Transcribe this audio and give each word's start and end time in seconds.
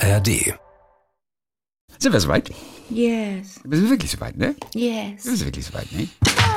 ARD. 0.00 0.54
Sind 1.98 2.12
wir 2.12 2.20
soweit? 2.20 2.50
Yes. 2.88 3.60
Wir 3.64 3.78
sind 3.78 3.90
wirklich 3.90 4.10
soweit, 4.10 4.36
ne? 4.36 4.54
Yes. 4.74 5.24
Wir 5.26 5.36
sind 5.36 5.44
wirklich 5.46 5.66
soweit, 5.66 5.90
ne? 5.92 6.08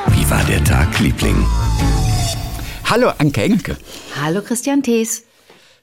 Wie 0.08 0.29
war 0.29 0.44
der 0.46 0.63
Tag, 0.63 0.97
Liebling? 0.99 1.35
Hallo, 2.85 3.10
Anke 3.17 3.44
Engelke. 3.44 3.78
Hallo 4.21 4.42
Christian 4.42 4.81
Thees. 4.81 5.26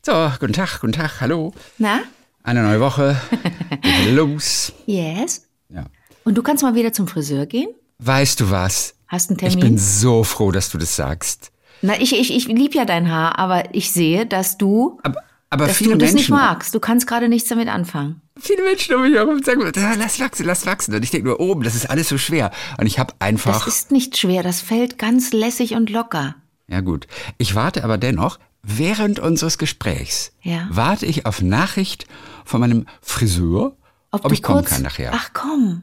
So, 0.03 0.31
guten 0.41 0.53
Tag, 0.55 0.81
guten 0.81 0.93
Tag, 0.93 1.21
hallo. 1.21 1.53
Na? 1.79 2.01
Eine 2.43 2.63
neue 2.63 2.81
Woche. 2.81 3.21
Geht 3.83 4.15
los. 4.15 4.73
Yes. 4.87 5.47
Ja. 5.69 5.85
Und 6.25 6.37
du 6.39 6.43
kannst 6.43 6.63
mal 6.63 6.75
wieder 6.75 6.93
zum 6.93 7.07
Friseur 7.09 7.47
gehen? 7.47 7.69
Weißt 7.99 8.41
du 8.41 8.51
was? 8.51 8.95
Hast 9.09 9.29
einen 9.31 9.39
Ich 9.39 9.55
Termin? 9.55 9.61
bin 9.61 9.79
so 9.79 10.25
froh, 10.25 10.51
dass 10.53 10.71
du 10.71 10.79
das 10.79 10.97
sagst. 10.97 11.53
Na, 11.83 12.01
ich, 12.01 12.15
ich, 12.15 12.35
ich 12.35 12.47
lieb 12.49 12.75
ja 12.75 12.85
dein 12.85 13.11
Haar, 13.11 13.39
aber 13.39 13.75
ich 13.75 13.91
sehe, 13.91 14.25
dass 14.27 14.57
du, 14.59 14.99
Aber, 15.03 15.23
aber 15.51 15.67
dass 15.67 15.77
viele 15.77 15.93
du 15.93 15.99
das 15.99 16.13
Menschen, 16.13 16.17
nicht 16.35 16.41
magst. 16.41 16.75
Du 16.75 16.81
kannst 16.81 17.07
gerade 17.07 17.29
nichts 17.29 17.49
damit 17.49 17.69
anfangen. 17.69 18.21
viele 18.41 18.63
Menschen 18.63 18.95
um 18.95 19.03
mich 19.03 19.15
herum 19.15 19.43
sagen, 19.43 19.63
"Ah, 19.77 19.95
lass 19.99 20.19
wachsen, 20.21 20.47
lass 20.47 20.65
wachsen. 20.67 20.95
Und 20.95 21.03
ich 21.03 21.11
denke 21.11 21.29
nur, 21.29 21.41
oben, 21.41 21.63
das 21.63 21.75
ist 21.75 21.91
alles 21.91 22.09
so 22.09 22.17
schwer. 22.19 22.51
Und 22.79 22.87
ich 22.87 22.99
habe 22.99 23.13
Das 23.19 23.27
einfach, 23.29 23.67
ist 23.67 23.91
nicht 23.91 24.17
schwer, 24.17 24.43
das 24.43 24.61
fällt 24.61 24.97
ganz 24.99 25.33
lässig 25.33 25.75
und 25.75 25.91
locker. 25.91 26.37
ja 26.69 26.81
gut. 26.81 27.07
Ich 27.39 27.55
warte 27.55 27.85
aber 27.85 27.99
dennoch, 27.99 28.39
während 28.63 29.19
unseres 29.19 29.59
Gesprächs, 29.59 30.33
Ja. 30.43 30.69
warte 30.71 31.05
ich 31.07 31.27
auf 31.27 31.43
Nachricht 31.43 32.07
von 32.45 32.61
meinem 32.61 32.87
Friseur, 33.03 33.77
ob, 34.13 34.23
du 34.23 34.33
ich 34.35 34.43
kommen 34.43 34.61
kurz- 34.61 34.71
kann 34.71 34.83
nachher. 34.83 35.13
Ach 35.15 35.31
komm. 35.33 35.83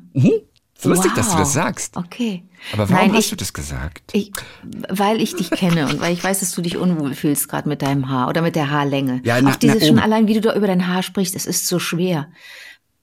Ist 0.77 0.85
lustig, 0.85 1.13
dass 1.15 1.27
du 1.27 1.33
Wow. 1.33 1.39
das 1.39 1.53
sagst. 1.53 1.97
Okay. 1.97 2.43
Aber 2.73 2.89
warum 2.89 2.95
Nein, 3.07 3.13
hast 3.13 3.25
ich, 3.25 3.29
du 3.31 3.35
das 3.35 3.53
gesagt? 3.53 4.11
Ich, 4.13 4.31
weil 4.89 5.21
ich 5.21 5.35
dich 5.35 5.49
kenne 5.51 5.87
und 5.87 5.99
weil 6.01 6.13
ich 6.13 6.23
weiß, 6.23 6.39
dass 6.41 6.51
du 6.51 6.61
dich 6.61 6.77
unwohl 6.77 7.13
fühlst 7.13 7.47
gerade 7.49 7.67
mit 7.69 7.81
deinem 7.81 8.09
Haar 8.09 8.27
oder 8.29 8.41
mit 8.41 8.55
der 8.55 8.69
Haarlänge. 8.69 9.21
Ja, 9.23 9.41
na- 9.41 9.51
Auch 9.51 9.55
dieses 9.55 9.77
na, 9.81 9.85
schon 9.87 9.95
oben. 9.95 10.03
allein, 10.03 10.27
wie 10.27 10.33
du 10.33 10.41
da 10.41 10.55
über 10.55 10.67
dein 10.67 10.87
Haar 10.87 11.03
sprichst, 11.03 11.35
es 11.35 11.45
ist 11.45 11.67
so 11.67 11.79
schwer. 11.79 12.27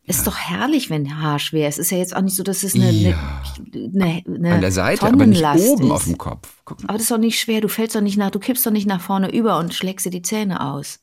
Es 0.06 0.19
ist 0.19 0.27
doch 0.27 0.36
herrlich, 0.36 0.91
wenn 0.91 1.19
Haar 1.22 1.39
schwer 1.39 1.66
ist. 1.69 1.78
Es 1.78 1.86
ist 1.86 1.91
ja 1.91 1.97
jetzt 1.98 2.14
auch 2.14 2.20
nicht 2.20 2.36
so, 2.36 2.42
dass 2.42 2.62
es 2.62 2.75
eine, 2.75 2.92
Ja. 2.92 3.42
eine, 3.75 4.22
eine, 4.27 4.53
An 4.55 4.61
der 4.61 4.70
Seite, 4.72 5.06
aber 5.06 5.25
nicht 5.25 5.42
oben 5.42 5.86
ist. 5.86 5.91
auf 5.91 6.05
dem 6.05 6.19
Kopf. 6.19 6.48
Aber 6.66 6.92
das 6.92 7.03
ist 7.03 7.11
doch 7.11 7.16
nicht 7.19 7.41
schwer. 7.41 7.62
Du 7.62 7.69
fällst 7.69 7.97
doch 7.97 8.03
nicht 8.03 8.19
nach, 8.19 8.31
du 8.31 8.38
kippst 8.38 8.66
doch 8.66 8.70
nicht 8.70 8.86
nach 8.86 9.00
vorne 9.00 9.33
über 9.33 9.56
und 9.59 9.72
schlägst 9.72 10.05
dir 10.05 10.11
die 10.11 10.20
Zähne 10.20 10.61
aus. 10.61 11.00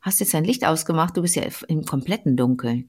Hast 0.00 0.20
jetzt 0.20 0.32
dein 0.32 0.44
Licht 0.44 0.64
ausgemacht, 0.64 1.16
du 1.18 1.22
bist 1.22 1.36
ja 1.36 1.42
im 1.68 1.84
kompletten 1.84 2.36
Dunkeln. 2.36 2.88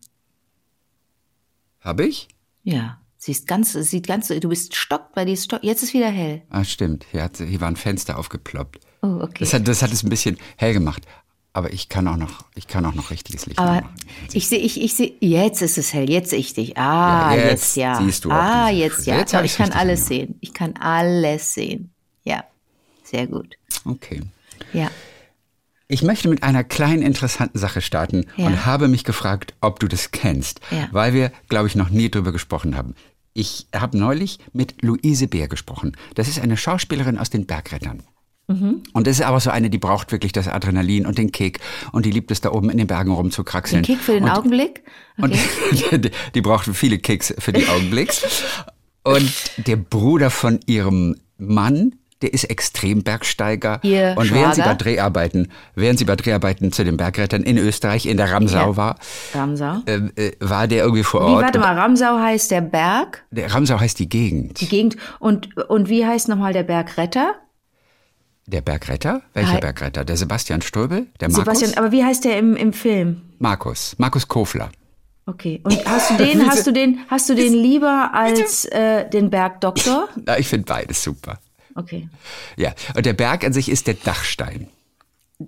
Hab 1.82 2.00
ich? 2.00 2.30
Ja. 2.64 2.98
Siehst 3.22 3.48
ganz, 3.48 3.74
sieht 3.74 4.08
ganz, 4.08 4.30
du 4.30 4.48
bist 4.50 4.76
stockt, 4.76 5.14
bei 5.14 5.26
dir 5.26 5.34
ist 5.34 5.44
stock. 5.46 5.62
Jetzt 5.64 5.84
ist 5.84 5.94
wieder 5.94 6.10
hell. 6.10 6.42
Ah, 6.50 6.64
stimmt. 6.64 7.06
Hier, 7.12 7.24
hat, 7.24 7.38
hier 7.38 7.60
war 7.60 7.68
ein 7.68 7.76
Fenster 7.76 8.18
aufgeploppt. 8.18 8.80
Oh, 9.02 9.20
okay. 9.22 9.36
Das 9.40 9.54
hat, 9.54 9.68
das 9.68 9.82
hat 9.82 9.92
es 9.92 10.04
ein 10.04 10.10
bisschen 10.10 10.38
hell 10.58 10.72
gemacht. 10.74 11.06
Aber 11.52 11.74
ich 11.74 11.90
kann 11.90 12.08
auch 12.08 12.16
noch, 12.16 12.46
ich 12.56 12.68
kann 12.68 12.86
auch 12.86 12.94
noch 12.94 13.10
richtiges 13.12 13.46
Licht 13.48 13.60
Aber 13.60 13.82
machen. 13.82 13.90
ich 14.32 14.48
sehe, 14.48 14.60
ich, 14.60 14.80
ich 14.82 14.94
sehe, 14.94 15.14
jetzt 15.20 15.62
ist 15.62 15.78
es 15.78 15.94
hell, 15.94 16.10
jetzt 16.10 16.30
sehe 16.30 16.40
ich 16.40 16.54
dich. 16.54 16.78
Ah, 16.78 17.36
Ja, 17.36 17.42
jetzt 17.42 17.52
jetzt, 17.52 17.76
ja. 17.76 18.02
siehst 18.02 18.24
du 18.24 18.32
ah, 18.32 18.70
jetzt 18.70 18.96
Frisur. 18.98 19.14
ja. 19.14 19.20
Jetzt 19.20 19.34
ich 19.34 19.58
kann 19.58 19.72
alles 19.72 20.02
angemacht. 20.04 20.08
sehen. 20.08 20.36
Ich 20.40 20.54
kann 20.54 20.76
alles 20.78 21.54
sehen. 21.54 21.92
Ja, 22.24 22.44
sehr 23.04 23.28
gut. 23.28 23.56
Okay. 23.84 24.22
Ja. 24.72 24.90
Ich 25.92 26.04
möchte 26.04 26.30
mit 26.30 26.44
einer 26.44 26.64
kleinen 26.64 27.02
interessanten 27.02 27.58
Sache 27.58 27.82
starten 27.82 28.28
Ja. 28.38 28.46
und 28.46 28.66
habe 28.68 28.88
mich 28.88 29.04
gefragt, 29.04 29.56
ob 29.60 29.80
du 29.80 29.88
das 29.88 30.12
kennst, 30.12 30.62
Ja. 30.70 30.88
weil 30.92 31.14
wir, 31.16 31.32
glaube 31.50 31.68
ich, 31.68 31.76
noch 31.76 31.90
nie 31.90 32.12
drüber 32.12 32.32
gesprochen 32.32 32.78
haben. 32.78 32.94
Ich 33.34 33.68
habe 33.76 33.98
neulich 33.98 34.38
mit 34.54 34.84
Luise 34.84 35.28
Bär 35.28 35.48
gesprochen. 35.48 35.98
Das 36.14 36.28
ist 36.28 36.40
eine 36.40 36.58
Schauspielerin 36.58 37.18
aus 37.18 37.32
den 37.32 37.48
Bergrettern. 37.48 38.04
Mhm. 38.48 38.84
Und 38.94 39.08
das 39.08 39.18
ist 39.20 39.26
aber 39.26 39.40
so 39.40 39.50
eine, 39.50 39.72
die 39.72 39.80
braucht 39.80 40.12
wirklich 40.12 40.32
das 40.32 40.48
Adrenalin 40.48 41.08
und 41.08 41.18
den 41.18 41.32
Kick 41.32 41.60
und 41.92 42.06
die 42.06 42.12
liebt 42.12 42.30
es 42.30 42.40
da 42.42 42.52
oben 42.52 42.70
in 42.70 42.78
den 42.78 42.88
Bergen 42.88 43.12
rumzukraxeln. 43.12 43.82
Den 43.82 43.96
Kick 43.96 44.04
für 44.04 44.14
den 44.14 44.26
und, 44.26 44.30
Augenblick. 44.30 44.84
Und 45.18 45.34
Okay. 45.34 45.98
die, 45.98 46.12
die 46.36 46.42
braucht 46.42 46.66
viele 46.76 47.00
Kicks 47.00 47.34
für 47.40 47.52
die 47.52 47.68
Augenblicks. 47.68 48.44
Und 49.04 49.32
der 49.58 49.76
Bruder 49.76 50.30
von 50.30 50.60
ihrem 50.68 51.16
Mann, 51.38 51.96
der 52.22 52.34
ist 52.34 52.44
Extrembergsteiger. 52.46 53.80
Ihr 53.84 54.14
und 54.18 54.34
während 54.34 54.56
sie 54.56 54.62
bei? 54.62 54.74
Dreharbeiten, 54.74 55.52
während 55.76 56.00
sie 56.00 56.06
bei 56.06 56.16
Dreharbeiten 56.16 56.72
zu 56.72 56.84
den 56.84 56.98
Bergrettern 56.98 57.44
in 57.44 57.58
Österreich, 57.58 58.06
in 58.06 58.18
der 58.18 58.32
Ramsau 58.32 58.72
Ja. 58.72 58.78
war, 58.78 58.96
Ramsau. 59.34 59.78
äh, 59.86 59.96
äh, 60.16 60.32
war 60.40 60.68
der 60.68 60.84
irgendwie 60.84 61.04
vor 61.04 61.22
Wie, 61.22 61.32
Ort. 61.34 61.44
warte 61.44 61.60
mal, 61.60 61.78
Ramsau 61.78 62.20
heißt 62.20 62.52
der 62.52 62.62
Berg, 62.62 63.24
Der 63.32 63.54
Ramsau 63.54 63.80
heißt 63.80 64.00
die 64.00 64.10
Gegend. 64.10 64.60
die 64.62 64.68
Gegend. 64.68 64.98
Und, 65.20 65.58
und 65.70 65.90
wie 65.90 66.06
heißt 66.06 66.28
nochmal 66.28 66.54
der 66.54 66.64
Bergretter? 66.64 67.36
Der 68.48 68.62
Bergretter? 68.62 69.22
Welcher 69.34 69.54
Hi. 69.54 69.60
Bergretter? 69.60 70.04
Der 70.04 70.18
Sebastian 70.18 70.62
Ströbel? 70.62 71.08
Der 71.20 71.30
Markus? 71.30 71.46
Sebastian, 71.60 71.74
aber 71.78 71.92
wie 71.92 72.04
heißt 72.04 72.26
der 72.26 72.38
im, 72.40 72.56
im 72.56 72.74
Film? 72.74 73.22
Markus. 73.38 73.96
Markus 74.00 74.28
Kofler. 74.28 74.70
Okay. 75.28 75.62
Und 75.64 75.86
hast 75.86 76.10
du 76.10 76.18
den, 76.26 76.48
hast 76.50 76.66
du 76.66 76.72
den, 76.74 77.00
hast 77.10 77.30
du 77.30 77.36
den 77.36 77.54
lieber 77.54 78.10
als 78.14 78.66
äh, 78.66 79.08
den 79.08 79.30
Bergdoktor? 79.30 80.10
Na, 80.26 80.40
ich 80.40 80.48
finde 80.48 80.66
beides 80.66 81.04
super. 81.04 81.38
Okay. 81.80 82.10
Ja. 82.58 82.74
Und 82.96 83.06
der 83.06 83.14
Berg 83.14 83.44
an 83.46 83.54
sich 83.54 83.70
ist 83.70 83.88
der 83.88 83.94
Dachstein. 83.96 84.68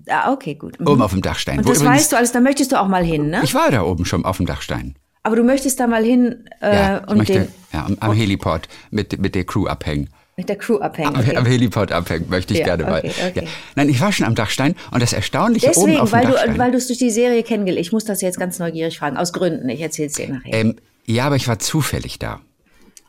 Ah, 0.07 0.31
okay, 0.31 0.55
gut. 0.55 0.79
Mhm. 0.79 0.87
Oben 0.87 1.01
auf 1.01 1.11
dem 1.11 1.21
Dachstein. 1.21 1.57
Und 1.59 1.67
das 1.69 1.79
übrigens- 1.79 1.95
weißt 1.99 2.11
du 2.13 2.17
alles, 2.17 2.31
da 2.31 2.39
möchtest 2.39 2.71
du 2.71 2.79
auch 2.79 2.87
mal 2.87 3.03
hin, 3.03 3.29
ne? 3.29 3.41
Ich 3.43 3.53
war 3.53 3.69
da 3.71 3.81
oben 3.83 4.05
schon 4.05 4.23
auf 4.23 4.37
dem 4.37 4.45
Dachstein. 4.45 4.95
Aber 5.23 5.35
du 5.35 5.43
möchtest 5.43 5.79
da 5.79 5.85
mal 5.87 6.03
hin 6.03 6.45
äh, 6.61 6.73
Ja, 6.75 6.97
ich 7.03 7.07
und 7.09 7.17
möchte 7.17 7.33
den, 7.33 7.47
ja, 7.73 7.85
am, 7.85 7.97
am 7.99 8.13
Heliport 8.13 8.67
mit, 8.89 9.19
mit 9.19 9.35
der 9.35 9.43
Crew 9.43 9.67
abhängen. 9.67 10.09
mit 10.37 10.47
der 10.49 10.55
Crew 10.55 10.77
abhängen. 10.77 11.13
Am, 11.15 11.21
Okay. 11.21 11.35
am 11.35 11.45
Heliport 11.45 11.91
abhängen 11.91 12.27
möchte 12.29 12.53
ich 12.53 12.59
Ja, 12.61 12.65
gerne 12.65 12.83
mal. 12.85 12.99
okay, 12.99 13.11
okay. 13.29 13.41
Ja. 13.45 13.49
Nein, 13.75 13.89
ich 13.89 13.99
war 14.01 14.11
schon 14.13 14.25
am 14.25 14.33
Dachstein 14.33 14.73
und 14.91 15.03
das 15.03 15.11
Erstaunliche 15.13 15.67
oben 15.67 15.75
Deswegen, 15.87 15.99
auf 16.01 16.09
dem 16.09 16.13
weil 16.13 16.25
du, 16.25 16.31
Dachstein. 16.31 16.57
weil 16.57 16.71
du 16.71 16.77
es 16.77 16.87
durch 16.87 16.97
die 16.99 17.11
Serie 17.11 17.43
kennengelernt 17.43 17.85
Ich 17.85 17.91
muss 17.91 18.05
das 18.05 18.21
jetzt 18.21 18.39
ganz 18.39 18.57
neugierig 18.59 18.97
fragen. 18.97 19.17
Aus 19.17 19.33
Gründen. 19.33 19.67
Ich 19.69 19.81
erzähl's 19.81 20.13
dir 20.13 20.29
nachher. 20.29 20.53
ähm, 20.53 20.75
ja, 21.05 21.25
aber 21.25 21.35
ich 21.35 21.47
war 21.47 21.59
zufällig 21.59 22.17
da. 22.17 22.39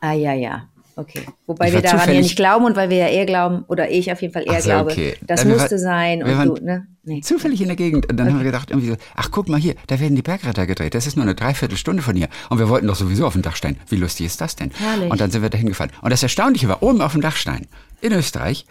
ah, 0.01 0.11
ja, 0.13 0.33
ja. 0.33 0.67
Okay. 0.95 1.21
Wobei 1.47 1.67
Ich 1.67 1.73
wir 1.73 1.81
daran 1.81 2.13
ja 2.13 2.21
nicht 2.21 2.35
glauben 2.35 2.65
und 2.65 2.75
weil 2.75 2.89
wir 2.89 2.97
ja 2.97 3.07
eher 3.07 3.25
glauben, 3.25 3.63
oder 3.67 3.89
ich 3.89 4.11
auf 4.11 4.21
jeden 4.21 4.33
Fall 4.33 4.43
eher 4.45 4.61
so, 4.61 4.69
glaube, 4.69 4.91
okay. 4.91 5.15
das 5.21 5.43
musste 5.45 5.71
war- 5.71 5.77
sein 5.79 6.23
und 6.23 6.59
du, 6.59 6.63
ne? 6.63 6.87
Nee. 7.05 7.19
Zufällig 7.19 7.59
in 7.61 7.67
der 7.67 7.75
Gegend. 7.75 8.09
Und 8.09 8.15
dann 8.15 8.29
haben 8.29 8.37
wir 8.37 8.45
gedacht, 8.45 8.69
irgendwie 8.71 8.89
so, 8.91 8.95
ach 9.15 9.29
guck 9.29 9.49
mal 9.49 9.59
hier, 9.59 9.75
da 9.87 9.99
werden 9.99 10.15
die 10.15 10.21
Bergretter 10.21 10.65
gedreht. 10.65 10.95
Das 10.95 11.05
ist 11.05 11.17
nur 11.17 11.23
eine 11.23 11.35
Dreiviertelstunde 11.35 12.01
von 12.01 12.15
hier. 12.15 12.29
Und 12.49 12.59
wir 12.59 12.69
wollten 12.69 12.87
doch 12.87 12.95
sowieso 12.95 13.25
auf 13.27 13.33
den 13.33 13.41
Dachstein. 13.41 13.75
Wie 13.89 13.97
lustig 13.97 14.27
ist 14.27 14.39
das 14.39 14.55
denn? 14.55 14.71
Herrlich. 14.77 15.11
Und 15.11 15.19
dann 15.19 15.29
sind 15.29 15.41
wir 15.41 15.49
da 15.49 15.57
hingefahren. 15.57 15.91
Und 16.01 16.11
das 16.11 16.23
Erstaunliche 16.23 16.69
war, 16.69 16.81
oben 16.81 17.01
auf 17.01 17.11
dem 17.11 17.19
Dachstein 17.21 17.67
in 17.99 18.13
Österreich 18.13 18.65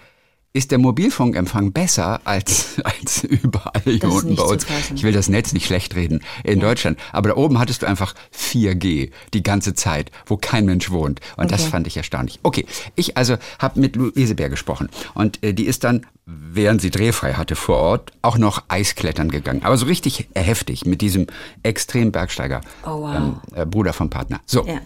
ist 0.54 0.70
der 0.70 0.78
Mobilfunkempfang 0.78 1.72
besser 1.72 2.20
als, 2.24 2.76
als 2.84 3.24
überall 3.24 3.80
hier 3.84 3.98
Das 3.98 4.12
unten 4.12 4.36
bei 4.36 4.42
uns. 4.42 4.66
Ich 4.94 5.02
will 5.02 5.12
das 5.12 5.28
Netz 5.28 5.52
nicht 5.52 5.66
schlecht 5.66 5.94
reden 5.94 6.20
in 6.44 6.60
Deutschland. 6.60 6.98
Aber 7.12 7.30
da 7.30 7.36
oben 7.36 7.58
hattest 7.58 7.82
du 7.82 7.86
einfach 7.86 8.14
4G 8.36 9.10
die 9.32 9.42
ganze 9.42 9.72
Zeit, 9.74 10.10
wo 10.26 10.36
kein 10.36 10.66
Mensch 10.66 10.90
wohnt. 10.90 11.20
Und 11.36 11.50
das 11.50 11.62
Okay. 11.62 11.70
fand 11.70 11.86
ich 11.86 11.96
erstaunlich. 11.96 12.38
Okay, 12.42 12.66
ich 12.96 13.16
also 13.16 13.36
habe 13.58 13.80
mit 13.80 13.96
Luise 13.96 14.34
Bär 14.34 14.50
gesprochen. 14.50 14.90
Und 15.14 15.42
äh, 15.42 15.54
die 15.54 15.64
ist 15.64 15.84
dann, 15.84 16.04
während 16.26 16.82
sie 16.82 16.90
drehfrei 16.90 17.32
hatte 17.34 17.56
vor 17.56 17.78
Ort, 17.78 18.12
auch 18.20 18.36
noch 18.36 18.62
Eisklettern 18.68 19.30
gegangen. 19.30 19.62
Aber 19.64 19.76
so 19.78 19.86
richtig 19.86 20.28
heftig 20.34 20.84
mit 20.84 21.00
diesem 21.00 21.28
extremen 21.62 22.12
Bergsteiger, 22.12 22.60
Oh, 22.84 23.00
wow. 23.00 23.14
ähm, 23.16 23.36
äh, 23.54 23.64
Bruder 23.64 23.92
vom 23.94 24.10
Partner. 24.10 24.40
So. 24.44 24.66
Ja. 24.66 24.80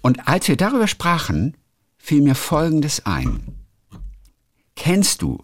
Und 0.00 0.26
als 0.26 0.48
wir 0.48 0.56
darüber 0.56 0.88
sprachen, 0.88 1.54
fiel 1.98 2.22
mir 2.22 2.34
Folgendes 2.34 3.04
ein. 3.04 3.40
Kennst 4.76 5.22
du, 5.22 5.42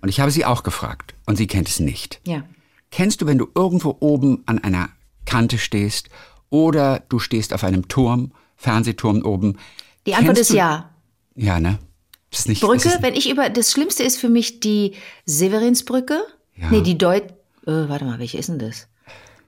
und 0.00 0.08
ich 0.08 0.20
habe 0.20 0.30
sie 0.30 0.44
auch 0.44 0.62
gefragt, 0.62 1.14
und 1.26 1.36
sie 1.36 1.46
kennt 1.46 1.68
es 1.68 1.80
nicht, 1.80 2.20
Ja. 2.26 2.44
Kennst 2.90 3.20
du, 3.20 3.26
wenn 3.26 3.36
du 3.36 3.48
irgendwo 3.54 3.98
oben 4.00 4.42
an 4.46 4.58
einer 4.64 4.88
Kante 5.26 5.58
stehst 5.58 6.08
oder 6.48 7.00
du 7.10 7.18
stehst 7.18 7.52
auf 7.52 7.62
einem 7.62 7.86
Turm, 7.88 8.32
Fernsehturm 8.56 9.22
oben? 9.26 9.58
Die 10.06 10.14
Antwort 10.14 10.38
ist 10.38 10.48
du- 10.50 10.56
ja. 10.56 10.88
Ja, 11.34 11.60
ne? 11.60 11.78
Das 12.30 12.40
ist 12.40 12.48
nicht, 12.48 12.62
Brücke, 12.62 12.88
ist, 12.88 13.02
wenn 13.02 13.14
ich 13.14 13.28
über, 13.30 13.50
das 13.50 13.72
Schlimmste 13.72 14.04
ist 14.04 14.18
für 14.18 14.30
mich 14.30 14.60
die 14.60 14.94
Severinsbrücke. 15.26 16.18
Ja. 16.56 16.70
Nee, 16.70 16.80
die 16.80 16.96
Deut, 16.96 17.24
äh, 17.66 17.88
warte 17.88 18.04
mal, 18.06 18.18
welche 18.18 18.38
ist 18.38 18.48
denn 18.48 18.58
das? 18.58 18.88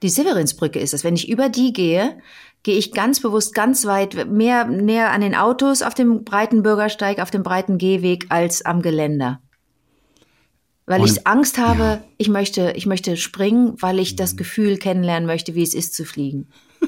Die 0.03 0.09
Severinsbrücke 0.09 0.79
ist 0.79 0.93
es. 0.93 1.03
Wenn 1.03 1.15
ich 1.15 1.27
über 1.29 1.49
die 1.49 1.73
gehe, 1.73 2.19
gehe 2.63 2.77
ich 2.77 2.91
ganz 2.91 3.19
bewusst 3.19 3.53
ganz 3.53 3.85
weit, 3.85 4.29
mehr 4.29 4.65
näher 4.65 5.11
an 5.11 5.21
den 5.21 5.35
Autos 5.35 5.81
auf 5.81 5.93
dem 5.93 6.23
breiten 6.23 6.63
Bürgersteig, 6.63 7.19
auf 7.19 7.31
dem 7.31 7.43
breiten 7.43 7.77
Gehweg 7.77 8.27
als 8.29 8.63
am 8.63 8.81
Geländer. 8.81 9.41
Weil 10.85 11.01
Und- 11.01 11.11
ich 11.11 11.25
Angst 11.27 11.57
habe, 11.57 12.03
ich 12.17 12.27
möchte, 12.27 12.73
ich 12.75 12.85
möchte 12.85 13.15
springen, 13.17 13.75
weil 13.79 13.99
ich 13.99 14.15
das 14.15 14.35
Gefühl 14.35 14.77
kennenlernen 14.77 15.25
möchte, 15.25 15.55
wie 15.55 15.63
es 15.63 15.73
ist 15.73 15.95
zu 15.95 16.05
fliegen. 16.05 16.49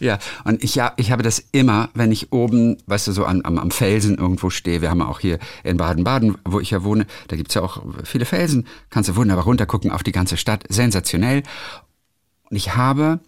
Ja, 0.00 0.18
und 0.44 0.62
ich, 0.64 0.74
ja, 0.74 0.92
ich 0.96 1.12
habe 1.12 1.22
das 1.22 1.38
immer, 1.52 1.88
wenn 1.94 2.10
ich 2.10 2.32
oben, 2.32 2.76
weißt 2.86 3.06
du, 3.06 3.12
so 3.12 3.24
am, 3.24 3.40
am, 3.42 3.58
am 3.58 3.70
Felsen 3.70 4.18
irgendwo 4.18 4.50
stehe. 4.50 4.82
Wir 4.82 4.90
haben 4.90 4.98
ja 4.98 5.06
auch 5.06 5.20
hier 5.20 5.38
in 5.62 5.76
Baden-Baden, 5.76 6.36
wo 6.44 6.58
ich 6.60 6.72
ja 6.72 6.82
wohne, 6.82 7.06
da 7.28 7.36
gibt's 7.36 7.54
ja 7.54 7.62
auch 7.62 7.80
viele 8.02 8.24
Felsen. 8.24 8.66
Kannst 8.90 9.08
du 9.08 9.16
wunderbar 9.16 9.44
runtergucken 9.44 9.92
auf 9.92 10.02
die 10.02 10.12
ganze 10.12 10.36
Stadt. 10.36 10.64
Sensationell. 10.68 11.44
Und 12.50 12.56
ich 12.56 12.74
habe, 12.74 13.20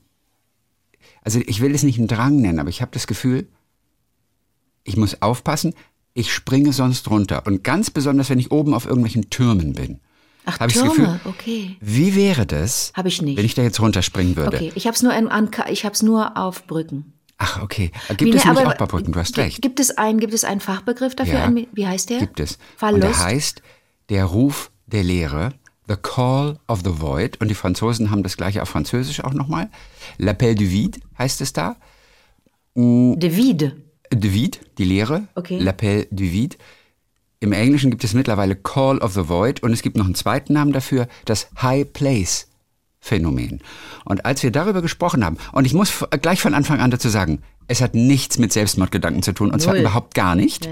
also 1.26 1.40
ich 1.44 1.61
will 1.61 1.75
es 1.75 1.82
nicht 1.82 1.99
einen 1.99 2.06
Drang 2.06 2.40
nennen, 2.40 2.61
aber 2.61 2.70
ich 2.70 2.81
habe 2.81 2.93
das 2.93 3.08
Gefühl, 3.08 3.49
ich 4.84 4.96
muss 4.96 5.20
aufpassen, 5.23 5.75
ich 6.14 6.32
springe 6.32 6.73
sonst 6.73 7.11
runter. 7.11 7.43
Und 7.46 7.64
ganz 7.64 7.90
besonders, 7.90 8.31
wenn 8.31 8.38
ich 8.38 8.52
oben 8.52 8.73
auf 8.73 8.87
irgendwelchen 8.87 9.28
Türmen 9.28 9.73
bin. 9.73 9.99
Ach, 10.44 10.56
das 10.58 10.75
Türme, 10.75 10.90
Gefühl, 10.90 11.20
okay. 11.25 11.76
wie 11.81 12.14
wäre 12.14 12.46
das, 12.46 12.93
Hab 12.94 13.06
ich 13.06 13.20
nicht. 13.20 13.37
wenn 13.37 13.44
ich 13.44 13.55
da 13.55 13.62
jetzt 13.62 13.81
runterspringen 13.81 14.37
würde? 14.37 14.56
Okay, 14.56 14.73
ich 14.76 14.87
habe 14.87 14.94
es 14.94 15.02
nur, 15.02 15.12
in, 15.12 15.26
an, 15.26 15.50
ich 15.69 15.84
hab's 15.84 16.05
nur 16.05 16.37
auf 16.37 16.64
Brücken. 16.69 17.12
Ach, 17.38 17.61
okay. 17.61 17.90
Gibt 18.11 18.20
Wie, 18.20 18.28
es 18.31 18.44
ne, 18.44 18.52
nämlich 18.52 18.64
aber 18.64 18.75
auch 18.75 18.78
bei 18.78 18.87
Brücken, 18.87 19.11
du 19.11 19.19
hast 19.19 19.37
recht. 19.37 19.61
Gibt 19.61 19.81
es, 19.81 19.99
ein, 19.99 20.20
gibt 20.20 20.32
es 20.32 20.44
einen 20.44 20.61
Fachbegriff 20.61 21.17
dafür? 21.17 21.34
Ja. 21.34 21.44
Ein, 21.46 21.67
wie 21.73 21.88
heißt 21.88 22.08
der? 22.08 22.20
Gibt 22.20 22.38
es. 22.38 22.52
Und 22.52 22.61
Verlust? 22.76 23.02
der 23.02 23.19
heißt 23.19 23.62
der 24.11 24.25
Ruf 24.26 24.70
der 24.87 25.02
Leere, 25.02 25.55
The 25.88 25.97
Call 25.97 26.59
of 26.69 26.81
the 26.85 27.00
Void. 27.00 27.41
Und 27.41 27.49
die 27.49 27.55
Franzosen 27.55 28.11
haben 28.11 28.23
das 28.23 28.37
gleiche 28.37 28.62
auf 28.62 28.69
Französisch 28.69 29.23
auch 29.23 29.35
nochmal. 29.35 29.71
L'appel 30.19 30.55
du 30.55 30.71
vide 30.71 31.00
heißt 31.19 31.41
es 31.41 31.53
da. 31.53 31.77
De 32.75 33.37
Vide. 33.37 33.77
De 34.12 34.33
vide, 34.33 34.59
die 34.79 34.85
Leere. 34.85 35.29
Okay. 35.35 35.59
L'appel 35.61 36.06
du 36.11 36.25
vide. 36.25 36.56
Im 37.41 37.53
Englischen 37.53 37.91
gibt 37.91 38.03
es 38.05 38.15
mittlerweile 38.15 38.56
Call 38.56 38.99
of 38.99 39.12
the 39.15 39.29
Void 39.29 39.62
und 39.62 39.73
es 39.73 39.83
gibt 39.83 39.97
noch 39.97 40.06
einen 40.06 40.15
zweiten 40.15 40.53
Namen 40.55 40.73
dafür, 40.73 41.06
das 41.27 41.49
High 41.61 41.93
Place 41.93 42.49
Phänomen. 42.99 43.61
Und 44.05 44.25
als 44.25 44.43
wir 44.43 44.50
darüber 44.50 44.83
gesprochen 44.83 45.25
haben, 45.25 45.37
und 45.53 45.65
ich 45.65 45.75
muss 45.75 45.91
f- 45.91 46.09
gleich 46.23 46.41
von 46.41 46.55
Anfang 46.55 46.81
an 46.81 46.91
dazu 46.91 47.09
sagen, 47.09 47.43
es 47.69 47.81
hat 47.81 47.94
nichts 47.94 48.38
mit 48.38 48.53
Selbstmordgedanken 48.53 49.23
zu 49.23 49.33
tun, 49.33 49.53
und 49.53 49.61
zwar 49.61 49.75
Null. 49.75 49.83
überhaupt 49.83 50.15
gar 50.15 50.35
nicht. 50.35 50.69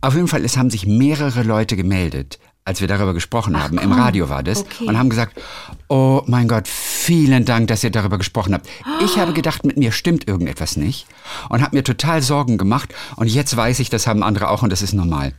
Auf 0.00 0.14
jeden 0.14 0.28
Fall, 0.28 0.44
es 0.44 0.56
haben 0.56 0.70
sich 0.70 0.86
mehrere 0.86 1.42
Leute 1.42 1.76
gemeldet, 1.76 2.38
als 2.66 2.80
wir 2.80 2.88
darüber 2.88 3.14
gesprochen 3.14 3.62
haben. 3.62 3.78
Im 3.78 3.90
komm. 3.90 3.98
Radio 4.00 4.28
war 4.28 4.42
das. 4.42 4.62
Okay. 4.62 4.86
Und 4.86 4.98
haben 4.98 5.08
gesagt, 5.08 5.40
oh 5.88 6.22
mein 6.26 6.48
Gott, 6.48 6.66
vielen 6.66 7.44
Dank, 7.44 7.68
dass 7.68 7.84
ihr 7.84 7.90
darüber 7.90 8.18
gesprochen 8.18 8.52
habt. 8.54 8.68
Ich 9.04 9.18
habe 9.18 9.32
gedacht, 9.32 9.64
mit 9.64 9.76
mir 9.76 9.92
stimmt 9.92 10.26
irgendetwas 10.26 10.76
nicht. 10.76 11.06
Und 11.48 11.62
habe 11.62 11.76
mir 11.76 11.84
total 11.84 12.22
Sorgen 12.22 12.58
gemacht. 12.58 12.92
Und 13.14 13.28
jetzt 13.28 13.56
weiß 13.56 13.78
ich, 13.78 13.88
das 13.88 14.08
haben 14.08 14.24
andere 14.24 14.50
auch 14.50 14.62
und 14.64 14.70
das 14.70 14.82
ist 14.82 14.94
normal. 14.94 15.32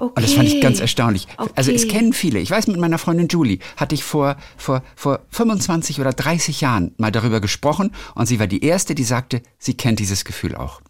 Und 0.00 0.18
das 0.20 0.32
fand 0.34 0.48
ich 0.48 0.54
Okay. 0.54 0.60
ganz 0.62 0.80
erstaunlich. 0.80 1.28
Also 1.54 1.70
es 1.70 1.84
Okay. 1.84 1.92
kennen 1.92 2.12
viele. 2.12 2.40
Ich 2.40 2.50
weiß, 2.50 2.66
mit 2.66 2.78
meiner 2.78 2.98
Freundin 2.98 3.28
Julie 3.28 3.60
hatte 3.76 3.94
ich 3.94 4.02
vor, 4.02 4.36
vor, 4.56 4.82
vor 4.96 5.20
25 5.30 6.00
oder 6.00 6.12
30 6.12 6.60
Jahren 6.60 6.92
mal 6.98 7.12
darüber 7.12 7.40
gesprochen. 7.40 7.92
Und 8.16 8.26
sie 8.26 8.40
war 8.40 8.48
die 8.48 8.64
Erste, 8.64 8.96
die 8.96 9.04
sagte, 9.04 9.42
sie 9.58 9.74
kennt 9.74 10.00
dieses 10.00 10.24
Gefühl 10.24 10.56
auch. 10.56 10.80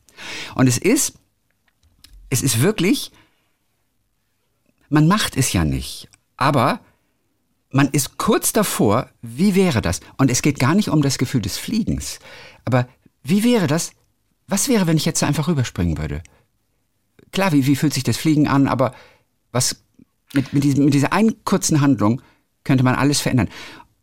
Und 0.54 0.66
es 0.66 0.78
ist, 0.78 1.12
es 2.30 2.42
ist 2.42 2.62
wirklich, 2.62 3.12
man 4.88 5.08
macht 5.08 5.36
es 5.36 5.52
ja 5.52 5.64
nicht, 5.64 6.08
aber 6.36 6.80
man 7.70 7.88
ist 7.88 8.18
kurz 8.18 8.52
davor, 8.52 9.08
wie 9.22 9.54
wäre 9.54 9.82
das? 9.82 10.00
Und 10.16 10.30
es 10.30 10.42
geht 10.42 10.58
gar 10.60 10.74
nicht 10.74 10.88
um 10.90 11.02
das 11.02 11.18
Gefühl 11.18 11.42
des 11.42 11.58
Fliegens, 11.58 12.18
aber 12.64 12.86
wie 13.22 13.42
wäre 13.42 13.66
das? 13.66 13.92
Was 14.46 14.68
wäre, 14.68 14.86
wenn 14.86 14.96
ich 14.96 15.04
jetzt 15.06 15.22
einfach 15.22 15.48
rüberspringen 15.48 15.98
würde? 15.98 16.22
Klar, 17.32 17.52
wie, 17.52 17.66
wie 17.66 17.76
fühlt 17.76 17.94
sich 17.94 18.04
das 18.04 18.16
Fliegen 18.16 18.46
an, 18.46 18.68
aber 18.68 18.94
was 19.50 19.82
mit, 20.34 20.52
mit, 20.52 20.62
diesem, 20.64 20.84
mit 20.84 20.94
dieser 20.94 21.12
einen 21.12 21.42
kurzen 21.44 21.80
Handlung 21.80 22.20
könnte 22.62 22.84
man 22.84 22.94
alles 22.94 23.20
verändern. 23.20 23.48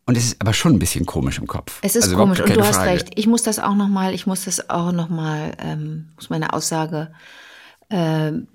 Und 0.05 0.17
es 0.17 0.25
ist 0.25 0.41
aber 0.41 0.53
schon 0.53 0.73
ein 0.73 0.79
bisschen 0.79 1.05
komisch 1.05 1.37
im 1.37 1.47
Kopf. 1.47 1.79
Es 1.83 1.95
ist 1.95 2.05
Also 2.05 2.17
komisch 2.17 2.39
und 2.41 2.49
du 2.49 2.61
hast 2.61 2.75
Frage. 2.77 2.91
recht. 2.91 3.09
Ich 3.15 3.27
muss 3.27 3.43
das 3.43 3.59
auch 3.59 3.75
noch 3.75 3.87
mal, 3.87 4.13
ich 4.13 4.25
muss 4.27 4.45
das 4.45 4.69
auch 4.69 4.91
noch 4.91 5.09
mal, 5.09 5.53
ähm, 5.59 6.09
muss 6.15 6.29
meine 6.29 6.53
Aussage 6.53 7.13
ähm, 7.89 8.47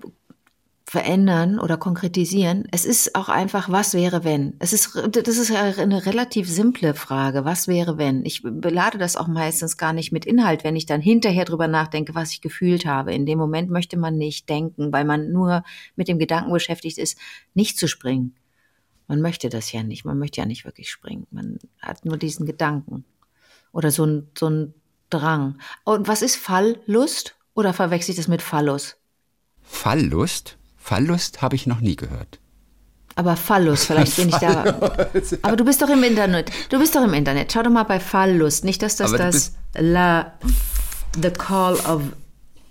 verändern 0.89 1.59
oder 1.59 1.75
konkretisieren. 1.75 2.65
Es 2.71 2.85
ist 2.85 3.13
auch 3.13 3.27
einfach, 3.27 3.69
was 3.69 3.93
wäre 3.93 4.23
wenn? 4.23 4.55
Es 4.59 4.71
ist, 4.71 4.95
das 5.11 5.37
ist 5.37 5.51
eine 5.51 6.05
relativ 6.05 6.49
simple 6.49 6.93
Frage. 6.93 7.43
Was 7.43 7.67
wäre 7.67 7.97
wenn? 7.97 8.25
Ich 8.25 8.41
belade 8.41 8.97
das 8.97 9.17
auch 9.17 9.27
meistens 9.27 9.75
gar 9.75 9.91
nicht 9.91 10.13
mit 10.13 10.25
Inhalt, 10.25 10.63
wenn 10.63 10.77
ich 10.77 10.85
dann 10.85 11.01
hinterher 11.01 11.43
drüber 11.43 11.67
nachdenke, 11.67 12.15
was 12.15 12.31
ich 12.31 12.39
gefühlt 12.39 12.85
habe. 12.85 13.13
In 13.13 13.25
dem 13.25 13.37
Moment 13.37 13.69
möchte 13.69 13.97
man 13.97 14.17
nicht 14.17 14.47
denken, 14.47 14.93
weil 14.93 15.03
man 15.03 15.29
nur 15.29 15.63
mit 15.97 16.07
dem 16.07 16.19
Gedanken 16.19 16.53
beschäftigt 16.53 16.97
ist, 16.99 17.19
nicht 17.53 17.77
zu 17.77 17.89
springen. 17.89 18.33
Man 19.09 19.19
möchte 19.19 19.49
das 19.49 19.73
ja 19.73 19.83
nicht. 19.83 20.05
Man 20.05 20.17
möchte 20.17 20.39
ja 20.39 20.47
nicht 20.47 20.63
wirklich 20.63 20.89
springen. 20.89 21.27
Man 21.31 21.59
hat 21.81 22.05
nur 22.05 22.15
diesen 22.15 22.45
Gedanken. 22.45 23.03
Oder 23.73 23.91
so 23.91 24.05
ein, 24.05 24.29
so 24.37 24.49
ein 24.49 24.73
Drang. 25.09 25.59
Und 25.83 26.07
was 26.07 26.21
ist 26.21 26.37
Falllust? 26.37 27.35
Oder 27.55 27.73
verwechsel 27.73 28.11
ich 28.11 28.17
das 28.17 28.29
mit 28.29 28.41
Phallus? 28.41 28.95
Falllust? 29.61 30.56
Falllust 30.87 31.41
habe 31.41 31.57
ich 31.57 31.67
noch 31.67 31.81
nie 31.81 31.97
gehört. 31.97 32.39
Aber 33.15 33.35
Phallus, 33.35 33.83
vielleicht 33.83 34.15
bin 34.15 34.29
ich 34.29 34.35
da. 34.35 34.63
Aber 35.41 35.55
du 35.57 35.65
bist 35.65 35.81
doch 35.81 35.89
im 35.89 36.01
Internet. 36.01 36.49
Du 36.69 36.79
bist 36.79 36.95
doch 36.95 37.03
im 37.03 37.13
Internet. 37.13 37.51
Schau 37.51 37.61
doch 37.63 37.69
mal 37.71 37.83
bei 37.83 37.99
Falllust. 37.99 38.63
Nicht, 38.63 38.81
dass 38.81 38.95
das 38.95 39.11
das 39.11 39.51
La 39.77 40.31
The 41.21 41.31
Call 41.31 41.73
of 41.75 42.03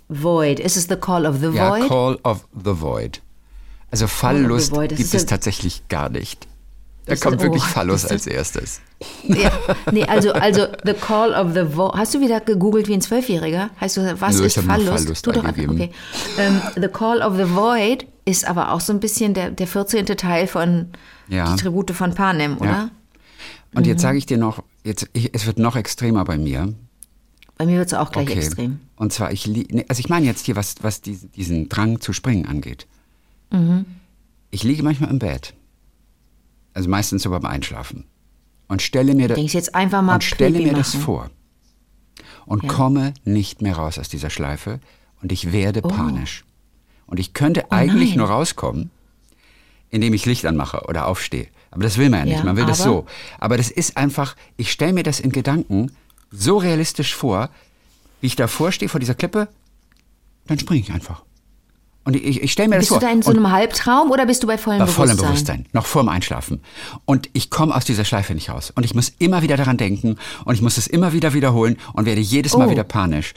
Void. 0.09 0.61
Ist 0.61 0.79
es 0.79 0.85
The 0.89 0.97
Call 0.97 1.27
of 1.27 1.41
the 1.41 1.49
Ja, 1.49 1.69
Void? 1.71 1.89
Call 1.89 2.19
of 2.23 2.47
the 2.55 2.81
Void. 2.81 3.21
Also 3.91 4.07
Falllust 4.07 4.73
gibt 4.73 4.99
es 5.01 5.13
ja- 5.13 5.21
tatsächlich 5.25 5.87
gar 5.89 6.09
nicht. 6.09 6.49
Da 7.07 7.13
ist- 7.15 7.23
kommt 7.23 7.41
wirklich 7.41 7.63
oh, 7.63 7.67
Phallus 7.69 8.05
als 8.05 8.27
erstes. 8.27 8.81
Ja. 9.25 9.51
Nee, 9.93 10.05
also, 10.05 10.33
also 10.33 10.67
The 10.85 10.95
Call 10.95 11.33
of 11.35 11.53
the 11.55 11.77
Void. 11.77 11.95
Hast 11.95 12.15
du 12.15 12.21
wieder 12.21 12.41
gegoogelt 12.41 12.89
wie 12.89 12.95
ein 12.95 13.01
Zwölfjähriger? 13.03 13.71
Heißt 13.81 13.97
du, 13.99 14.21
was 14.21 14.39
ich 14.41 14.47
ist 14.47 14.59
Phallus? 14.61 15.03
Phallus 15.03 15.23
Tu 15.23 15.33
doch 15.33 15.45
okay. 15.45 15.91
Ähm, 16.39 16.61
the 16.81 16.89
Call 16.89 17.21
of 17.23 17.37
the 17.37 17.55
Void 17.55 18.07
ist 18.25 18.47
aber 18.47 18.73
auch 18.73 18.81
so 18.81 18.93
ein 18.95 19.01
bisschen 19.01 19.35
der, 19.35 19.51
der 19.51 19.67
14. 19.67 20.07
Teil 20.07 20.47
von 20.47 20.89
Ja. 21.29 21.55
Die 21.55 21.61
Tribute 21.63 21.91
von 21.93 22.15
Panem, 22.15 22.57
oder? 22.59 22.91
Und 23.75 23.83
Mhm. 23.83 23.89
jetzt 23.91 24.01
sage 24.03 24.17
ich 24.19 24.25
dir 24.27 24.39
noch, 24.39 24.63
jetzt, 24.85 25.09
ich, 25.13 25.35
es 25.35 25.47
wird 25.47 25.59
noch 25.59 25.77
extremer 25.77 26.25
bei 26.25 26.39
mir. 26.39 26.73
Bei 27.59 27.67
mir 27.67 27.79
wird 27.79 27.89
es 27.89 27.95
auch 27.95 28.11
gleich 28.13 28.31
extrem. 28.31 28.81
Und 28.97 29.13
zwar, 29.13 29.31
ich, 29.33 29.47
nee, 29.47 29.85
also 29.89 30.01
ich 30.01 30.09
meine 30.09 30.25
jetzt 30.27 30.47
hier, 30.47 30.57
was, 30.57 30.77
was 30.81 31.03
diesen, 31.03 31.31
diesen 31.33 31.69
Drang 31.69 32.01
zu 32.01 32.13
springen 32.15 32.47
angeht. 32.47 32.87
Mhm. 33.51 33.85
Ich 34.51 34.63
liege 34.63 34.83
manchmal 34.83 35.11
im 35.11 35.19
Bett. 35.19 35.53
Also 36.77 36.91
meistens 36.91 37.23
so 37.23 37.31
beim 37.31 37.47
Einschlafen. 37.47 38.05
Und 38.69 38.83
stelle 38.83 39.15
mir, 39.15 39.29
da, 39.29 39.35
und 39.35 40.25
stelle 40.25 40.59
mir 40.59 40.75
das 40.75 40.95
vor. 40.95 41.31
Und 42.45 42.69
komme 42.69 43.15
nicht 43.25 43.63
mehr 43.63 43.77
raus 43.77 43.99
aus 43.99 44.11
dieser 44.11 44.29
Schleife. 44.29 44.81
Und 45.23 45.33
ich 45.33 45.53
werde 45.53 45.81
panisch. 45.81 46.45
Und 47.07 47.19
ich 47.19 47.33
könnte 47.33 47.73
eigentlich 47.73 48.09
Oh 48.11 48.11
nein. 48.11 48.19
nur 48.19 48.29
rauskommen, 48.29 48.91
indem 49.89 50.13
ich 50.13 50.27
Licht 50.27 50.45
anmache 50.45 50.83
oder 50.87 51.07
aufstehe. 51.07 51.47
Aber 51.71 51.83
das 51.83 51.97
will 51.97 52.11
man 52.11 52.21
ja 52.21 52.25
nicht. 52.27 52.39
Ja, 52.41 52.45
man 52.45 52.59
will 52.59 52.67
das 52.67 52.83
so. 52.83 53.07
Aber 53.39 53.57
das 53.57 53.71
ist 53.71 53.97
einfach, 53.97 54.37
ich 54.59 54.71
stelle 54.71 54.93
mir 54.93 55.03
das 55.03 55.19
in 55.19 55.33
Gedanken 55.33 55.93
so 56.31 56.59
realistisch 56.59 57.15
vor, 57.15 57.49
wie 58.21 58.27
ich 58.27 58.37
davor 58.37 58.71
stehe 58.71 58.91
vor 58.91 59.01
dieser 59.01 59.15
Klippe, 59.15 59.49
dann 60.47 60.59
springe 60.59 60.81
ich 60.83 60.93
einfach. 60.93 61.25
Und 62.07 62.17
ich, 62.17 62.41
ich 62.43 62.53
stelle 62.53 62.69
mir 62.71 62.79
Bist 62.79 62.91
das 62.91 62.99
du 62.99 63.01
vor. 63.01 63.09
da 63.09 63.13
in 63.13 63.21
so 63.23 63.31
einem 63.33 63.51
Halbtraum 63.51 64.11
oder 64.11 64.25
bist 64.27 64.43
du 64.43 64.47
bei 64.47 64.57
vollem 64.57 64.79
bei 64.79 64.85
Bewusstsein? 64.87 65.07
vollem 65.09 65.17
Bewusstsein, 65.31 65.67
noch 65.73 65.87
vorm 65.87 66.09
Einschlafen. 66.09 66.61
Und 67.05 67.29
ich 67.35 67.51
komme 67.51 67.75
aus 67.75 67.85
dieser 67.85 68.05
Schleife 68.05 68.33
nicht 68.35 68.49
raus. 68.49 68.73
Und 68.75 68.85
ich 68.85 68.95
muss 68.95 69.13
immer 69.19 69.43
wieder 69.43 69.57
daran 69.57 69.77
denken 69.77 70.17
und 70.45 70.55
ich 70.55 70.63
muss 70.63 70.79
es 70.79 70.87
immer 70.87 71.13
wieder 71.13 71.35
wiederholen 71.35 71.77
und 71.93 72.07
werde 72.07 72.21
jedes 72.23 72.57
Mal 72.57 72.69
Oh. 72.69 72.71
wieder 72.71 72.85
panisch. 72.85 73.35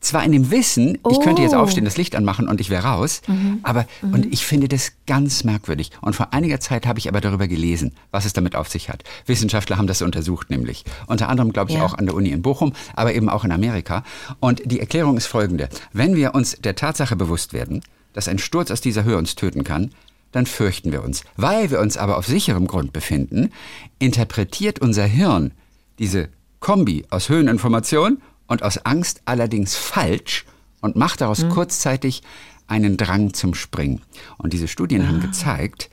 Zwar 0.00 0.22
in 0.22 0.32
dem 0.32 0.50
Wissen, 0.50 0.98
ich 1.10 1.18
könnte 1.20 1.40
jetzt 1.40 1.54
Oh. 1.54 1.56
Mhm. 1.56 1.62
aufstehen, 1.62 1.84
das 1.86 1.96
Licht 1.96 2.14
anmachen 2.14 2.46
und 2.46 2.60
ich 2.60 2.68
wäre 2.68 2.84
raus, 2.86 3.22
aber 3.62 3.86
und 4.02 4.32
ich 4.34 4.44
finde 4.44 4.68
das 4.68 4.92
ganz 5.06 5.44
merkwürdig. 5.44 5.92
Und 6.02 6.14
vor 6.14 6.34
einiger 6.34 6.60
Zeit 6.60 6.86
habe 6.86 6.98
ich 6.98 7.08
aber 7.08 7.22
darüber 7.22 7.48
gelesen, 7.48 7.92
was 8.10 8.26
es 8.26 8.34
damit 8.34 8.54
auf 8.54 8.68
sich 8.68 8.90
hat. 8.90 9.02
Wissenschaftler 9.24 9.78
haben 9.78 9.86
das 9.86 10.02
untersucht, 10.02 10.50
nämlich 10.50 10.84
unter 11.06 11.30
anderem, 11.30 11.52
glaube 11.54 11.70
ich, 11.70 11.78
Ja. 11.78 11.84
auch 11.86 11.94
an 11.94 12.04
der 12.04 12.14
Uni 12.14 12.28
in 12.30 12.42
Bochum, 12.42 12.74
aber 12.94 13.14
eben 13.14 13.30
auch 13.30 13.44
in 13.44 13.50
Amerika. 13.50 14.04
Und 14.40 14.60
die 14.66 14.78
Erklärung 14.78 15.16
ist 15.16 15.26
folgende: 15.26 15.70
Wenn 15.94 16.14
wir 16.14 16.34
uns 16.34 16.56
der 16.60 16.76
Tatsache 16.76 17.16
bewusst 17.16 17.54
werden, 17.54 17.80
dass 18.14 18.28
ein 18.28 18.38
Sturz 18.38 18.70
aus 18.70 18.80
dieser 18.80 19.04
Höhe 19.04 19.18
uns 19.18 19.34
töten 19.34 19.64
kann, 19.64 19.90
dann 20.32 20.46
fürchten 20.46 20.90
wir 20.90 21.04
uns. 21.04 21.22
Weil 21.36 21.70
wir 21.70 21.80
uns 21.80 21.96
aber 21.98 22.16
auf 22.16 22.26
sicherem 22.26 22.66
Grund 22.66 22.92
befinden, 22.92 23.50
interpretiert 23.98 24.80
unser 24.80 25.04
Hirn 25.04 25.52
diese 25.98 26.28
Kombi 26.60 27.04
aus 27.10 27.28
Höheninformation 27.28 28.22
und 28.46 28.62
aus 28.62 28.78
Angst 28.78 29.20
allerdings 29.26 29.76
falsch 29.76 30.46
und 30.80 30.96
macht 30.96 31.20
daraus 31.20 31.48
kurzzeitig 31.48 32.22
einen 32.66 32.96
Drang 32.96 33.34
zum 33.34 33.54
Springen. 33.54 34.00
Und 34.38 34.52
diese 34.52 34.68
Studien 34.68 35.06
haben 35.06 35.20
gezeigt, 35.20 35.90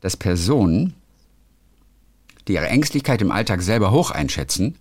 dass 0.00 0.16
Personen, 0.16 0.94
die 2.48 2.54
ihre 2.54 2.68
Ängstlichkeit 2.68 3.20
im 3.22 3.30
Alltag 3.30 3.62
selber 3.62 3.90
hoch 3.90 4.10
einschätzen, 4.10 4.76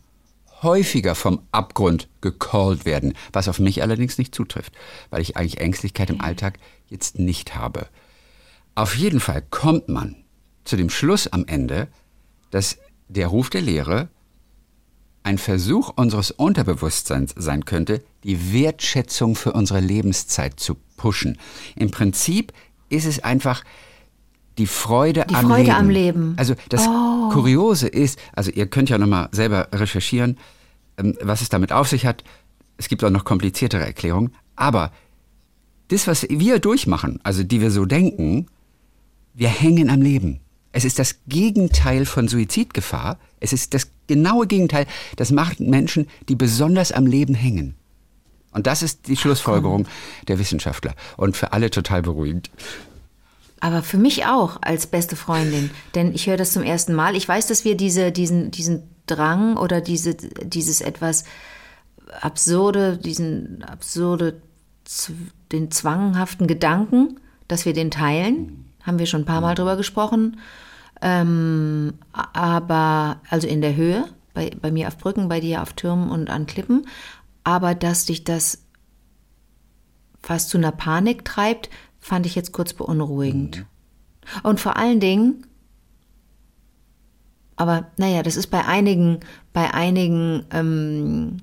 häufiger 0.61 1.15
vom 1.15 1.41
Abgrund 1.51 2.07
gecallt 2.21 2.85
werden, 2.85 3.13
was 3.33 3.47
auf 3.47 3.59
mich 3.59 3.81
allerdings 3.81 4.17
nicht 4.17 4.33
zutrifft, 4.33 4.73
weil 5.09 5.21
ich 5.21 5.37
eigentlich 5.37 5.59
Ängstlichkeit 5.59 6.09
im 6.09 6.21
Alltag 6.21 6.59
jetzt 6.87 7.19
nicht 7.19 7.55
habe. 7.55 7.87
Auf 8.75 8.95
jeden 8.95 9.19
Fall 9.19 9.41
kommt 9.49 9.89
man 9.89 10.15
zu 10.63 10.75
dem 10.75 10.89
Schluss 10.89 11.27
am 11.27 11.45
Ende, 11.45 11.87
dass 12.51 12.77
der 13.07 13.27
Ruf 13.27 13.49
der 13.49 13.61
Lehre 13.61 14.09
ein 15.23 15.37
Versuch 15.37 15.91
unseres 15.95 16.31
Unterbewusstseins 16.31 17.33
sein 17.35 17.65
könnte, 17.65 18.03
die 18.23 18.53
Wertschätzung 18.53 19.35
für 19.35 19.53
unsere 19.53 19.79
Lebenszeit 19.79 20.59
zu 20.59 20.75
pushen. 20.97 21.39
Im 21.75 21.89
Prinzip 21.89 22.53
ist 22.89 23.05
es 23.05 23.23
einfach 23.23 23.63
die 24.57 24.67
Freude, 24.67 25.25
Die 25.29 25.35
am, 25.35 25.47
Freude 25.47 25.63
Leben. 25.63 25.75
am 25.75 25.89
Leben. 25.89 26.33
Also 26.37 26.55
das 26.69 26.87
Oh. 26.87 27.29
Kuriose 27.29 27.87
ist, 27.87 28.19
also 28.33 28.51
ihr 28.51 28.67
könnt 28.67 28.89
ja 28.89 28.97
nochmal 28.97 29.29
selber 29.31 29.67
recherchieren, 29.73 30.37
ähm, 30.97 31.17
was 31.21 31.41
es 31.41 31.49
damit 31.49 31.71
auf 31.71 31.87
sich 31.89 32.05
hat. 32.05 32.23
Es 32.77 32.87
gibt 32.87 33.03
auch 33.03 33.09
noch 33.09 33.25
kompliziertere 33.25 33.83
Erklärungen. 33.85 34.33
Aber 34.55 34.91
das, 35.89 36.07
was 36.07 36.25
wir 36.29 36.59
durchmachen, 36.59 37.19
also 37.23 37.43
die 37.43 37.61
wir 37.61 37.71
so 37.71 37.85
denken, 37.85 38.47
wir 39.33 39.49
hängen 39.49 39.89
am 39.89 40.01
Leben. 40.01 40.39
Es 40.71 40.83
ist 40.85 40.99
das 40.99 41.19
Gegenteil 41.27 42.05
von 42.05 42.27
Suizidgefahr. 42.27 43.17
Es 43.39 43.53
ist 43.53 43.73
das 43.73 43.89
genaue 44.07 44.47
Gegenteil. 44.47 44.87
Das 45.15 45.31
macht 45.31 45.59
Menschen, 45.59 46.07
die 46.27 46.35
besonders 46.35 46.91
am 46.91 47.05
Leben 47.05 47.33
hängen. 47.33 47.75
Und 48.51 48.67
das 48.67 48.81
ist 48.81 49.07
die 49.07 49.17
Schlussfolgerung 49.17 49.85
der 50.27 50.39
Wissenschaftler. 50.39 50.93
Und 51.17 51.35
für 51.37 51.51
alle 51.53 51.69
total 51.69 52.01
beruhigend. 52.01 52.49
Aber 53.59 53.81
für 53.81 53.97
mich 53.97 54.25
auch 54.25 54.57
als 54.61 54.87
beste 54.87 55.15
Freundin, 55.15 55.71
denn 55.95 56.13
ich 56.13 56.27
höre 56.27 56.37
das 56.37 56.53
zum 56.53 56.63
ersten 56.63 56.93
Mal. 56.93 57.15
Ich 57.15 57.27
weiß, 57.27 57.47
dass 57.47 57.63
wir 57.63 57.75
diese, 57.75 58.11
diesen, 58.11 58.51
diesen 58.51 58.83
Drang 59.07 59.57
oder 59.57 59.81
diese, 59.81 60.15
dieses 60.15 60.81
etwas 60.81 61.23
absurde, 62.21 62.97
diesen 62.97 63.63
absurde, 63.63 64.41
den 65.51 65.71
zwanghaften 65.71 66.47
Gedanken, 66.47 67.19
dass 67.47 67.65
wir 67.65 67.73
den 67.73 67.91
teilen, 67.91 68.71
haben 68.83 68.99
wir 68.99 69.05
schon 69.05 69.21
ein 69.21 69.25
paar 69.25 69.41
Mal 69.41 69.55
drüber 69.55 69.77
gesprochen. 69.77 70.39
Ähm, 71.01 71.93
aber, 72.11 73.21
also 73.29 73.47
in 73.47 73.61
der 73.61 73.75
Höhe, 73.75 74.05
bei, 74.33 74.51
bei 74.61 74.71
mir 74.71 74.87
auf 74.87 74.97
Brücken, 74.97 75.27
bei 75.27 75.39
dir 75.39 75.61
auf 75.61 75.73
Türmen 75.73 76.09
und 76.09 76.29
an 76.29 76.45
Klippen. 76.45 76.87
Aber 77.43 77.75
dass 77.75 78.05
dich 78.05 78.23
das 78.23 78.63
fast 80.21 80.49
zu 80.49 80.57
einer 80.57 80.71
Panik 80.71 81.25
treibt, 81.25 81.69
fand 82.05 82.27
ich 82.27 82.35
jetzt 82.35 82.51
kurz 82.51 82.73
beunruhigend. 82.73 83.57
Mhm. 83.57 83.65
Und 84.43 84.59
vor 84.59 84.77
allen 84.77 84.99
Dingen, 84.99 85.47
aber 87.55 87.87
naja, 87.97 88.21
das 88.21 88.35
ist 88.35 88.47
bei 88.47 88.63
einigen, 88.63 89.21
bei 89.53 89.73
einigen 89.73 90.45
ähm, 90.51 91.37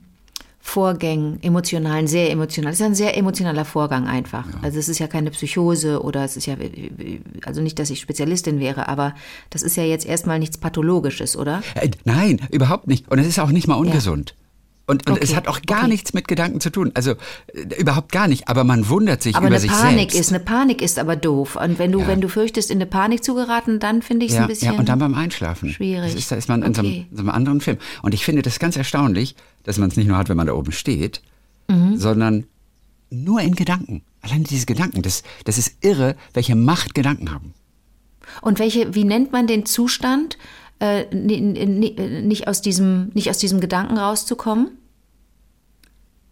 Vorgängen, 0.61 1.43
emotionalen, 1.43 2.07
sehr 2.07 2.31
emotional. 2.31 2.71
Das 2.71 2.79
ist 2.79 2.87
ein 2.87 2.95
sehr 2.95 3.17
emotionaler 3.17 3.65
Vorgang 3.65 4.07
einfach. 4.07 4.47
Ja. 4.47 4.61
Also 4.63 4.79
es 4.79 4.89
ist 4.89 5.01
ja 5.01 5.09
keine 5.09 5.33
Psychose 5.33 6.01
oder 6.01 6.25
es 6.25 6.37
ist 6.37 6.47
ja, 6.47 6.55
also 7.45 7.61
nicht, 7.61 7.81
dass 7.81 7.91
ich 7.91 7.99
Spezialistin 8.01 8.61
wäre, 8.61 8.87
aber 8.87 9.17
das 9.51 9.63
ist 9.63 9.77
ja 9.77 9.83
jetzt 9.83 10.07
erstmal 10.07 10.39
nichts 10.39 10.59
Pathologisches, 10.59 11.37
oder? 11.37 11.65
Äh, 11.75 11.91
nein, 12.05 12.41
überhaupt 12.53 12.87
nicht. 12.87 13.11
Und 13.11 13.19
es 13.19 13.27
ist 13.27 13.41
auch 13.41 13.51
nicht 13.51 13.67
mal 13.67 13.75
ungesund. 13.75 14.37
Ja. 14.37 14.37
Und, 14.87 15.07
und 15.07 15.13
okay. 15.13 15.21
es 15.23 15.37
hat 15.37 15.47
auch 15.47 15.63
gar 15.63 15.81
okay. 15.81 15.89
nichts 15.89 16.13
mit 16.13 16.27
Gedanken 16.27 16.61
zu 16.61 16.71
tun. 16.71 16.91
Also 16.95 17.13
äh, 17.13 17.79
überhaupt 17.79 18.11
gar 18.11 18.27
nicht. 18.27 18.49
Aber 18.49 18.65
man 18.65 18.89
wundert 18.89 19.23
sich 19.23 19.37
aber 19.37 19.47
über 19.47 19.61
sich 19.61 19.71
selbst. 19.71 19.85
Aber 19.85 19.91
eine 19.91 19.99
Panik 19.99 20.15
ist, 20.15 20.31
eine 20.31 20.41
Panik 20.41 20.83
ist 20.83 20.99
aber 20.99 21.17
doof. 21.17 21.57
Und 21.57 21.79
wenn 21.79 21.93
du, 21.93 22.01
ja. 22.01 22.09
wenn 22.09 22.21
du 22.21 22.29
fürchtest, 22.29 22.71
in 22.71 22.79
eine 22.79 22.87
Panik 22.87 23.23
zu 23.23 23.35
geraten, 23.35 23.79
dann 23.79 24.03
finde 24.03 24.27
ich 24.27 24.33
es 24.33 24.37
ja, 24.37 24.43
ein 24.43 24.49
bisschen. 24.49 24.73
Ja, 24.73 24.79
und 24.79 24.89
dann 24.89 24.99
beim 24.99 25.15
Einschlafen. 25.15 25.71
Schwierig. 25.71 26.13
Das 26.13 26.21
ist, 26.21 26.33
da 26.33 26.37
ist 26.37 26.49
man 26.49 26.63
in, 26.63 26.75
so 26.75 26.81
einem, 26.81 26.93
in 26.93 27.07
so 27.13 27.21
einem 27.21 27.31
anderen 27.31 27.61
Film. 27.61 27.79
Und 28.03 28.13
ich 28.13 28.25
finde 28.25 28.43
das 28.43 28.59
ganz 28.59 28.77
erstaunlich, 28.77 29.37
dass 29.63 29.79
man 29.79 29.89
es 29.89 29.97
nicht 29.97 30.09
nur 30.09 30.17
hat, 30.17 30.29
wenn 30.29 30.37
man 30.37 30.49
da 30.49 30.55
oben 30.55 30.73
steht, 30.73 31.23
mhm. 31.69 31.97
sondern 31.97 32.47
nur 33.11 33.41
in 33.41 33.55
Gedanken. 33.55 34.03
Allein 34.21 34.45
diese 34.45 34.67
Gedanken. 34.67 35.03
Das, 35.03 35.23
das 35.45 35.59
ist 35.59 35.77
irre, 35.85 36.17
welche 36.35 36.57
Macht 36.57 36.95
Gedanken 36.95 37.33
haben. 37.33 37.55
Und 38.41 38.59
welche, 38.59 38.95
wie 38.95 39.05
nennt 39.05 39.33
man 39.33 39.47
den 39.47 39.67
Zustand, 39.67 40.39
äh, 40.83 41.15
nicht, 41.15 42.49
aus 42.49 42.61
diesem, 42.61 43.11
nicht 43.15 43.31
aus 43.31 43.39
diesem 43.39 43.61
Gedanken 43.61 43.97
rauszukommen? 43.97 44.79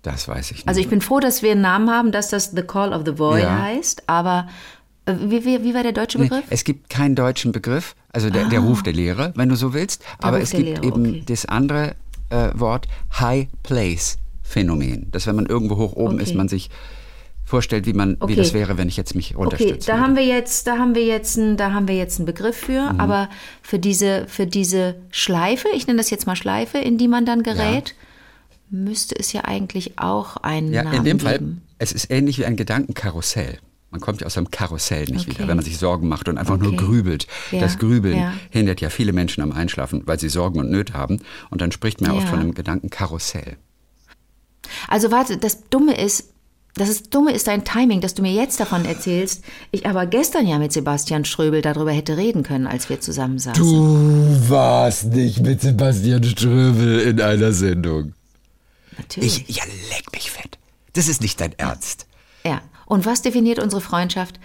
Das 0.02 0.26
weiß 0.26 0.50
ich 0.50 0.56
nicht. 0.58 0.68
Also 0.68 0.80
ich 0.80 0.88
bin 0.88 1.00
froh, 1.00 1.20
dass 1.20 1.42
wir 1.42 1.52
einen 1.52 1.60
Namen 1.60 1.88
haben, 1.88 2.10
dass 2.10 2.30
das 2.30 2.50
The 2.50 2.62
Call 2.62 2.92
of 2.92 3.02
the 3.04 3.12
Boy 3.12 3.42
ja. 3.42 3.62
heißt, 3.62 4.08
aber 4.08 4.48
äh, 5.06 5.14
wie, 5.14 5.44
wie, 5.44 5.62
wie, 5.62 5.72
war 5.72 5.84
der 5.84 5.92
deutsche 5.92 6.18
Begriff? 6.18 6.40
Nee, 6.40 6.50
es 6.50 6.64
gibt 6.64 6.90
keinen 6.90 7.14
deutschen 7.14 7.52
Begriff, 7.52 7.94
also 8.12 8.28
der, 8.28 8.46
ah. 8.46 8.48
der 8.48 8.60
Ruf 8.60 8.82
der 8.82 8.92
Lehre, 8.92 9.32
wenn 9.36 9.48
du 9.50 9.54
so 9.54 9.72
willst, 9.72 10.02
der 10.02 10.26
aber 10.26 10.38
Ruf 10.38 10.44
es 10.44 10.50
gibt 10.50 10.64
Lehre, 10.64 10.84
eben 10.84 11.06
okay. 11.06 11.22
das 11.26 11.46
andere 11.46 11.94
äh, 12.30 12.50
Wort 12.54 12.88
High 13.20 13.46
Place 13.62 14.16
Phänomen, 14.42 15.12
dass 15.12 15.28
wenn 15.28 15.36
man 15.36 15.46
irgendwo 15.46 15.76
hoch 15.76 15.92
oben 15.92 16.14
okay. 16.14 16.24
ist, 16.24 16.34
man 16.34 16.48
sich 16.48 16.70
vorstellt, 17.50 17.86
wie 17.86 17.92
man 17.92 18.16
okay. 18.20 18.32
wie 18.32 18.36
das 18.36 18.54
wäre, 18.54 18.78
wenn 18.78 18.88
ich 18.88 18.96
jetzt 18.96 19.14
mich 19.14 19.36
runterstütze. 19.36 19.74
Okay, 19.74 19.84
da 19.86 19.92
würde. 19.92 20.02
haben 20.02 20.16
wir 20.16 20.24
jetzt, 20.24 20.66
da 20.66 20.78
haben 20.78 20.94
wir 20.94 21.04
jetzt, 21.04 21.36
ein, 21.36 21.56
da 21.56 21.72
haben 21.72 21.88
wir 21.88 21.96
jetzt 21.96 22.18
einen 22.18 22.26
Begriff 22.26 22.56
für, 22.56 22.92
mhm. 22.92 23.00
aber 23.00 23.28
für 23.62 23.78
diese 23.78 24.26
für 24.28 24.46
diese 24.46 24.96
Schleife, 25.10 25.68
ich 25.74 25.86
nenne 25.86 25.98
das 25.98 26.10
jetzt 26.10 26.26
mal 26.26 26.36
Schleife, 26.36 26.78
in 26.78 26.96
die 26.96 27.08
man 27.08 27.26
dann 27.26 27.42
gerät. 27.42 27.88
Ja 27.88 27.94
müsste 28.70 29.18
es 29.18 29.32
ja 29.32 29.44
eigentlich 29.44 29.98
auch 29.98 30.36
einen 30.38 30.72
ja, 30.72 30.84
Namen 30.84 30.98
in 30.98 31.04
dem 31.04 31.18
geben. 31.18 31.28
Fall, 31.28 31.40
es 31.78 31.92
ist 31.92 32.10
ähnlich 32.10 32.38
wie 32.38 32.46
ein 32.46 32.56
Gedankenkarussell. 32.56 33.58
Man 33.90 34.00
kommt 34.00 34.20
ja 34.20 34.28
aus 34.28 34.36
einem 34.38 34.50
Karussell 34.52 35.06
nicht 35.06 35.26
okay. 35.26 35.30
wieder, 35.30 35.48
wenn 35.48 35.56
man 35.56 35.64
sich 35.64 35.76
Sorgen 35.76 36.06
macht 36.08 36.28
und 36.28 36.38
einfach 36.38 36.54
okay. 36.54 36.62
nur 36.62 36.76
grübelt. 36.76 37.26
Ja. 37.50 37.60
Das 37.60 37.78
Grübeln 37.78 38.16
ja. 38.16 38.32
hindert 38.50 38.80
ja 38.80 38.88
viele 38.88 39.12
Menschen 39.12 39.42
am 39.42 39.50
Einschlafen, 39.50 40.02
weil 40.06 40.20
sie 40.20 40.28
Sorgen 40.28 40.60
und 40.60 40.70
Nöte 40.70 40.92
haben. 40.92 41.20
Und 41.50 41.60
dann 41.60 41.72
spricht 41.72 42.00
man 42.00 42.12
ja. 42.12 42.16
oft 42.16 42.28
von 42.28 42.38
einem 42.38 42.54
Gedankenkarussell. 42.54 43.56
Also 44.86 45.10
warte, 45.10 45.38
das 45.38 45.68
Dumme 45.70 46.00
ist, 46.00 46.32
das 46.74 46.88
ist, 46.88 47.14
Dumme 47.14 47.32
ist 47.32 47.46
dein 47.46 47.64
Timing, 47.64 48.00
dass 48.00 48.14
du 48.14 48.22
mir 48.22 48.32
jetzt 48.32 48.60
davon 48.60 48.84
erzählst. 48.84 49.44
Ich 49.70 49.86
aber 49.86 50.06
gestern 50.06 50.46
ja 50.46 50.58
mit 50.58 50.72
Sebastian 50.72 51.24
Ströbel 51.24 51.62
darüber 51.62 51.90
hätte 51.90 52.16
reden 52.16 52.42
können, 52.42 52.66
als 52.66 52.88
wir 52.88 53.00
zusammen 53.00 53.38
saßen. 53.38 53.62
Du 53.62 54.48
warst 54.48 55.06
nicht 55.06 55.40
mit 55.40 55.60
Sebastian 55.60 56.22
Ströbel 56.22 57.00
in 57.00 57.20
einer 57.20 57.52
Sendung. 57.52 58.14
Natürlich. 58.96 59.48
Ich, 59.48 59.56
ja, 59.56 59.64
leck 59.64 60.12
mich 60.12 60.30
fett. 60.30 60.58
Das 60.92 61.08
ist 61.08 61.22
nicht 61.22 61.40
dein 61.40 61.58
Ernst. 61.58 62.06
Ja. 62.44 62.62
Und 62.86 63.06
was 63.06 63.22
definiert 63.22 63.58
unsere 63.58 63.80
Freundschaft? 63.80 64.38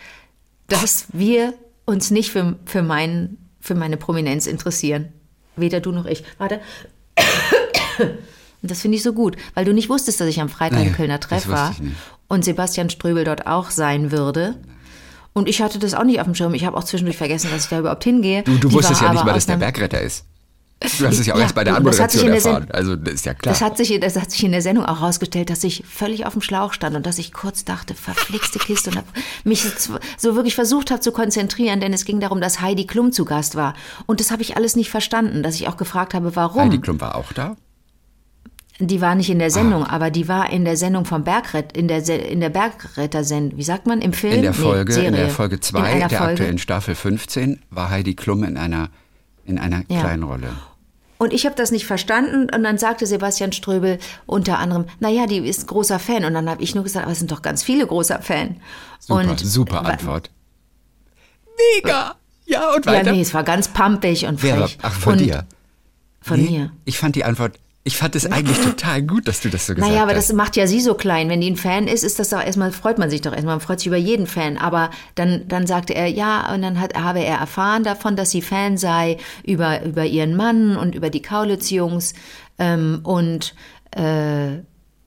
Dass 0.67 1.07
wir 1.13 1.53
uns 1.85 2.11
nicht 2.11 2.31
für, 2.31 2.55
für, 2.65 2.81
mein, 2.81 3.37
für 3.59 3.75
meine 3.75 3.97
Prominenz 3.97 4.47
interessieren. 4.47 5.09
Weder 5.55 5.79
du 5.79 5.91
noch 5.91 6.05
ich. 6.05 6.23
Warte. 6.37 6.59
Und 8.65 8.71
das 8.71 8.81
finde 8.81 8.97
ich 8.97 9.03
so 9.03 9.13
gut, 9.13 9.37
weil 9.53 9.63
du 9.63 9.73
nicht 9.73 9.89
wusstest, 9.89 10.19
dass 10.19 10.27
ich 10.27 10.41
am 10.41 10.49
Freitag 10.49 10.79
naja, 10.79 10.89
im 10.89 10.95
Kölner 10.95 11.19
Treff 11.19 11.47
war 11.47 11.75
und 12.27 12.45
Sebastian 12.45 12.89
Ströbel 12.89 13.23
dort 13.23 13.47
auch 13.47 13.69
sein 13.69 14.11
würde. 14.11 14.55
Und 15.33 15.49
ich 15.49 15.61
hatte 15.61 15.79
das 15.79 15.93
auch 15.93 16.05
nicht 16.05 16.19
auf 16.19 16.25
dem 16.25 16.35
Schirm. 16.35 16.53
Ich 16.53 16.65
habe 16.65 16.77
auch 16.77 16.83
zwischendurch 16.83 17.17
vergessen, 17.17 17.49
dass 17.51 17.65
ich 17.65 17.69
da 17.69 17.79
überhaupt 17.79 18.03
hingehe. 18.03 18.43
Du, 18.43 18.57
du 18.57 18.71
wusstest 18.71 19.01
ja 19.01 19.11
nicht 19.11 19.25
mal, 19.25 19.33
dass 19.33 19.45
der 19.45 19.57
Bergretter 19.57 20.01
ist. 20.01 20.25
Du 20.79 21.07
hast 21.07 21.19
es 21.19 21.25
ja 21.25 21.33
auch 21.33 21.37
ja, 21.37 21.43
erst 21.43 21.55
bei 21.55 21.63
der 21.63 21.75
Anmoderation 21.75 22.29
erfahren. 22.29 22.67
Also 22.71 22.95
das 22.95 23.15
ist 23.15 23.25
ja 23.25 23.33
klar. 23.33 23.53
Das 23.53 23.61
hat, 23.61 23.77
sich, 23.77 23.99
das 23.99 24.15
hat 24.15 24.31
sich 24.31 24.43
in 24.43 24.51
der 24.51 24.61
Sendung 24.61 24.85
auch 24.85 24.99
herausgestellt, 24.99 25.49
dass 25.49 25.63
ich 25.63 25.83
völlig 25.87 26.25
auf 26.25 26.33
dem 26.33 26.41
Schlauch 26.41 26.73
stand 26.73 26.95
und 26.95 27.05
dass 27.05 27.17
ich 27.17 27.33
kurz 27.33 27.65
dachte, 27.65 27.95
verflixte 27.95 28.59
Kiste 28.59 28.91
und 28.91 29.03
mich 29.43 29.65
so 30.17 30.35
wirklich 30.35 30.55
versucht 30.55 30.91
habe 30.91 31.01
zu 31.01 31.11
konzentrieren, 31.11 31.79
denn 31.79 31.93
es 31.93 32.05
ging 32.05 32.19
darum, 32.19 32.41
dass 32.41 32.61
Heidi 32.61 32.85
Klum 32.85 33.11
zu 33.11 33.25
Gast 33.25 33.55
war. 33.55 33.73
Und 34.05 34.19
das 34.19 34.31
habe 34.31 34.41
ich 34.41 34.57
alles 34.57 34.75
nicht 34.75 34.89
verstanden, 34.89 35.43
dass 35.43 35.55
ich 35.55 35.67
auch 35.67 35.77
gefragt 35.77 36.13
habe, 36.13 36.35
warum. 36.35 36.61
Heidi 36.61 36.79
Klum 36.79 36.99
war 36.99 37.15
auch 37.15 37.31
da? 37.33 37.55
Die 38.79 38.99
war 38.99 39.15
nicht 39.15 39.29
in 39.29 39.39
der 39.39 39.51
Sendung, 39.51 39.85
ah. 39.85 39.93
aber 39.93 40.11
die 40.11 40.27
war 40.27 40.49
in 40.49 40.65
der 40.65 40.75
Sendung 40.75 41.05
vom 41.05 41.23
Bergrett, 41.23 41.77
in 41.77 41.87
der, 41.87 42.07
in 42.09 42.41
der 42.41 42.49
Bergretter-Sendung, 42.49 43.57
wie 43.57 43.63
sagt 43.63 43.87
man, 43.87 44.01
im 44.01 44.11
Film? 44.11 44.33
In 44.33 44.41
der 44.41 44.53
Folge, 44.53 44.93
nee, 44.93 45.05
in 45.07 45.13
der 45.13 45.29
Folge 45.29 45.61
2 45.61 45.99
der 45.99 46.09
Folge. 46.09 46.23
aktuellen 46.25 46.57
Staffel 46.57 46.93
15 46.93 47.61
war 47.69 47.89
Heidi 47.89 48.15
Klum 48.15 48.43
in 48.43 48.57
einer 48.57 48.89
in 49.45 49.59
einer 49.59 49.83
ja. 49.87 50.01
kleinen 50.01 50.23
Rolle. 50.23 50.49
Und 51.17 51.31
ich 51.31 51.45
habe 51.45 51.55
das 51.55 51.71
nicht 51.71 51.85
verstanden 51.85 52.49
und 52.53 52.63
dann 52.63 52.77
sagte 52.77 53.05
Sebastian 53.05 53.53
Ströbel 53.53 53.99
unter 54.25 54.59
anderem, 54.59 54.85
naja, 54.99 55.27
die 55.27 55.37
ist 55.37 55.67
großer 55.67 55.99
Fan. 55.99 56.25
Und 56.25 56.33
dann 56.33 56.49
habe 56.49 56.61
ich 56.61 56.75
nur 56.75 56.83
gesagt, 56.83 57.05
aber 57.05 57.13
es 57.13 57.19
sind 57.19 57.31
doch 57.31 57.41
ganz 57.41 57.63
viele 57.63 57.87
großer 57.87 58.21
Fan. 58.21 58.57
Super, 58.99 59.29
und, 59.29 59.39
super 59.39 59.85
Antwort. 59.85 60.29
Mega! 61.75 62.15
Ja, 62.45 62.73
und 62.75 62.85
weiter? 62.85 63.07
Ja, 63.07 63.11
nee, 63.13 63.21
es 63.21 63.33
war 63.33 63.43
ganz 63.43 63.69
pumpig 63.69 64.25
und 64.25 64.41
frech. 64.41 64.77
Ach, 64.81 64.93
von 64.93 65.13
und 65.13 65.19
dir? 65.19 65.45
Von 66.21 66.41
nee, 66.41 66.49
mir. 66.49 66.71
Ich 66.83 66.99
fand 66.99 67.15
die 67.15 67.23
Antwort 67.23 67.59
ich 67.87 67.97
fand 67.97 68.15
es 68.15 68.25
eigentlich 68.29 68.57
total 68.63 69.03
gut, 69.03 69.27
dass 69.27 69.41
du 69.41 69.49
das 69.49 69.67
so 69.67 69.75
gesagt 69.75 69.85
hast. 69.85 69.93
Naja, 69.93 70.03
aber 70.03 70.15
das 70.15 70.33
macht 70.33 70.55
ja 70.55 70.65
sie 70.65 70.81
so 70.81 70.95
klein. 70.95 71.29
Wenn 71.29 71.39
die 71.39 71.51
ein 71.51 71.55
Fan 71.55 71.87
ist, 71.87 72.03
ist 72.03 72.17
das 72.17 72.29
doch 72.29 72.41
erstmal, 72.41 72.71
freut 72.71 72.97
man 72.97 73.11
sich 73.11 73.21
doch 73.21 73.31
erstmal, 73.31 73.55
man 73.55 73.61
freut 73.61 73.79
sich 73.79 73.87
über 73.87 73.95
jeden 73.95 74.25
Fan. 74.25 74.57
Aber 74.57 74.89
dann, 75.13 75.47
dann 75.47 75.67
sagte 75.67 75.93
er, 75.93 76.07
ja, 76.07 76.51
und 76.51 76.63
dann 76.63 76.81
hat, 76.81 76.95
habe 76.95 77.19
er 77.19 77.37
erfahren 77.37 77.83
davon, 77.83 78.15
dass 78.15 78.31
sie 78.31 78.41
Fan 78.41 78.77
sei 78.77 79.17
über, 79.43 79.83
über 79.83 80.03
ihren 80.03 80.35
Mann 80.35 80.77
und 80.77 80.95
über 80.95 81.11
die 81.11 81.21
Kaulitz-Jungs. 81.21 82.15
Ähm, 82.57 83.01
und 83.03 83.53
äh, 83.91 84.63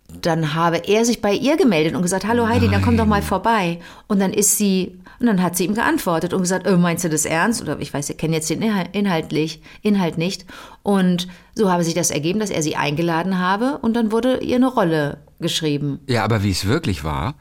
dann 0.08 0.54
habe 0.54 0.78
er 0.78 1.04
sich 1.04 1.20
bei 1.20 1.34
ihr 1.34 1.56
gemeldet 1.56 1.94
und 1.94 2.02
gesagt, 2.02 2.26
hallo 2.26 2.48
Heidi, 2.48 2.66
Nein. 2.66 2.72
dann 2.72 2.82
komm 2.82 2.96
doch 2.96 3.06
mal 3.06 3.22
vorbei. 3.22 3.78
Und 4.06 4.20
dann 4.20 4.32
ist 4.32 4.56
sie, 4.56 4.98
und 5.20 5.26
dann 5.26 5.42
hat 5.42 5.56
sie 5.56 5.66
ihm 5.66 5.74
geantwortet 5.74 6.32
und 6.32 6.40
gesagt, 6.40 6.66
oh, 6.66 6.76
meinst 6.76 7.04
du 7.04 7.10
das 7.10 7.26
ernst? 7.26 7.60
Oder 7.60 7.78
ich 7.80 7.92
weiß, 7.92 8.08
ihr 8.08 8.16
kennt 8.16 8.32
jetzt 8.32 8.48
den 8.48 8.62
Inhaltlich, 8.62 9.62
Inhalt 9.82 10.16
nicht. 10.16 10.46
Und 10.82 11.28
so 11.54 11.70
habe 11.70 11.84
sich 11.84 11.94
das 11.94 12.10
ergeben, 12.10 12.40
dass 12.40 12.50
er 12.50 12.62
sie 12.62 12.76
eingeladen 12.76 13.38
habe 13.38 13.78
und 13.78 13.94
dann 13.94 14.10
wurde 14.10 14.38
ihr 14.38 14.56
eine 14.56 14.68
Rolle 14.68 15.18
geschrieben. 15.40 16.00
Ja, 16.08 16.24
aber 16.24 16.42
wie 16.42 16.50
es 16.50 16.66
wirklich 16.66 17.04
war, 17.04 17.34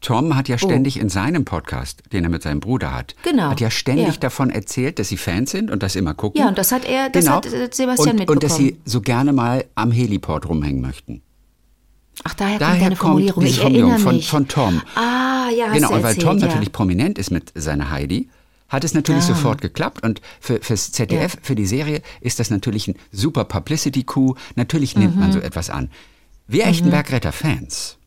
Tom 0.00 0.36
hat 0.36 0.48
ja 0.48 0.56
oh. 0.56 0.66
ständig 0.66 0.98
oh. 0.98 1.00
in 1.02 1.08
seinem 1.10 1.44
Podcast, 1.44 2.02
den 2.12 2.24
er 2.24 2.30
mit 2.30 2.42
seinem 2.42 2.60
Bruder 2.60 2.94
hat, 2.94 3.14
genau. 3.22 3.50
hat 3.50 3.60
ja 3.60 3.70
ständig 3.70 4.06
ja. 4.06 4.20
davon 4.20 4.48
erzählt, 4.48 4.98
dass 4.98 5.08
sie 5.08 5.16
Fans 5.18 5.50
sind 5.50 5.70
und 5.70 5.82
das 5.82 5.94
immer 5.94 6.14
gucken. 6.14 6.40
Ja, 6.40 6.48
und 6.48 6.56
das 6.56 6.72
hat 6.72 6.86
er, 6.86 7.10
das 7.10 7.24
genau. 7.24 7.36
hat 7.36 7.44
Sebastian 7.44 7.86
und, 7.86 7.96
mitbekommen. 8.20 8.28
Und 8.28 8.42
dass 8.42 8.56
sie 8.56 8.78
so 8.84 9.00
gerne 9.02 9.32
mal 9.32 9.64
am 9.74 9.92
Heliport 9.92 10.48
rumhängen 10.48 10.80
möchten. 10.80 11.22
Ach, 12.22 12.34
daher, 12.34 12.58
daher 12.58 12.72
kommt 12.72 12.82
deine 12.82 12.96
Formulierung. 12.96 13.34
Kommt 13.34 13.48
ich 13.48 13.58
Formulierung 13.58 13.98
von, 13.98 14.22
von 14.22 14.48
Tom. 14.48 14.82
Ah, 14.94 15.48
ja, 15.50 15.66
hast 15.66 15.74
Genau, 15.74 15.92
und 15.92 16.02
weil 16.02 16.16
Tom 16.16 16.38
ja. 16.38 16.46
natürlich 16.46 16.72
prominent 16.72 17.18
ist 17.18 17.30
mit 17.30 17.52
seiner 17.54 17.90
Heidi, 17.90 18.28
hat 18.68 18.84
es 18.84 18.94
natürlich 18.94 19.24
ah. 19.24 19.28
sofort 19.28 19.60
geklappt 19.60 20.02
und 20.02 20.20
für, 20.40 20.60
fürs 20.60 20.92
ZDF, 20.92 21.34
ja. 21.34 21.40
für 21.42 21.54
die 21.54 21.66
Serie 21.66 22.02
ist 22.20 22.38
das 22.40 22.50
natürlich 22.50 22.88
ein 22.88 22.94
super 23.10 23.44
Publicity-Coup. 23.44 24.38
Natürlich 24.56 24.96
nimmt 24.96 25.14
mhm. 25.14 25.20
man 25.20 25.32
so 25.32 25.40
etwas 25.40 25.70
an. 25.70 25.90
Wir 26.46 26.66
echten 26.66 26.88
mhm. 26.88 26.92
Bergretter-Fans 26.92 27.98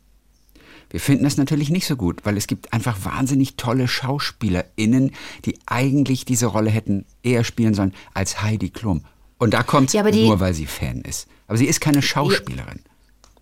Wir 0.92 1.00
finden 1.00 1.24
das 1.24 1.38
natürlich 1.38 1.70
nicht 1.70 1.86
so 1.88 1.96
gut, 1.96 2.26
weil 2.26 2.38
es 2.38 2.48
gibt 2.48 2.74
einfach 2.74 2.98
wahnsinnig 3.04 3.56
tolle 3.56 3.88
SchauspielerInnen, 3.88 5.12
die 5.46 5.58
eigentlich 5.66 6.26
diese 6.26 6.46
Rolle 6.48 6.70
hätten 6.70 7.06
eher 7.24 7.44
spielen 7.44 7.74
sollen 7.74 7.94
als 8.14 8.42
Heidi 8.42 8.70
Klum. 8.70 9.04
Und 9.38 9.54
da 9.54 9.64
kommt 9.64 9.94
Ja, 9.94 10.10
die- 10.10 10.26
nur, 10.26 10.40
weil 10.40 10.54
sie 10.54 10.66
Fan 10.66 11.02
ist. 11.02 11.28
Aber 11.48 11.58
sie 11.58 11.66
ist 11.68 11.82
keine 11.82 12.02
Schauspielerin. 12.02 12.80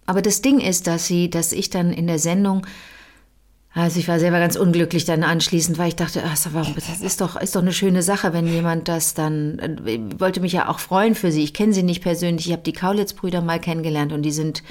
Aber 0.06 0.22
das 0.22 0.42
Ding 0.42 0.60
ist, 0.60 0.88
dass 0.88 1.08
sie, 1.08 1.30
dass 1.30 1.52
ich 1.52 1.70
dann 1.70 1.92
in 1.92 2.08
der 2.08 2.20
Sendung, 2.20 2.66
also 3.74 4.00
ich 4.00 4.08
war 4.08 4.20
selber 4.20 4.40
ganz 4.40 4.56
unglücklich 4.56 5.06
dann 5.06 5.24
anschließend, 5.24 5.78
weil 5.78 5.90
ich 5.90 5.96
dachte, 5.96 6.24
ach, 6.26 6.38
warum, 6.52 6.76
das 6.76 7.02
ist 7.02 7.22
doch, 7.22 7.36
ist 7.36 7.56
doch 7.56 7.62
eine 7.62 7.74
schöne 7.74 8.04
Sache, 8.04 8.32
wenn 8.32 8.48
jemand 8.48 8.88
das 8.88 9.14
dann, 9.14 9.60
äh, 9.60 9.92
ich 9.96 10.20
wollte 10.20 10.40
mich 10.40 10.54
ja 10.54 10.70
auch 10.70 10.80
freuen 10.80 11.16
für 11.16 11.32
sie. 11.32 11.44
Ich 11.44 11.54
kenne 11.54 11.74
sie 11.74 11.84
nicht 11.84 12.02
persönlich, 12.02 12.48
ich 12.48 12.54
habe 12.54 12.64
die 12.64 12.74
Kaulitz-Brüder 12.74 13.42
mal 13.42 13.60
kennengelernt 13.60 14.14
und 14.14 14.22
die 14.22 14.32
sind 14.32 14.64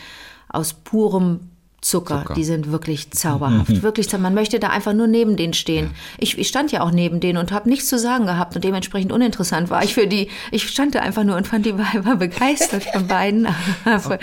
aus 0.48 0.72
purem 0.72 1.50
Zucker. 1.84 2.20
Zucker. 2.22 2.34
Die 2.34 2.44
sind 2.44 2.72
wirklich 2.72 3.10
zauberhaft. 3.10 3.82
wirklich, 3.82 4.08
zau- 4.08 4.16
man 4.18 4.32
möchte 4.32 4.58
da 4.58 4.68
einfach 4.70 4.94
nur 4.94 5.06
neben 5.06 5.36
denen 5.36 5.52
stehen. 5.52 5.90
Ich, 6.18 6.38
ich 6.38 6.48
stand 6.48 6.72
ja 6.72 6.80
auch 6.80 6.90
neben 6.90 7.20
denen 7.20 7.36
und 7.38 7.52
habe 7.52 7.68
nichts 7.68 7.88
zu 7.88 7.98
sagen 7.98 8.24
gehabt 8.24 8.56
und 8.56 8.64
dementsprechend 8.64 9.12
uninteressant 9.12 9.68
war 9.68 9.84
ich 9.84 9.92
für 9.92 10.06
die. 10.06 10.28
Ich 10.50 10.66
stand 10.68 10.94
da 10.94 11.00
einfach 11.00 11.24
nur 11.24 11.36
und 11.36 11.46
fand 11.46 11.66
die 11.66 11.74
war 11.76 12.16
begeistert 12.16 12.84
von 12.84 13.06
beiden. 13.06 13.46
Aber 13.84 14.18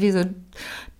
wie 0.00 0.12
so 0.12 0.18
ein 0.18 0.34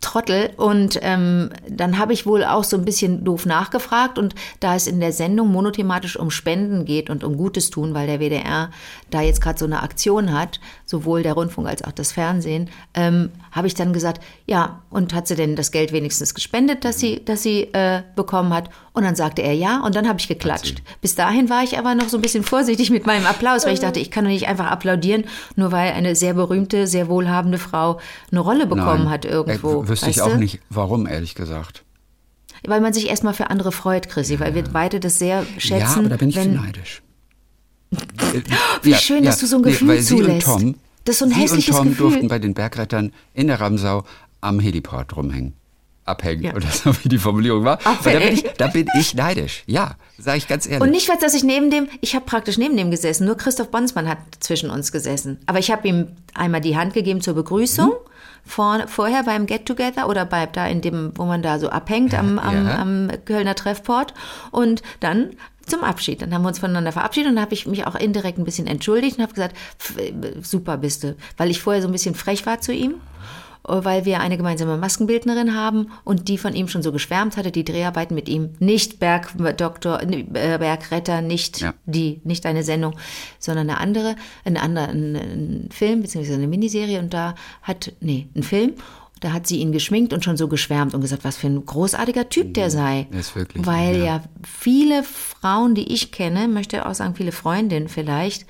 Trottel. 0.00 0.50
Und 0.56 0.98
ähm, 1.02 1.50
dann 1.68 1.98
habe 1.98 2.12
ich 2.12 2.24
wohl 2.24 2.44
auch 2.44 2.64
so 2.64 2.76
ein 2.76 2.84
bisschen 2.84 3.24
doof 3.24 3.46
nachgefragt. 3.46 4.18
Und 4.18 4.34
da 4.60 4.76
es 4.76 4.86
in 4.86 5.00
der 5.00 5.12
Sendung 5.12 5.48
monothematisch 5.48 6.16
um 6.16 6.30
Spenden 6.30 6.84
geht 6.84 7.10
und 7.10 7.24
um 7.24 7.36
Gutes 7.36 7.70
tun, 7.70 7.94
weil 7.94 8.06
der 8.06 8.20
WDR 8.20 8.70
da 9.10 9.22
jetzt 9.22 9.40
gerade 9.40 9.58
so 9.58 9.64
eine 9.64 9.82
Aktion 9.82 10.32
hat, 10.32 10.60
sowohl 10.86 11.22
der 11.22 11.32
Rundfunk 11.32 11.66
als 11.68 11.82
auch 11.82 11.92
das 11.92 12.12
Fernsehen, 12.12 12.70
ähm, 12.94 13.30
habe 13.50 13.66
ich 13.66 13.74
dann 13.74 13.92
gesagt, 13.92 14.22
ja, 14.46 14.82
und 14.90 15.14
hat 15.14 15.26
sie 15.26 15.34
denn 15.34 15.56
das 15.56 15.72
Geld 15.72 15.92
wenigstens 15.92 16.34
gespendet, 16.34 16.84
das 16.84 17.00
sie, 17.00 17.24
das 17.24 17.42
sie 17.42 17.62
äh, 17.72 18.02
bekommen 18.14 18.54
hat? 18.54 18.70
Und 18.98 19.04
dann 19.04 19.14
sagte 19.14 19.42
er 19.42 19.54
ja, 19.54 19.80
und 19.84 19.94
dann 19.94 20.08
habe 20.08 20.18
ich 20.18 20.26
geklatscht. 20.26 20.82
Bis 21.00 21.14
dahin 21.14 21.48
war 21.48 21.62
ich 21.62 21.78
aber 21.78 21.94
noch 21.94 22.08
so 22.08 22.18
ein 22.18 22.20
bisschen 22.20 22.42
vorsichtig 22.42 22.90
mit 22.90 23.06
meinem 23.06 23.26
Applaus, 23.26 23.64
weil 23.64 23.74
ich 23.74 23.78
dachte, 23.78 24.00
ich 24.00 24.10
kann 24.10 24.24
doch 24.24 24.30
nicht 24.32 24.48
einfach 24.48 24.66
applaudieren, 24.66 25.22
nur 25.54 25.70
weil 25.70 25.92
eine 25.92 26.16
sehr 26.16 26.34
berühmte, 26.34 26.88
sehr 26.88 27.06
wohlhabende 27.06 27.58
Frau 27.58 28.00
eine 28.32 28.40
Rolle 28.40 28.66
bekommen 28.66 29.04
Nein. 29.04 29.10
hat 29.10 29.24
irgendwo. 29.24 29.84
Äh, 29.84 29.88
wüsste 29.88 30.10
ich 30.10 30.20
auch 30.20 30.32
du? 30.32 30.38
nicht, 30.38 30.58
warum, 30.68 31.06
ehrlich 31.06 31.36
gesagt. 31.36 31.84
Weil 32.66 32.80
man 32.80 32.92
sich 32.92 33.08
erstmal 33.08 33.34
für 33.34 33.50
andere 33.50 33.70
freut, 33.70 34.08
Chrissy, 34.08 34.40
weil 34.40 34.56
wir 34.56 34.64
beide 34.64 34.98
das 34.98 35.20
sehr 35.20 35.46
schätzen. 35.58 35.78
ja, 35.78 35.94
aber 35.96 36.08
da 36.08 36.16
bin 36.16 36.30
ich 36.30 36.34
wenn, 36.36 36.56
zu 36.56 36.60
neidisch. 36.60 37.02
Wie 38.82 38.94
schön, 38.94 39.22
dass 39.22 39.38
du 39.38 39.46
so 39.46 39.58
ein 39.58 39.62
Gefühl 39.62 39.86
weil 39.86 40.00
sie 40.00 40.16
zulässt. 40.16 40.48
Und 40.48 40.60
Tom, 40.60 40.74
Das 41.04 41.14
ist 41.14 41.18
so 41.20 41.24
ein 41.26 41.30
sie 41.30 41.36
hässliches 41.36 41.68
und 41.68 41.76
Tom 41.76 41.88
Gefühl. 41.90 42.10
durften 42.10 42.26
bei 42.28 42.40
den 42.40 42.54
Bergrettern 42.54 43.12
in 43.32 43.46
der 43.46 43.60
Ramsau 43.60 44.02
am 44.40 44.58
Heliport 44.58 45.16
rumhängen. 45.16 45.54
Abhängen. 46.08 46.44
Ja. 46.44 46.54
Oder 46.54 46.68
so 46.68 46.94
wie 47.02 47.08
die 47.08 47.18
Formulierung 47.18 47.64
war. 47.64 47.78
Und 47.84 48.04
da, 48.04 48.18
bin 48.18 48.32
ich, 48.32 48.42
da 48.56 48.66
bin 48.68 48.88
ich 48.98 49.14
neidisch. 49.14 49.62
Ja, 49.66 49.96
sage 50.18 50.38
ich 50.38 50.48
ganz 50.48 50.66
ehrlich. 50.66 50.82
Und 50.82 50.90
nicht, 50.90 51.08
dass 51.08 51.34
ich 51.34 51.44
neben 51.44 51.70
dem, 51.70 51.88
ich 52.00 52.14
habe 52.14 52.24
praktisch 52.24 52.58
neben 52.58 52.76
dem 52.76 52.90
gesessen, 52.90 53.26
nur 53.26 53.36
Christoph 53.36 53.70
Bonsmann 53.70 54.08
hat 54.08 54.18
zwischen 54.40 54.70
uns 54.70 54.92
gesessen. 54.92 55.38
Aber 55.46 55.58
ich 55.58 55.70
habe 55.70 55.86
ihm 55.86 56.08
einmal 56.34 56.60
die 56.60 56.76
Hand 56.76 56.94
gegeben 56.94 57.20
zur 57.20 57.34
Begrüßung, 57.34 57.92
vor, 58.44 58.84
vorher 58.86 59.24
beim 59.24 59.46
Get-Together 59.46 60.08
oder 60.08 60.24
bei, 60.24 60.46
da 60.46 60.66
in 60.66 60.80
dem, 60.80 61.12
wo 61.16 61.24
man 61.24 61.42
da 61.42 61.58
so 61.58 61.68
abhängt 61.68 62.14
am, 62.14 62.38
am, 62.38 62.66
ja. 62.66 62.78
am 62.78 63.10
Kölner 63.24 63.54
Treffport. 63.54 64.14
Und 64.50 64.82
dann 65.00 65.30
zum 65.66 65.84
Abschied. 65.84 66.22
Dann 66.22 66.32
haben 66.32 66.42
wir 66.42 66.48
uns 66.48 66.58
voneinander 66.58 66.92
verabschiedet 66.92 67.28
und 67.28 67.36
dann 67.36 67.44
habe 67.44 67.54
ich 67.54 67.66
mich 67.66 67.86
auch 67.86 67.94
indirekt 67.94 68.38
ein 68.38 68.44
bisschen 68.44 68.66
entschuldigt 68.66 69.18
und 69.18 69.22
habe 69.22 69.34
gesagt, 69.34 69.54
"Pf, 69.78 69.98
äh, 69.98 70.12
super 70.42 70.78
bist 70.78 71.04
du. 71.04 71.14
Weil 71.36 71.50
ich 71.50 71.60
vorher 71.60 71.82
so 71.82 71.88
ein 71.88 71.92
bisschen 71.92 72.14
frech 72.14 72.46
war 72.46 72.60
zu 72.60 72.72
ihm 72.72 72.94
weil 73.64 74.04
wir 74.04 74.20
eine 74.20 74.36
gemeinsame 74.36 74.76
Maskenbildnerin 74.76 75.54
haben 75.54 75.90
und 76.04 76.28
die 76.28 76.38
von 76.38 76.54
ihm 76.54 76.68
schon 76.68 76.82
so 76.82 76.92
geschwärmt 76.92 77.36
hatte, 77.36 77.50
die 77.50 77.64
Dreharbeiten 77.64 78.14
mit 78.14 78.28
ihm, 78.28 78.50
nicht 78.58 78.98
Bergdoktor, 78.98 80.02
äh, 80.02 80.24
Bergretter, 80.58 81.20
nicht 81.20 81.60
Ja. 81.60 81.74
die, 81.86 82.20
nicht 82.24 82.46
eine 82.46 82.62
Sendung, 82.62 82.96
sondern 83.38 83.68
eine 83.68 83.78
andere, 83.80 84.16
ein 84.44 84.56
anderer, 84.56 84.88
ein, 84.88 85.68
Film, 85.70 86.02
beziehungsweise 86.02 86.38
eine 86.38 86.48
Miniserie 86.48 86.98
und 86.98 87.12
da 87.12 87.34
hat, 87.62 87.92
nee, 88.00 88.28
ein 88.34 88.42
Film, 88.42 88.74
da 89.20 89.32
hat 89.32 89.46
sie 89.46 89.56
ihn 89.58 89.72
geschminkt 89.72 90.12
und 90.12 90.24
schon 90.24 90.36
so 90.36 90.48
geschwärmt 90.48 90.94
und 90.94 91.00
gesagt, 91.00 91.24
was 91.24 91.36
für 91.36 91.48
ein 91.48 91.66
großartiger 91.66 92.28
Typ 92.28 92.54
der 92.54 92.70
sei. 92.70 93.08
Er 93.10 93.20
ist 93.20 93.34
wirklich, 93.34 93.66
Weil 93.66 93.96
ja. 93.96 94.04
ja 94.04 94.22
viele 94.44 95.02
Frauen, 95.02 95.74
die 95.74 95.92
ich 95.92 96.12
kenne, 96.12 96.48
möchte 96.48 96.86
auch 96.86 96.94
sagen, 96.94 97.14
viele 97.16 97.32
Freundinnen 97.32 97.88
vielleicht, 97.88 98.46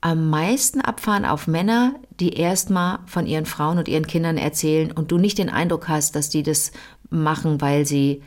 am 0.00 0.30
meisten 0.30 0.80
abfahren 0.80 1.24
auf 1.24 1.46
Männer, 1.46 1.94
die 2.20 2.34
erstmal 2.34 2.98
von 3.06 3.26
ihren 3.26 3.46
Frauen 3.46 3.78
und 3.78 3.88
ihren 3.88 4.06
Kindern 4.06 4.36
erzählen 4.36 4.92
und 4.92 5.10
du 5.10 5.18
nicht 5.18 5.38
den 5.38 5.50
Eindruck 5.50 5.88
hast, 5.88 6.14
dass 6.14 6.28
die 6.28 6.42
das 6.42 6.72
machen, 7.10 7.60
weil 7.60 7.86
sie 7.86 8.22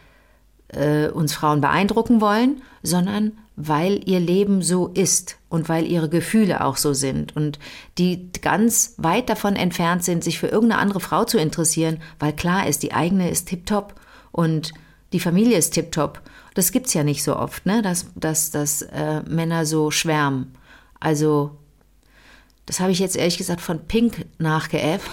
äh, 0.70 1.08
uns 1.08 1.34
Frauen 1.34 1.62
beeindrucken 1.62 2.22
wollen, 2.22 2.62
sondern 2.84 3.34
weil 3.56 4.02
ihr 4.10 4.22
Leben 4.22 4.62
so 4.62 4.88
ist 4.88 5.38
und 5.50 5.68
weil 5.68 5.86
ihre 5.86 6.08
Gefühle 6.08 6.64
auch 6.64 6.78
so 6.78 6.94
sind 6.94 7.36
und 7.36 7.60
die 7.98 8.32
ganz 8.42 8.94
weit 8.98 9.30
davon 9.30 9.58
entfernt 9.58 10.04
sind, 10.04 10.24
sich 10.24 10.40
für 10.40 10.48
irgendeine 10.48 10.82
andere 10.82 11.02
Frau 11.02 11.26
zu 11.26 11.38
interessieren, 11.38 11.98
weil 12.20 12.32
klar 12.34 12.68
ist, 12.68 12.84
die 12.84 12.94
eigene 12.94 13.30
ist 13.30 13.50
tipptopp 13.50 13.96
und 14.32 14.74
die 15.12 15.20
Familie 15.20 15.58
ist 15.58 15.72
tipptopp. 15.72 16.22
Das 16.54 16.72
gibt's 16.72 16.94
ja 16.94 17.04
nicht 17.04 17.24
so 17.24 17.36
oft, 17.36 17.66
ne, 17.66 17.82
dass, 17.82 18.08
dass, 18.16 18.52
dass 18.52 18.82
äh, 18.82 19.24
Männer 19.28 19.66
so 19.66 19.92
schwärmen. 19.92 20.54
Also 21.02 21.52
das 22.70 22.80
habe 22.80 22.92
ich 22.92 23.00
jetzt 23.00 23.16
ehrlich 23.18 23.40
gesagt 23.40 23.62
von 23.62 23.80
Pink 23.88 24.26
nachgeäfft, 24.38 25.10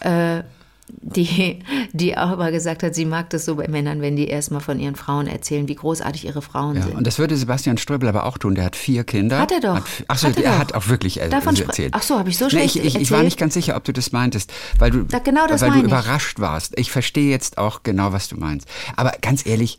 äh, 0.00 0.42
die, 0.88 1.60
die 1.92 2.18
auch 2.18 2.32
immer 2.32 2.50
gesagt 2.50 2.82
hat, 2.82 2.96
sie 2.96 3.04
mag 3.04 3.30
das 3.30 3.44
so 3.44 3.54
bei 3.54 3.68
Männern, 3.68 4.00
wenn 4.02 4.16
die 4.16 4.26
erstmal 4.26 4.60
von 4.60 4.80
ihren 4.80 4.96
Frauen 4.96 5.28
erzählen, 5.28 5.68
wie 5.68 5.76
großartig 5.76 6.24
ihre 6.26 6.42
Frauen 6.42 6.74
ja, 6.76 6.82
sind. 6.82 6.96
und 6.96 7.06
das 7.06 7.20
würde 7.20 7.36
Sebastian 7.36 7.78
Ströbel 7.78 8.08
aber 8.08 8.26
auch 8.26 8.36
tun. 8.36 8.56
Der 8.56 8.64
hat 8.64 8.74
vier 8.74 9.04
Kinder. 9.04 9.38
Hat 9.38 9.52
er 9.52 9.60
doch. 9.60 9.76
Hat, 9.76 9.84
achso, 10.08 10.26
Hat 10.26 10.38
er 10.38 10.44
er 10.44 10.50
doch. 10.54 10.58
hat 10.58 10.74
auch 10.74 10.88
wirklich 10.88 11.20
äh, 11.20 11.28
Davon 11.28 11.54
erzählt. 11.56 11.94
Ach 11.94 12.02
so, 12.02 12.18
habe 12.18 12.30
ich 12.30 12.36
so 12.36 12.46
Nee, 12.46 12.50
schlecht 12.50 12.76
ich, 12.76 12.84
ich, 12.84 12.96
ich 12.96 13.10
war 13.12 13.22
nicht 13.22 13.38
ganz 13.38 13.54
sicher, 13.54 13.76
ob 13.76 13.84
du 13.84 13.92
das 13.92 14.10
meintest, 14.10 14.52
weil 14.80 14.90
du, 14.90 15.04
Da- 15.04 15.20
genau 15.20 15.46
das 15.46 15.62
weil 15.62 15.70
du 15.70 15.80
überrascht 15.82 16.40
warst. 16.40 16.76
Ich 16.76 16.90
verstehe 16.90 17.30
jetzt 17.30 17.58
auch 17.58 17.84
genau, 17.84 18.12
was 18.12 18.26
du 18.28 18.36
meinst. 18.36 18.66
Aber 18.96 19.12
ganz 19.22 19.46
ehrlich, 19.46 19.78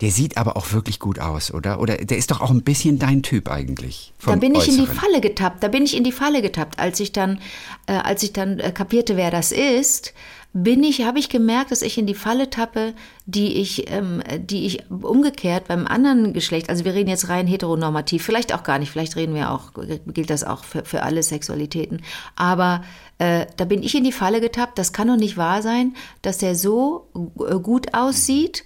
der 0.00 0.10
sieht 0.10 0.38
aber 0.38 0.56
auch 0.56 0.72
wirklich 0.72 0.98
gut 0.98 1.18
aus, 1.18 1.52
oder? 1.52 1.80
Oder 1.80 1.98
der 1.98 2.16
ist 2.16 2.30
doch 2.30 2.40
auch 2.40 2.50
ein 2.50 2.62
bisschen 2.62 2.98
dein 2.98 3.22
Typ 3.22 3.50
eigentlich. 3.50 4.14
Da 4.24 4.36
bin 4.36 4.54
ich 4.54 4.68
in 4.68 4.78
die. 4.78 4.86
Falle 4.86 5.20
getappt. 5.20 5.62
Da 5.62 5.68
bin 5.68 5.84
ich 5.84 5.96
in 5.96 6.04
die 6.04 6.12
Falle 6.12 6.42
getappt, 6.42 6.78
als 6.78 7.00
ich 7.00 7.12
dann, 7.12 7.38
äh, 7.86 7.92
als 7.92 8.22
ich 8.22 8.32
dann 8.32 8.58
äh, 8.58 8.72
kapierte, 8.72 9.16
wer 9.16 9.30
das 9.30 9.52
ist. 9.52 10.14
Bin 10.52 10.82
ich, 10.82 11.04
habe 11.04 11.20
ich 11.20 11.28
gemerkt, 11.28 11.70
dass 11.70 11.80
ich 11.80 11.96
in 11.96 12.06
die 12.06 12.14
Falle 12.14 12.50
tappe, 12.50 12.94
die 13.24 13.60
ich, 13.60 13.88
ähm, 13.88 14.20
die 14.36 14.66
ich 14.66 14.90
umgekehrt 14.90 15.68
beim 15.68 15.86
anderen 15.86 16.32
Geschlecht, 16.32 16.68
also 16.68 16.84
wir 16.84 16.92
reden 16.92 17.08
jetzt 17.08 17.28
rein 17.28 17.46
heteronormativ, 17.46 18.24
vielleicht 18.24 18.52
auch 18.52 18.64
gar 18.64 18.80
nicht, 18.80 18.90
vielleicht 18.90 19.14
reden 19.14 19.36
wir 19.36 19.52
auch, 19.52 19.70
gilt 20.08 20.28
das 20.28 20.42
auch 20.42 20.64
für, 20.64 20.84
für 20.84 21.04
alle 21.04 21.22
Sexualitäten, 21.22 22.02
aber 22.34 22.82
äh, 23.18 23.46
da 23.58 23.64
bin 23.64 23.84
ich 23.84 23.94
in 23.94 24.02
die 24.02 24.10
Falle 24.10 24.40
getappt, 24.40 24.76
das 24.76 24.92
kann 24.92 25.06
doch 25.06 25.16
nicht 25.16 25.36
wahr 25.36 25.62
sein, 25.62 25.94
dass 26.22 26.38
der 26.38 26.56
so 26.56 27.06
äh, 27.48 27.60
gut 27.60 27.94
aussieht 27.94 28.64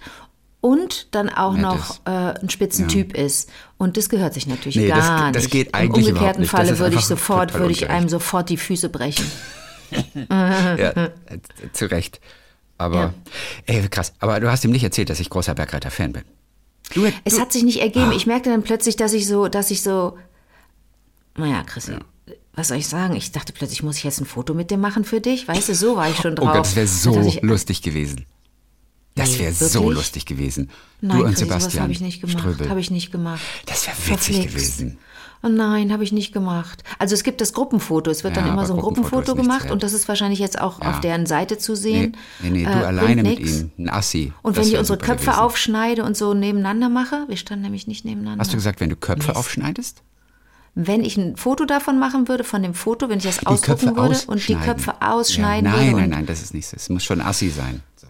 und 0.65 1.13
dann 1.13 1.29
auch 1.29 1.53
Nett 1.53 1.61
noch 1.61 1.89
ist. 1.91 2.01
äh, 2.05 2.09
ein 2.41 2.49
Spitzentyp 2.49 3.15
ist. 3.15 3.51
Und 3.77 3.97
das 3.97 4.09
gehört 4.09 4.33
sich 4.33 4.47
natürlich 4.47 4.75
Nee, 4.77 4.87
das- 4.87 4.97
gar 5.07 5.31
das 5.31 5.43
nicht. 5.43 5.51
geht 5.51 5.77
Im 5.77 5.91
umgekehrten 5.91 6.41
nicht. 6.41 6.51
Das 6.53 6.59
Falle 6.59 6.79
würde 6.79 6.95
ich 6.95 7.05
sofort, 7.05 7.53
würde 7.53 7.71
ich 7.71 7.87
einem 7.89 8.09
sofort 8.09 8.49
die 8.49 8.57
Füße 8.57 8.89
brechen. 8.89 9.25
Ja, 10.29 11.09
zu 11.71 11.85
Recht. 11.85 12.19
Aber, 12.79 12.97
Ja. 12.97 13.13
ey, 13.67 13.87
krass. 13.87 14.13
Aber 14.19 14.39
du 14.39 14.49
hast 14.51 14.65
ihm 14.65 14.71
nicht 14.71 14.83
erzählt, 14.83 15.09
dass 15.11 15.19
ich 15.19 15.29
großer 15.29 15.53
Bergreiter-Fan 15.53 16.11
bin. 16.13 16.23
Du, 16.93 17.05
Es 17.23 17.35
du, 17.35 17.41
hat 17.41 17.53
sich 17.53 17.63
nicht 17.63 17.81
ergeben. 17.81 18.09
Ah. 18.09 18.15
Ich 18.15 18.25
merkte 18.25 18.49
dann 18.49 18.63
plötzlich, 18.63 18.95
dass 18.95 19.13
ich 19.13 19.27
so, 19.27 19.47
dass 19.47 19.69
ich 19.71 19.83
so, 19.83 20.17
naja, 21.37 21.63
Chris, 21.63 21.91
was 22.55 22.69
soll 22.69 22.77
ich 22.77 22.87
sagen? 22.87 23.15
Ich 23.15 23.31
dachte 23.31 23.53
plötzlich, 23.53 23.83
muss 23.83 23.97
ich 23.97 24.03
jetzt 24.03 24.19
ein 24.19 24.25
Foto 24.25 24.53
mit 24.55 24.71
dem 24.71 24.81
machen 24.81 25.03
für 25.05 25.21
dich? 25.21 25.47
Weißt 25.47 25.69
du, 25.69 25.75
so 25.75 25.95
war 25.95 26.09
ich 26.09 26.17
schon 26.17 26.33
oh 26.33 26.35
drauf. 26.43 26.53
Gott, 26.53 26.65
das 26.65 26.75
wäre 26.75 26.87
so 26.87 27.21
ich, 27.21 27.41
lustig 27.43 27.81
gewesen. 27.83 28.25
Das 29.15 29.31
Nee, 29.31 29.39
wäre 29.39 29.53
so 29.53 29.79
wirklich? 29.81 29.95
lustig 29.97 30.25
gewesen. 30.25 30.69
Nein, 30.99 31.17
du 31.17 31.23
und 31.23 31.29
Chris, 31.31 31.39
Sebastian 31.39 31.83
habe 31.83 31.93
ich 31.93 32.01
nicht 32.01 32.19
gemacht. 32.21 32.69
Habe 32.69 32.79
ich 32.81 32.91
nicht 32.91 33.11
gemacht. 33.11 33.41
Das 33.65 33.87
wäre 33.87 33.95
witzig 33.97 34.35
Verflixt. 34.35 34.53
gewesen. 34.55 34.97
Oh 35.41 35.47
nein, 35.47 35.93
habe 35.93 36.03
ich 36.03 36.11
nicht 36.11 36.33
gemacht. 36.33 36.83
Also 36.99 37.13
es 37.13 37.23
gibt 37.23 37.39
das 37.39 37.53
Gruppenfoto. 37.53 38.09
Es 38.11 38.23
wird 38.25 38.35
Ja, 38.35 38.41
dann 38.41 38.51
immer 38.51 38.65
so 38.65 38.73
ein 38.73 38.79
Gruppenfoto 38.79 39.11
Gruppenfoto 39.17 39.35
nichts 39.41 39.59
gemacht 39.59 39.71
und 39.71 39.83
das 39.83 39.93
ist 39.93 40.07
wahrscheinlich 40.09 40.39
jetzt 40.39 40.59
auch 40.59 40.81
Ja. 40.81 40.89
auf 40.89 40.99
deren 41.01 41.25
Seite 41.27 41.57
zu 41.57 41.73
Nee, 41.73 41.77
sehen. 41.77 42.17
nee, 42.41 42.49
nee 42.49 42.63
du 42.65 42.69
Äh, 42.71 42.73
alleine 42.73 43.23
mit 43.23 43.39
ihm. 43.39 43.71
Ein 43.77 43.89
Assi. 43.89 44.33
Und 44.41 44.57
Das 44.57 44.65
wenn 44.65 44.73
ich 44.73 44.79
unsere 44.79 44.97
Köpfe 44.97 45.25
gewesen. 45.27 45.39
aufschneide 45.39 46.03
und 46.03 46.17
so 46.17 46.33
nebeneinander 46.33 46.89
mache, 46.89 47.23
wir 47.27 47.37
standen 47.37 47.63
nämlich 47.63 47.87
nicht 47.87 48.03
nebeneinander. 48.05 48.41
Hast 48.41 48.51
du 48.51 48.57
gesagt, 48.57 48.79
wenn 48.81 48.89
du 48.89 48.95
Köpfe 48.97 49.27
Mist. 49.29 49.37
aufschneidest? 49.37 50.01
Wenn 50.73 51.05
ich 51.05 51.15
ein 51.15 51.37
Foto 51.37 51.63
davon 51.65 51.99
machen 51.99 52.27
würde, 52.27 52.43
von 52.43 52.61
dem 52.63 52.73
Foto, 52.73 53.07
wenn 53.07 53.19
ich 53.19 53.23
das 53.25 53.37
Die 53.37 53.45
ausdrucken 53.47 53.93
Köpfe 53.95 53.95
würde 53.95 54.19
und 54.27 54.45
die 54.45 54.55
Köpfe 54.55 55.01
ausschneiden 55.01 55.69
ja, 55.71 55.77
würde. 55.77 55.85
Nein, 55.91 55.95
nein, 56.01 56.09
nein, 56.09 56.25
das 56.25 56.41
ist 56.41 56.53
nicht 56.53 56.67
so. 56.67 56.75
Es 56.75 56.89
muss 56.89 57.03
schon 57.05 57.21
Assi 57.21 57.49
sein. 57.49 57.81
So. 57.95 58.07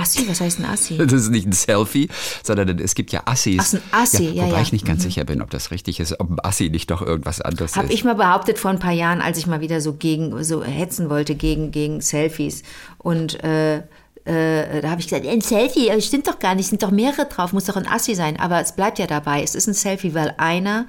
Assi, 0.00 0.28
was 0.28 0.40
heißt 0.40 0.60
ein 0.60 0.64
Assi? 0.64 0.98
Das 1.08 1.12
ist 1.12 1.30
nicht 1.30 1.46
ein 1.46 1.52
Selfie, 1.52 2.08
sondern 2.42 2.78
es 2.78 2.94
gibt 2.94 3.12
ja 3.12 3.22
Assis. 3.24 3.60
Ach, 3.60 3.72
ein 3.74 4.02
Assi, 4.02 4.24
ja, 4.30 4.44
Wobei 4.44 4.56
ja. 4.56 4.62
ich 4.62 4.72
nicht 4.72 4.84
ganz 4.84 5.02
sicher 5.02 5.24
bin, 5.24 5.42
ob 5.42 5.50
das 5.50 5.70
richtig 5.70 6.00
ist, 6.00 6.18
ob 6.20 6.30
ein 6.30 6.38
Assi 6.42 6.70
nicht 6.70 6.90
doch 6.90 7.02
irgendwas 7.02 7.40
anderes 7.40 7.76
Habe 7.76 7.88
ist. 7.88 7.94
ich 7.94 8.04
mal 8.04 8.14
behauptet 8.14 8.58
vor 8.58 8.70
ein 8.70 8.78
paar 8.78 8.92
Jahren, 8.92 9.20
als 9.20 9.38
ich 9.38 9.46
mal 9.46 9.60
wieder 9.60 9.80
so 9.80 9.94
gegen 9.94 10.42
so 10.44 10.62
hetzen 10.62 11.10
wollte 11.10 11.34
gegen 11.34 11.70
gegen 11.70 12.00
Selfies 12.00 12.62
und 12.98 13.42
äh, 13.42 13.82
äh, 14.28 14.82
da 14.82 14.90
habe 14.90 15.00
ich 15.00 15.08
gesagt, 15.08 15.26
ein 15.26 15.40
Selfie, 15.40 15.90
stimmt 16.02 16.28
doch 16.28 16.38
gar 16.38 16.54
nicht, 16.54 16.68
sind 16.68 16.82
doch 16.82 16.90
mehrere 16.90 17.24
drauf, 17.26 17.54
muss 17.54 17.64
doch 17.64 17.76
ein 17.76 17.86
Assi 17.86 18.14
sein. 18.14 18.38
Aber 18.38 18.60
es 18.60 18.72
bleibt 18.72 18.98
ja 18.98 19.06
dabei, 19.06 19.42
es 19.42 19.54
ist 19.54 19.66
ein 19.66 19.74
Selfie, 19.74 20.14
weil 20.14 20.34
einer 20.36 20.86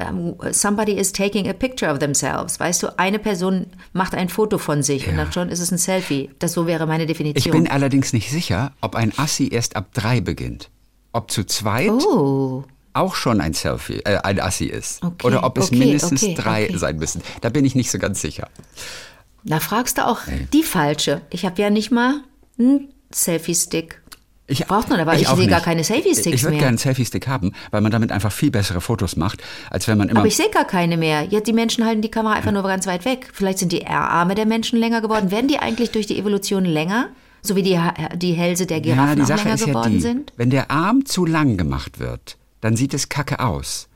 um, 0.00 0.36
somebody 0.52 0.98
is 0.98 1.12
taking 1.12 1.48
a 1.48 1.52
picture 1.52 1.90
of 1.90 1.98
themselves. 1.98 2.60
Weißt 2.60 2.82
du, 2.82 2.98
eine 2.98 3.18
Person 3.18 3.66
macht 3.92 4.14
ein 4.14 4.28
Foto 4.28 4.58
von 4.58 4.82
sich 4.82 5.04
ja. 5.04 5.10
und 5.10 5.16
dann 5.16 5.32
schon 5.32 5.48
ist 5.48 5.60
es 5.60 5.70
ein 5.70 5.78
Selfie. 5.78 6.30
Das 6.38 6.52
so 6.52 6.66
wäre 6.66 6.86
meine 6.86 7.06
Definition. 7.06 7.44
Ich 7.44 7.50
bin 7.50 7.70
allerdings 7.70 8.12
nicht 8.12 8.30
sicher, 8.30 8.72
ob 8.80 8.94
ein 8.94 9.12
Assi 9.16 9.48
erst 9.48 9.76
ab 9.76 9.88
drei 9.94 10.20
beginnt. 10.20 10.70
Ob 11.12 11.30
zu 11.30 11.44
zweit 11.44 11.90
oh. 11.90 12.64
auch 12.92 13.14
schon 13.14 13.40
ein 13.40 13.54
Selfie, 13.54 14.00
äh, 14.04 14.18
ein 14.18 14.38
Assi 14.40 14.66
ist. 14.66 15.02
Okay. 15.02 15.26
Oder 15.26 15.44
ob 15.44 15.56
es 15.58 15.68
okay, 15.68 15.78
mindestens 15.78 16.22
okay, 16.22 16.34
drei 16.34 16.70
sein 16.76 16.98
müssen. 16.98 17.22
Da 17.40 17.48
bin 17.48 17.64
ich 17.64 17.74
nicht 17.74 17.90
so 17.90 17.98
ganz 17.98 18.20
sicher. 18.20 18.48
Da 19.44 19.60
fragst 19.60 19.98
du 19.98 20.06
auch 20.06 20.26
nee. 20.26 20.46
die 20.52 20.62
falsche. 20.62 21.22
Ich 21.30 21.44
habe 21.46 21.62
ja 21.62 21.70
nicht 21.70 21.90
mal 21.90 22.20
einen 22.58 22.88
Selfie-Stick. 23.12 24.02
Ich, 24.48 24.64
Braucht 24.66 24.88
man 24.88 25.00
aber, 25.00 25.14
ich, 25.14 25.22
ich 25.22 25.28
sehe 25.28 25.48
gar 25.48 25.60
keine 25.60 25.82
Selfie-Sticks 25.82 26.26
mehr. 26.26 26.34
Ich 26.34 26.42
würde 26.44 26.56
gerne 26.56 26.68
einen 26.68 26.78
Selfie-Stick 26.78 27.26
haben, 27.26 27.52
weil 27.72 27.80
man 27.80 27.90
damit 27.90 28.12
einfach 28.12 28.30
viel 28.30 28.50
bessere 28.50 28.80
Fotos 28.80 29.16
macht, 29.16 29.42
als 29.70 29.88
wenn 29.88 29.98
man 29.98 30.08
immer... 30.08 30.20
Aber 30.20 30.28
ich 30.28 30.36
sehe 30.36 30.50
gar 30.50 30.64
keine 30.64 30.96
mehr. 30.96 31.22
Ja, 31.22 31.40
die 31.40 31.52
Menschen 31.52 31.84
halten 31.84 32.00
die 32.00 32.10
Kamera 32.10 32.34
einfach 32.34 32.52
nur 32.52 32.62
ganz 32.62 32.86
weit 32.86 33.04
weg. 33.04 33.30
Vielleicht 33.32 33.58
sind 33.58 33.72
die 33.72 33.86
Arme 33.86 34.36
der 34.36 34.46
Menschen 34.46 34.78
länger 34.78 35.00
geworden. 35.00 35.32
Werden 35.32 35.48
die 35.48 35.58
eigentlich 35.58 35.90
durch 35.90 36.06
die 36.06 36.18
Evolution 36.18 36.64
länger? 36.64 37.08
So 37.42 37.56
wie 37.56 37.62
die, 37.62 37.80
die 38.16 38.32
Hälse 38.32 38.66
der 38.66 38.80
Giraffen 38.80 39.08
ja, 39.18 39.24
die 39.24 39.24
Sache 39.24 39.44
länger 39.44 39.54
ist 39.54 39.66
geworden 39.66 39.92
ja 39.92 39.96
die, 39.96 40.00
sind? 40.00 40.32
Wenn 40.36 40.50
der 40.50 40.70
Arm 40.70 41.04
zu 41.06 41.26
lang 41.26 41.56
gemacht 41.56 41.98
wird, 41.98 42.36
dann 42.60 42.76
sieht 42.76 42.94
es 42.94 43.08
kacke 43.08 43.40
aus. 43.40 43.88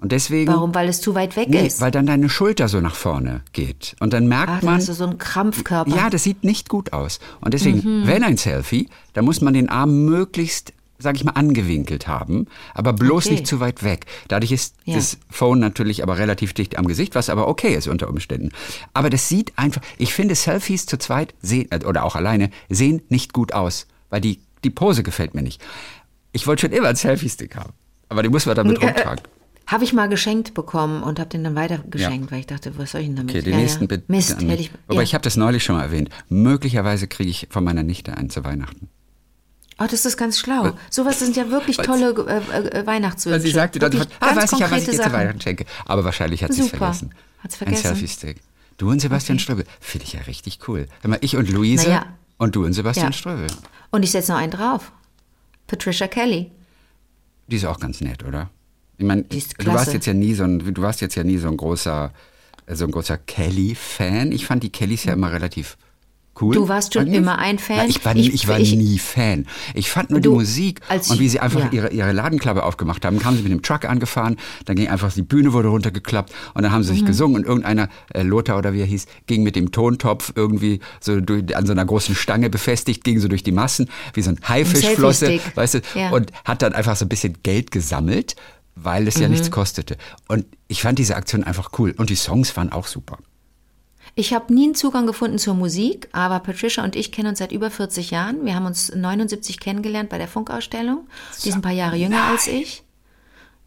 Und 0.00 0.12
deswegen. 0.12 0.52
Warum? 0.52 0.74
Weil 0.74 0.88
es 0.88 1.00
zu 1.00 1.14
weit 1.14 1.36
weg 1.36 1.48
nee, 1.48 1.66
ist. 1.66 1.80
Weil 1.80 1.90
dann 1.90 2.06
deine 2.06 2.28
Schulter 2.28 2.68
so 2.68 2.80
nach 2.80 2.94
vorne 2.94 3.42
geht. 3.52 3.96
Und 4.00 4.12
dann 4.12 4.28
merkt 4.28 4.50
Ach, 4.58 4.62
man. 4.62 4.76
Hast 4.76 4.88
du 4.88 4.92
so 4.92 5.04
einen 5.04 5.18
Krampfkörper. 5.18 5.94
Ja, 5.94 6.08
das 6.08 6.22
sieht 6.22 6.44
nicht 6.44 6.68
gut 6.68 6.92
aus. 6.92 7.18
Und 7.40 7.52
deswegen, 7.52 8.02
mhm. 8.02 8.06
wenn 8.06 8.22
ein 8.22 8.36
Selfie, 8.36 8.88
dann 9.12 9.24
muss 9.24 9.40
man 9.40 9.54
den 9.54 9.68
Arm 9.68 10.04
möglichst 10.04 10.72
sag 11.00 11.16
ich 11.16 11.24
mal, 11.24 11.32
angewinkelt 11.32 12.08
haben, 12.08 12.46
aber 12.74 12.92
bloß 12.92 13.26
okay. 13.26 13.34
nicht 13.36 13.46
zu 13.46 13.60
weit 13.60 13.84
weg. 13.84 14.06
Dadurch 14.26 14.50
ist 14.50 14.74
ja. 14.84 14.96
das 14.96 15.18
Phone 15.30 15.60
natürlich 15.60 16.02
aber 16.02 16.18
relativ 16.18 16.54
dicht 16.54 16.76
am 16.76 16.88
Gesicht, 16.88 17.14
was 17.14 17.30
aber 17.30 17.46
okay 17.46 17.74
ist 17.74 17.86
unter 17.86 18.08
Umständen. 18.08 18.50
Aber 18.94 19.08
das 19.08 19.28
sieht 19.28 19.56
einfach, 19.56 19.80
ich 19.96 20.12
finde 20.12 20.34
Selfies 20.34 20.86
zu 20.86 20.98
zweit 20.98 21.34
sehen, 21.40 21.68
äh, 21.70 21.84
oder 21.84 22.04
auch 22.04 22.16
alleine 22.16 22.50
sehen 22.68 23.02
nicht 23.10 23.32
gut 23.32 23.52
aus, 23.52 23.86
weil 24.10 24.20
die, 24.20 24.40
die 24.64 24.70
Pose 24.70 25.04
gefällt 25.04 25.34
mir 25.34 25.42
nicht. 25.42 25.62
Ich 26.32 26.46
wollte 26.46 26.62
schon 26.62 26.72
immer 26.72 26.88
einen 26.88 26.96
Selfie-Stick 26.96 27.54
haben, 27.54 27.72
aber 28.08 28.24
die 28.24 28.28
muss 28.28 28.46
man 28.46 28.56
damit 28.56 28.82
rumtragen. 28.82 29.22
Habe 29.68 29.84
ich 29.84 29.92
mal 29.92 30.08
geschenkt 30.08 30.54
bekommen 30.54 31.02
und 31.02 31.20
habe 31.20 31.28
den 31.28 31.44
dann 31.44 31.54
weiter 31.54 31.78
geschenkt, 31.90 32.26
ja. 32.26 32.30
weil 32.30 32.40
ich 32.40 32.46
dachte, 32.46 32.78
was 32.78 32.92
soll 32.92 33.02
ich 33.02 33.08
denn 33.08 33.16
damit? 33.16 33.34
Okay, 33.34 33.44
den 33.44 33.52
ja, 33.52 33.58
nächsten 33.58 33.82
ja. 33.82 33.88
bitte. 33.88 34.04
Mist, 34.08 34.40
hätte 34.40 34.54
ich. 34.54 34.70
Aber 34.88 35.02
ich 35.02 35.12
habe 35.12 35.22
das 35.22 35.36
neulich 35.36 35.62
schon 35.62 35.76
mal 35.76 35.82
erwähnt. 35.82 36.08
Möglicherweise 36.30 37.06
kriege 37.06 37.28
ich 37.28 37.48
von 37.50 37.64
meiner 37.64 37.82
Nichte 37.82 38.16
einen 38.16 38.30
zu 38.30 38.44
Weihnachten. 38.44 38.88
Oh, 39.78 39.84
das 39.88 40.06
ist 40.06 40.16
ganz 40.16 40.38
schlau. 40.38 40.72
Sowas 40.88 41.18
sind 41.18 41.36
ja 41.36 41.50
wirklich 41.50 41.76
tolle 41.76 42.10
äh, 42.10 42.78
äh, 42.80 42.86
Weihnachtswünsche. 42.86 43.34
Weil 43.34 43.40
sie 43.42 43.50
sagte 43.50 43.78
dann, 43.78 43.94
ah, 44.20 44.34
weiß 44.34 44.52
ich 44.52 44.58
ja, 44.58 44.70
was 44.70 44.88
ich 44.88 44.88
dir 44.88 45.02
zu 45.02 45.12
Weihnachten 45.12 45.40
schenke. 45.42 45.66
Aber 45.84 46.02
wahrscheinlich 46.02 46.42
hat 46.42 46.54
sie 46.54 46.62
es 46.62 46.70
vergessen. 46.70 47.14
Hat's 47.40 47.56
vergessen. 47.56 47.88
Ein 47.88 47.94
Selfie-Stick. 47.94 48.40
Du 48.78 48.90
und 48.90 49.00
Sebastian 49.00 49.36
okay. 49.36 49.42
Ströbel. 49.42 49.64
Finde 49.80 50.06
ich 50.06 50.14
ja 50.14 50.20
richtig 50.22 50.60
cool. 50.66 50.86
Hör 51.02 51.10
mal, 51.10 51.18
ich 51.20 51.36
und 51.36 51.50
Luise 51.50 51.88
naja. 51.88 52.06
und 52.38 52.56
du 52.56 52.64
und 52.64 52.72
Sebastian 52.72 53.08
ja. 53.08 53.12
Ströbel. 53.12 53.48
Und 53.90 54.02
ich 54.02 54.12
setze 54.12 54.32
noch 54.32 54.38
einen 54.38 54.50
drauf. 54.50 54.92
Patricia 55.66 56.08
Kelly. 56.08 56.50
Die 57.48 57.56
ist 57.56 57.66
auch 57.66 57.78
ganz 57.78 58.00
nett, 58.00 58.24
oder? 58.24 58.50
Ich 58.98 59.06
meine, 59.06 59.22
du 59.22 59.66
warst 59.66 59.92
jetzt 59.92 60.06
ja 60.06 60.14
nie 60.14 60.34
so 60.34 60.44
ein, 60.44 60.58
du 60.58 60.82
warst 60.82 61.00
jetzt 61.00 61.14
ja 61.14 61.24
nie 61.24 61.38
so 61.38 61.48
ein 61.48 61.56
großer, 61.56 62.12
so 62.66 62.84
ein 62.84 62.90
großer 62.90 63.16
Kelly-Fan. 63.16 64.32
Ich 64.32 64.44
fand 64.46 64.64
die 64.64 64.70
Kellys 64.70 65.04
ja 65.04 65.12
immer 65.12 65.32
relativ 65.32 65.78
cool. 66.40 66.54
Du 66.54 66.68
warst 66.68 66.94
schon 66.94 67.06
immer 67.06 67.38
ein 67.38 67.58
Fan. 67.58 67.76
Na, 67.78 67.86
ich 67.86 68.04
war, 68.04 68.14
nie, 68.14 68.28
ich, 68.28 68.34
ich 68.34 68.48
war 68.48 68.58
ich, 68.58 68.74
nie 68.74 68.98
Fan. 68.98 69.46
Ich 69.74 69.90
fand 69.90 70.10
nur 70.10 70.20
du, 70.20 70.30
die 70.30 70.36
Musik 70.36 70.80
und 70.90 71.18
wie 71.18 71.28
sie 71.28 71.40
einfach 71.40 71.60
ja. 71.60 71.70
ihre, 71.70 71.88
ihre 71.90 72.12
Ladenklappe 72.12 72.62
aufgemacht 72.62 73.04
haben. 73.04 73.18
Kamen 73.18 73.36
sie 73.36 73.42
mit 73.42 73.52
dem 73.52 73.62
Truck 73.62 73.84
angefahren, 73.84 74.36
dann 74.64 74.76
ging 74.76 74.88
einfach 74.88 75.12
die 75.12 75.22
Bühne 75.22 75.52
wurde 75.52 75.68
runtergeklappt 75.68 76.32
und 76.54 76.62
dann 76.62 76.72
haben 76.72 76.82
sie 76.82 76.92
sich 76.92 77.02
mhm. 77.02 77.06
gesungen 77.06 77.36
und 77.36 77.46
irgendeiner, 77.46 77.88
äh, 78.12 78.22
Lothar 78.22 78.58
oder 78.58 78.72
wie 78.72 78.80
er 78.80 78.86
hieß, 78.86 79.06
ging 79.26 79.42
mit 79.42 79.56
dem 79.56 79.72
Tontopf 79.72 80.32
irgendwie 80.34 80.80
so 81.00 81.20
durch, 81.20 81.56
an 81.56 81.66
so 81.66 81.72
einer 81.72 81.84
großen 81.84 82.14
Stange 82.14 82.50
befestigt, 82.50 83.04
ging 83.04 83.18
so 83.20 83.28
durch 83.28 83.42
die 83.42 83.52
Massen, 83.52 83.88
wie 84.14 84.22
so 84.22 84.30
ein 84.30 84.38
Haifischflosse, 84.46 85.40
weißt 85.54 85.74
du, 85.74 85.80
ja. 85.94 86.10
und 86.10 86.32
hat 86.44 86.62
dann 86.62 86.72
einfach 86.72 86.96
so 86.96 87.04
ein 87.04 87.08
bisschen 87.08 87.36
Geld 87.42 87.70
gesammelt 87.70 88.36
weil 88.82 89.08
es 89.08 89.16
mhm. 89.16 89.22
ja 89.22 89.28
nichts 89.28 89.50
kostete. 89.50 89.96
Und 90.28 90.46
ich 90.68 90.82
fand 90.82 90.98
diese 90.98 91.16
Aktion 91.16 91.44
einfach 91.44 91.70
cool. 91.78 91.94
Und 91.96 92.10
die 92.10 92.16
Songs 92.16 92.56
waren 92.56 92.72
auch 92.72 92.86
super. 92.86 93.18
Ich 94.14 94.32
habe 94.32 94.52
nie 94.52 94.64
einen 94.64 94.74
Zugang 94.74 95.06
gefunden 95.06 95.38
zur 95.38 95.54
Musik, 95.54 96.08
aber 96.12 96.40
Patricia 96.40 96.82
und 96.82 96.96
ich 96.96 97.12
kennen 97.12 97.28
uns 97.28 97.38
seit 97.38 97.52
über 97.52 97.70
40 97.70 98.10
Jahren. 98.10 98.44
Wir 98.44 98.54
haben 98.54 98.66
uns 98.66 98.92
79 98.94 99.60
kennengelernt 99.60 100.08
bei 100.08 100.18
der 100.18 100.28
Funkausstellung. 100.28 101.06
Die 101.36 101.50
sind 101.50 101.58
ein 101.58 101.62
paar 101.62 101.72
Jahre 101.72 101.96
jünger 101.96 102.18
Nein. 102.18 102.32
als 102.32 102.46
ich. 102.46 102.82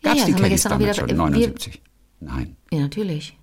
Gab's 0.04 0.16
ja, 0.16 0.22
ja, 0.22 0.26
die 0.26 0.34
haben 0.34 0.44
wir 0.44 0.50
gestern 0.50 0.74
auch 0.74 0.80
wieder. 0.80 0.94
Schon 0.94 1.16
79? 1.16 1.82
Wir, 2.20 2.30
Nein. 2.30 2.56
Ja, 2.72 2.80
natürlich. 2.80 3.38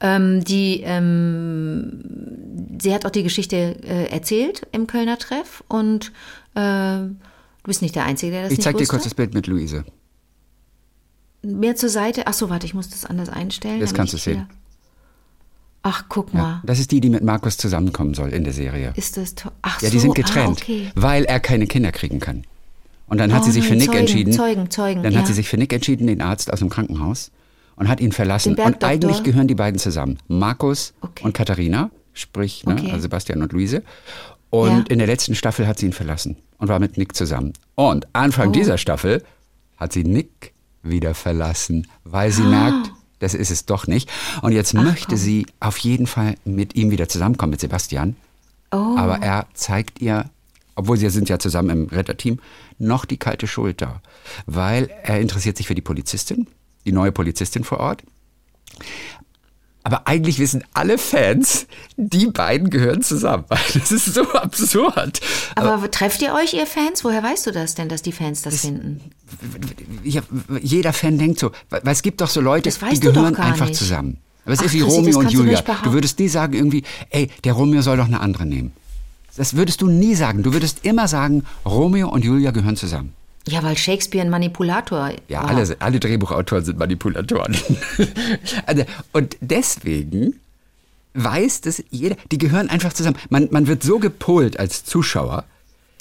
Ähm, 0.00 0.44
die, 0.44 0.80
ähm, 0.84 2.78
sie 2.80 2.92
hat 2.92 3.06
auch 3.06 3.10
die 3.10 3.22
Geschichte 3.22 3.56
äh, 3.56 4.10
erzählt 4.10 4.66
im 4.72 4.86
Kölner 4.86 5.18
Treff 5.18 5.64
und 5.68 6.12
äh, 6.54 6.60
du 6.60 7.16
bist 7.64 7.82
nicht 7.82 7.94
der 7.94 8.04
Einzige, 8.04 8.32
der 8.32 8.42
das 8.42 8.52
ich 8.52 8.58
nicht 8.58 8.66
Ich 8.66 8.72
zeig 8.72 8.76
dir 8.76 8.86
kurz 8.86 9.04
das 9.04 9.14
Bild 9.14 9.32
mit 9.32 9.46
Luise. 9.46 9.84
Mehr 11.46 11.76
zur 11.76 11.88
Seite. 11.88 12.26
Ach 12.26 12.34
so, 12.34 12.50
warte, 12.50 12.66
ich 12.66 12.74
muss 12.74 12.88
das 12.88 13.04
anders 13.04 13.28
einstellen. 13.28 13.80
Jetzt 13.80 13.94
kannst 13.94 14.12
du 14.12 14.18
sehen. 14.18 14.46
Ach, 15.82 16.06
guck 16.08 16.34
mal. 16.34 16.40
Ja, 16.40 16.62
das 16.64 16.80
ist 16.80 16.90
die, 16.90 17.00
die 17.00 17.10
mit 17.10 17.22
Markus 17.22 17.56
zusammenkommen 17.56 18.14
soll 18.14 18.30
in 18.30 18.42
der 18.42 18.52
Serie. 18.52 18.92
Ist 18.96 19.16
das 19.16 19.36
toll? 19.36 19.52
Ach 19.62 19.80
Ja, 19.80 19.88
die 19.88 19.98
so, 19.98 20.02
sind 20.02 20.14
getrennt, 20.16 20.58
ah, 20.60 20.62
okay. 20.62 20.90
weil 20.96 21.24
er 21.24 21.38
keine 21.38 21.68
Kinder 21.68 21.92
kriegen 21.92 22.18
kann. 22.18 22.42
Und 23.06 23.18
dann 23.18 23.32
hat 23.32 23.42
oh, 23.42 23.44
sie 23.44 23.52
sich 23.52 23.68
für 23.68 23.76
Nick 23.76 23.86
Zeugen, 23.86 23.98
entschieden. 24.00 24.32
Zeugen, 24.32 24.68
Zeugen. 24.68 25.02
Dann 25.04 25.12
ja. 25.12 25.20
hat 25.20 25.28
sie 25.28 25.32
sich 25.32 25.48
für 25.48 25.56
Nick 25.56 25.72
entschieden, 25.72 26.08
den 26.08 26.20
Arzt 26.22 26.52
aus 26.52 26.58
dem 26.58 26.70
Krankenhaus, 26.70 27.30
und 27.76 27.88
hat 27.88 28.00
ihn 28.00 28.10
verlassen. 28.10 28.56
Und 28.56 28.82
eigentlich 28.82 29.22
gehören 29.22 29.46
die 29.46 29.54
beiden 29.54 29.78
zusammen. 29.78 30.18
Markus 30.26 30.92
okay. 31.02 31.24
und 31.24 31.34
Katharina, 31.34 31.90
sprich, 32.14 32.64
ne, 32.64 32.74
okay. 32.74 32.90
also 32.90 33.02
Sebastian 33.02 33.42
und 33.42 33.52
Luise. 33.52 33.84
Und 34.50 34.70
ja. 34.70 34.84
in 34.88 34.98
der 34.98 35.06
letzten 35.06 35.36
Staffel 35.36 35.68
hat 35.68 35.78
sie 35.78 35.86
ihn 35.86 35.92
verlassen 35.92 36.36
und 36.58 36.66
war 36.66 36.80
mit 36.80 36.96
Nick 36.96 37.14
zusammen. 37.14 37.52
Und 37.76 38.08
Anfang 38.12 38.48
oh. 38.48 38.52
dieser 38.52 38.76
Staffel 38.76 39.22
hat 39.76 39.92
sie 39.92 40.02
Nick 40.02 40.52
wieder 40.88 41.14
verlassen, 41.14 41.86
weil 42.04 42.30
sie 42.30 42.42
oh. 42.42 42.48
merkt, 42.48 42.92
das 43.18 43.34
ist 43.34 43.50
es 43.50 43.64
doch 43.64 43.86
nicht. 43.86 44.10
Und 44.42 44.52
jetzt 44.52 44.74
Ach, 44.76 44.82
möchte 44.82 45.08
komm. 45.08 45.16
sie 45.16 45.46
auf 45.60 45.78
jeden 45.78 46.06
Fall 46.06 46.36
mit 46.44 46.74
ihm 46.74 46.90
wieder 46.90 47.08
zusammenkommen, 47.08 47.50
mit 47.50 47.60
Sebastian. 47.60 48.16
Oh. 48.70 48.96
Aber 48.96 49.22
er 49.22 49.46
zeigt 49.54 50.00
ihr, 50.00 50.28
obwohl 50.74 50.96
sie 50.96 51.08
sind 51.10 51.28
ja 51.28 51.38
zusammen 51.38 51.70
im 51.70 51.86
Retterteam, 51.86 52.40
noch 52.78 53.04
die 53.04 53.16
kalte 53.16 53.46
Schulter. 53.46 54.02
Weil 54.44 54.90
er 55.02 55.20
interessiert 55.20 55.56
sich 55.56 55.66
für 55.66 55.74
die 55.74 55.82
Polizistin, 55.82 56.46
die 56.84 56.92
neue 56.92 57.12
Polizistin 57.12 57.64
vor 57.64 57.80
Ort. 57.80 58.02
Aber 59.86 60.08
eigentlich 60.08 60.40
wissen 60.40 60.64
alle 60.74 60.98
Fans, 60.98 61.68
die 61.96 62.26
beiden 62.26 62.70
gehören 62.70 63.02
zusammen. 63.02 63.44
Das 63.72 63.92
ist 63.92 64.14
so 64.14 64.28
absurd. 64.32 65.20
Aber, 65.54 65.74
Aber 65.74 65.90
trefft 65.92 66.22
ihr 66.22 66.34
euch, 66.34 66.54
ihr 66.54 66.66
Fans? 66.66 67.04
Woher 67.04 67.22
weißt 67.22 67.46
du 67.46 67.52
das 67.52 67.76
denn, 67.76 67.88
dass 67.88 68.02
die 68.02 68.10
Fans 68.10 68.42
das, 68.42 68.54
das 68.54 68.60
finden? 68.62 69.00
Ja, 70.02 70.22
jeder 70.60 70.92
Fan 70.92 71.18
denkt 71.18 71.38
so, 71.38 71.52
weil 71.70 71.82
es 71.84 72.02
gibt 72.02 72.20
doch 72.20 72.28
so 72.28 72.40
Leute, 72.40 72.68
die 72.90 72.98
gehören 72.98 73.36
einfach 73.36 73.66
nicht. 73.66 73.78
zusammen. 73.78 74.18
Aber 74.44 74.54
es 74.54 74.58
Ach, 74.58 74.64
ist 74.64 74.72
wie 74.72 74.80
Chrissy, 74.80 74.96
Romeo 74.96 75.18
und 75.20 75.30
Julia. 75.30 75.60
Du, 75.60 75.72
du 75.84 75.92
würdest 75.92 76.18
nie 76.18 76.28
sagen 76.28 76.54
irgendwie, 76.54 76.82
ey, 77.10 77.30
der 77.44 77.52
Romeo 77.52 77.80
soll 77.80 77.96
doch 77.96 78.06
eine 78.06 78.18
andere 78.18 78.44
nehmen. 78.44 78.72
Das 79.36 79.54
würdest 79.54 79.82
du 79.82 79.86
nie 79.86 80.16
sagen. 80.16 80.42
Du 80.42 80.52
würdest 80.52 80.84
immer 80.84 81.06
sagen, 81.06 81.44
Romeo 81.64 82.08
und 82.08 82.24
Julia 82.24 82.50
gehören 82.50 82.76
zusammen. 82.76 83.12
Ja, 83.48 83.62
weil 83.62 83.76
Shakespeare 83.76 84.24
ein 84.24 84.30
Manipulator 84.30 85.12
Ja, 85.28 85.42
war. 85.42 85.50
alle, 85.50 85.76
alle 85.78 86.00
Drehbuchautoren 86.00 86.64
sind 86.64 86.78
Manipulatoren. 86.78 87.56
Also, 88.66 88.84
und 89.12 89.36
deswegen 89.40 90.34
weiß 91.14 91.62
das 91.62 91.82
jeder, 91.90 92.16
die 92.30 92.38
gehören 92.38 92.68
einfach 92.68 92.92
zusammen. 92.92 93.16
Man, 93.30 93.48
man 93.50 93.66
wird 93.66 93.82
so 93.82 93.98
gepolt 93.98 94.58
als 94.58 94.84
Zuschauer, 94.84 95.44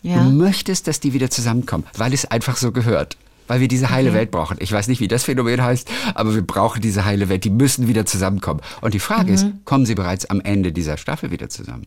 ja. 0.02 0.24
du 0.24 0.32
möchtest, 0.32 0.88
dass 0.88 1.00
die 1.00 1.14
wieder 1.14 1.30
zusammenkommen, 1.30 1.86
weil 1.96 2.14
es 2.14 2.26
einfach 2.26 2.58
so 2.58 2.72
gehört. 2.72 3.18
Weil 3.48 3.60
wir 3.60 3.68
diese 3.68 3.92
heile 3.92 4.10
okay. 4.10 4.18
Welt 4.18 4.32
brauchen. 4.32 4.58
Ich 4.60 4.72
weiß 4.72 4.88
nicht, 4.88 5.00
wie 5.00 5.08
das 5.08 5.24
Phänomen 5.24 5.62
heißt, 5.62 5.88
aber 6.16 6.34
wir 6.34 6.42
brauchen 6.42 6.82
diese 6.82 7.06
heile 7.06 7.30
Welt. 7.30 7.44
Die 7.44 7.52
müssen 7.52 7.88
wieder 7.88 8.08
zusammenkommen. 8.08 8.60
Und 8.82 8.96
die 8.96 9.00
Frage 9.00 9.28
mhm. 9.28 9.34
ist, 9.36 9.46
kommen 9.66 9.86
sie 9.86 9.94
bereits 9.94 10.26
am 10.32 10.42
Ende 10.42 10.72
dieser 10.72 10.98
Staffel 10.98 11.30
wieder 11.30 11.48
zusammen? 11.48 11.86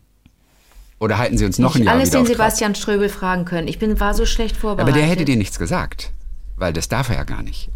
Oder 0.99 1.17
halten 1.17 1.37
Sie 1.37 1.45
uns 1.45 1.59
noch 1.59 1.75
ein 1.75 1.83
Jahr 1.83 1.95
Alles 1.95 2.11
den 2.11 2.25
Sebastian 2.25 2.75
Ströbel 2.75 3.09
fragen 3.09 3.45
können. 3.45 3.67
Ich 3.67 3.79
bin, 3.79 3.99
war 3.99 4.13
so 4.13 4.25
schlecht 4.25 4.57
vorbereitet. 4.57 4.93
Aber 4.93 4.99
der 4.99 5.09
hätte 5.09 5.25
dir 5.25 5.37
nichts 5.37 5.57
gesagt. 5.57 6.11
Weil 6.57 6.73
das 6.73 6.89
darf 6.89 7.09
er 7.09 7.15
ja 7.15 7.23
gar 7.23 7.41
nicht. 7.41 7.69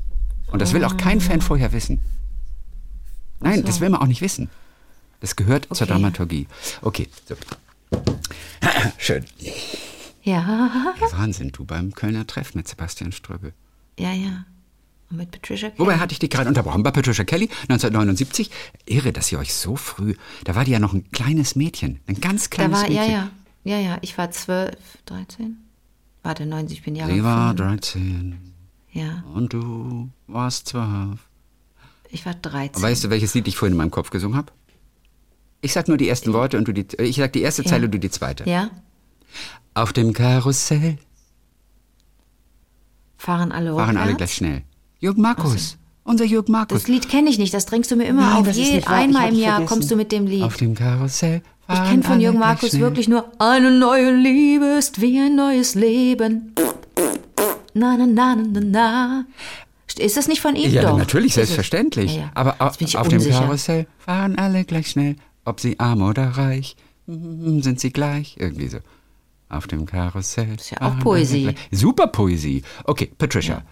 Und 0.47 0.61
das 0.61 0.73
will 0.73 0.83
auch 0.83 0.97
kein 0.97 1.21
Fan 1.21 1.41
vorher 1.41 1.71
wissen. 1.71 2.01
Nein, 3.39 3.59
so. 3.59 3.65
das 3.65 3.79
will 3.79 3.89
man 3.89 4.01
auch 4.01 4.07
nicht 4.07 4.21
wissen. 4.21 4.49
Das 5.21 5.35
gehört 5.35 5.67
okay. 5.67 5.75
zur 5.75 5.87
Dramaturgie. 5.87 6.47
Okay, 6.81 7.07
so. 7.25 7.35
Schön. 8.97 9.25
Ja. 10.21 10.93
Wahnsinn, 11.11 11.51
du 11.51 11.63
beim 11.63 11.93
Kölner 11.93 12.27
Treff 12.27 12.55
mit 12.55 12.67
Sebastian 12.67 13.13
Ströbel. 13.13 13.53
Ja, 13.97 14.11
ja 14.11 14.45
mit 15.15 15.31
Patricia 15.31 15.69
Kelly. 15.69 15.79
Wobei 15.79 15.97
hatte 15.97 16.11
ich 16.13 16.19
die 16.19 16.29
gerade 16.29 16.49
unterbrochen. 16.49 16.83
Bei 16.83 16.91
Patricia 16.91 17.23
Kelly 17.23 17.49
1979. 17.69 18.49
Irre, 18.85 19.13
dass 19.13 19.31
ihr 19.31 19.39
euch 19.39 19.53
so 19.53 19.75
früh. 19.75 20.15
Da 20.43 20.55
war 20.55 20.65
die 20.65 20.71
ja 20.71 20.79
noch 20.79 20.93
ein 20.93 21.09
kleines 21.11 21.55
Mädchen. 21.55 21.99
Ein 22.07 22.19
ganz 22.21 22.49
kleines 22.49 22.79
da 22.81 22.83
war, 22.83 22.89
Mädchen. 22.89 23.11
Ja, 23.11 23.17
ja. 23.17 23.29
Ja, 23.65 23.79
ja, 23.79 23.97
ich 24.01 24.17
war 24.17 24.29
12, 24.29 24.75
13. 25.05 25.57
Warte, 26.21 26.45
90, 26.45 26.77
ich 26.79 26.83
bin 26.83 26.95
Jahre. 26.95 27.13
Sie 27.13 27.23
war 27.23 27.53
13 27.53 28.37
Ja, 28.91 29.23
und 29.33 29.53
du 29.53 30.09
warst 30.27 30.67
12. 30.69 31.19
ich 32.09 32.25
war 32.25 32.33
13. 32.33 32.81
Weißt 32.81 33.03
du, 33.05 33.09
welches 33.09 33.33
Lied 33.33 33.47
ich 33.47 33.55
vorhin 33.55 33.73
in 33.73 33.77
meinem 33.77 33.91
Kopf 33.91 34.09
gesungen 34.09 34.37
habe? 34.37 34.51
Ich 35.61 35.71
sag 35.71 35.87
nur 35.87 35.95
die 35.95 36.09
ersten 36.09 36.33
Worte 36.33 36.57
und 36.57 36.67
du 36.67 36.73
die. 36.73 36.85
äh, 36.97 37.03
Ich 37.03 37.15
sag 37.15 37.31
die 37.33 37.41
erste 37.41 37.61
Ja. 37.63 37.69
Zeile 37.69 37.85
und 37.85 37.91
du 37.93 37.99
die 37.99 38.09
zweite. 38.09 38.43
ja, 38.49 38.69
Auf 39.75 39.93
dem 39.93 40.11
Karussell 40.11 40.97
fahren 43.17 43.51
alle 43.51 43.73
fahren 43.75 43.95
alle 43.97 44.11
rückwärts? 44.11 44.17
gleich 44.17 44.33
schnell. 44.33 44.63
Jürg 45.03 45.17
Markus. 45.17 45.77
Unser 46.05 46.23
Jürg 46.23 46.47
Markus. 46.47 46.79
Das 46.83 46.87
Lied 46.87 47.09
kenne 47.09 47.29
ich 47.29 47.37
nicht, 47.37 47.53
das 47.53 47.65
drängst 47.65 47.91
du 47.91 47.97
mir 47.97 48.05
immer 48.05 48.21
Nein, 48.21 48.37
auf. 48.37 48.47
das 48.47 48.55
Je, 48.55 48.81
einmal 48.85 49.29
im 49.33 49.35
Jahr 49.37 49.55
vergessen. 49.55 49.67
kommst 49.67 49.91
du 49.91 49.97
mit 49.97 50.13
dem 50.13 50.27
Lied. 50.27 50.43
Auf 50.43 50.55
dem 50.55 50.75
Karussell 50.75 51.41
Ich 51.69 51.83
kenne 51.89 52.03
von 52.03 52.21
Jürgen 52.21 52.39
Markus 52.39 52.69
schnell. 52.69 52.81
wirklich 52.83 53.09
nur 53.09 53.25
eine 53.37 53.69
neue 53.77 54.15
Liebe 54.15 54.65
ist 54.79 55.01
wie 55.01 55.19
ein 55.19 55.35
neues 55.35 55.75
Leben. 55.75 56.53
Na, 57.73 57.97
na, 57.97 58.05
na, 58.07 58.35
na, 58.37 58.61
na. 58.61 59.25
Ist 59.97 60.15
das 60.15 60.29
nicht 60.29 60.39
von 60.41 60.55
ihm? 60.55 60.71
Ja, 60.71 60.83
Doch. 60.83 60.97
natürlich, 60.97 61.33
selbstverständlich. 61.33 62.15
Ja, 62.15 62.21
ja. 62.21 62.31
Aber 62.33 62.55
au- 62.59 62.67
Jetzt 62.67 62.79
bin 62.79 62.87
ich 62.87 62.97
auf 62.97 63.07
dem. 63.09 63.21
Karussell 63.21 63.87
fahren 63.99 64.37
alle 64.37 64.63
gleich 64.63 64.87
schnell. 64.87 65.17
Ob 65.43 65.59
sie 65.59 65.79
arm 65.81 66.01
oder 66.01 66.29
reich, 66.29 66.77
mm, 67.07 67.59
sind 67.59 67.79
sie 67.81 67.91
gleich. 67.91 68.37
Irgendwie 68.39 68.69
so. 68.69 68.77
Auf 69.49 69.67
dem 69.67 69.85
Karussell. 69.85 70.55
ist 70.55 70.71
ja 70.71 70.81
auch 70.81 70.97
Poesie. 70.99 71.53
Super 71.71 72.07
Poesie. 72.07 72.63
Okay, 72.85 73.11
Patricia. 73.17 73.55
Ja, 73.55 73.63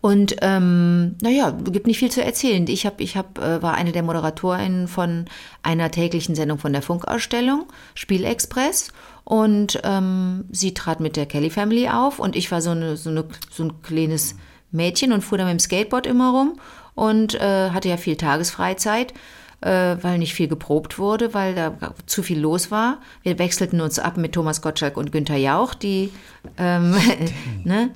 und 0.00 0.36
ähm, 0.40 1.16
naja, 1.20 1.50
gibt 1.50 1.86
nicht 1.86 1.98
viel 1.98 2.10
zu 2.10 2.22
erzählen. 2.22 2.66
Ich 2.68 2.86
hab, 2.86 3.00
ich 3.00 3.16
hab, 3.16 3.38
äh, 3.38 3.62
war 3.62 3.74
eine 3.74 3.92
der 3.92 4.02
Moderatorinnen 4.02 4.88
von 4.88 5.26
einer 5.62 5.90
täglichen 5.90 6.34
Sendung 6.34 6.58
von 6.58 6.72
der 6.72 6.82
Funkausstellung, 6.82 7.66
Spielexpress. 7.94 8.92
Und 9.24 9.80
ähm, 9.84 10.44
sie 10.50 10.74
trat 10.74 11.00
mit 11.00 11.16
der 11.16 11.26
Kelly 11.26 11.50
Family 11.50 11.88
auf 11.88 12.18
und 12.18 12.34
ich 12.34 12.50
war 12.50 12.60
so, 12.60 12.70
eine, 12.70 12.96
so, 12.96 13.10
eine, 13.10 13.24
so 13.50 13.64
ein 13.64 13.82
kleines 13.82 14.34
Mädchen 14.72 15.12
und 15.12 15.22
fuhr 15.22 15.38
da 15.38 15.44
mit 15.44 15.52
dem 15.52 15.60
Skateboard 15.60 16.06
immer 16.06 16.30
rum 16.30 16.58
und 16.94 17.34
äh, 17.34 17.70
hatte 17.70 17.88
ja 17.88 17.96
viel 17.96 18.16
Tagesfreizeit 18.16 19.14
äh, 19.62 19.96
weil 20.02 20.18
nicht 20.18 20.34
viel 20.34 20.48
geprobt 20.48 20.98
wurde, 20.98 21.34
weil 21.34 21.54
da 21.54 21.94
zu 22.06 22.22
viel 22.22 22.38
los 22.38 22.70
war. 22.70 22.98
Wir 23.22 23.38
wechselten 23.38 23.80
uns 23.80 23.98
ab 23.98 24.16
mit 24.16 24.32
Thomas 24.32 24.60
Gottschalk 24.60 24.96
und 24.96 25.12
Günther 25.12 25.36
Jauch, 25.36 25.74
die, 25.74 26.10
ähm, 26.58 26.94
ne, 27.64 27.90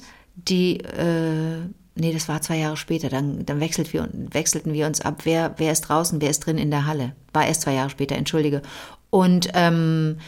die, 0.48 0.80
äh, 0.80 1.60
nee, 1.94 2.12
das 2.12 2.28
war 2.28 2.40
zwei 2.42 2.58
Jahre 2.58 2.76
später, 2.76 3.08
dann, 3.08 3.44
dann 3.46 3.60
wechselt 3.60 3.92
wir, 3.92 4.08
wechselten 4.12 4.72
wir 4.72 4.86
uns 4.86 5.00
ab, 5.00 5.20
wer, 5.24 5.54
wer 5.56 5.72
ist 5.72 5.82
draußen, 5.82 6.20
wer 6.20 6.30
ist 6.30 6.40
drin 6.40 6.58
in 6.58 6.70
der 6.70 6.86
Halle. 6.86 7.12
War 7.32 7.46
erst 7.46 7.62
zwei 7.62 7.74
Jahre 7.74 7.90
später, 7.90 8.16
entschuldige. 8.16 8.62
Und, 9.10 9.48
ähm, 9.54 10.18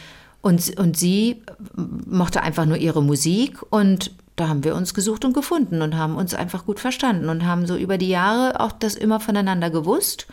und, 0.41 0.79
und 0.79 0.97
sie 0.97 1.41
mochte 1.75 2.41
einfach 2.41 2.65
nur 2.65 2.77
ihre 2.77 3.03
Musik 3.03 3.59
und 3.71 4.11
da 4.35 4.47
haben 4.47 4.63
wir 4.63 4.75
uns 4.75 4.93
gesucht 4.93 5.25
und 5.25 5.33
gefunden 5.33 5.81
und 5.81 5.97
haben 5.97 6.15
uns 6.15 6.33
einfach 6.33 6.65
gut 6.65 6.79
verstanden 6.79 7.27
und 7.27 7.45
haben 7.45 7.67
so 7.67 7.75
über 7.75 7.97
die 7.97 8.07
Jahre 8.07 8.61
auch 8.61 8.71
das 8.71 8.95
immer 8.95 9.19
voneinander 9.19 9.69
gewusst 9.69 10.27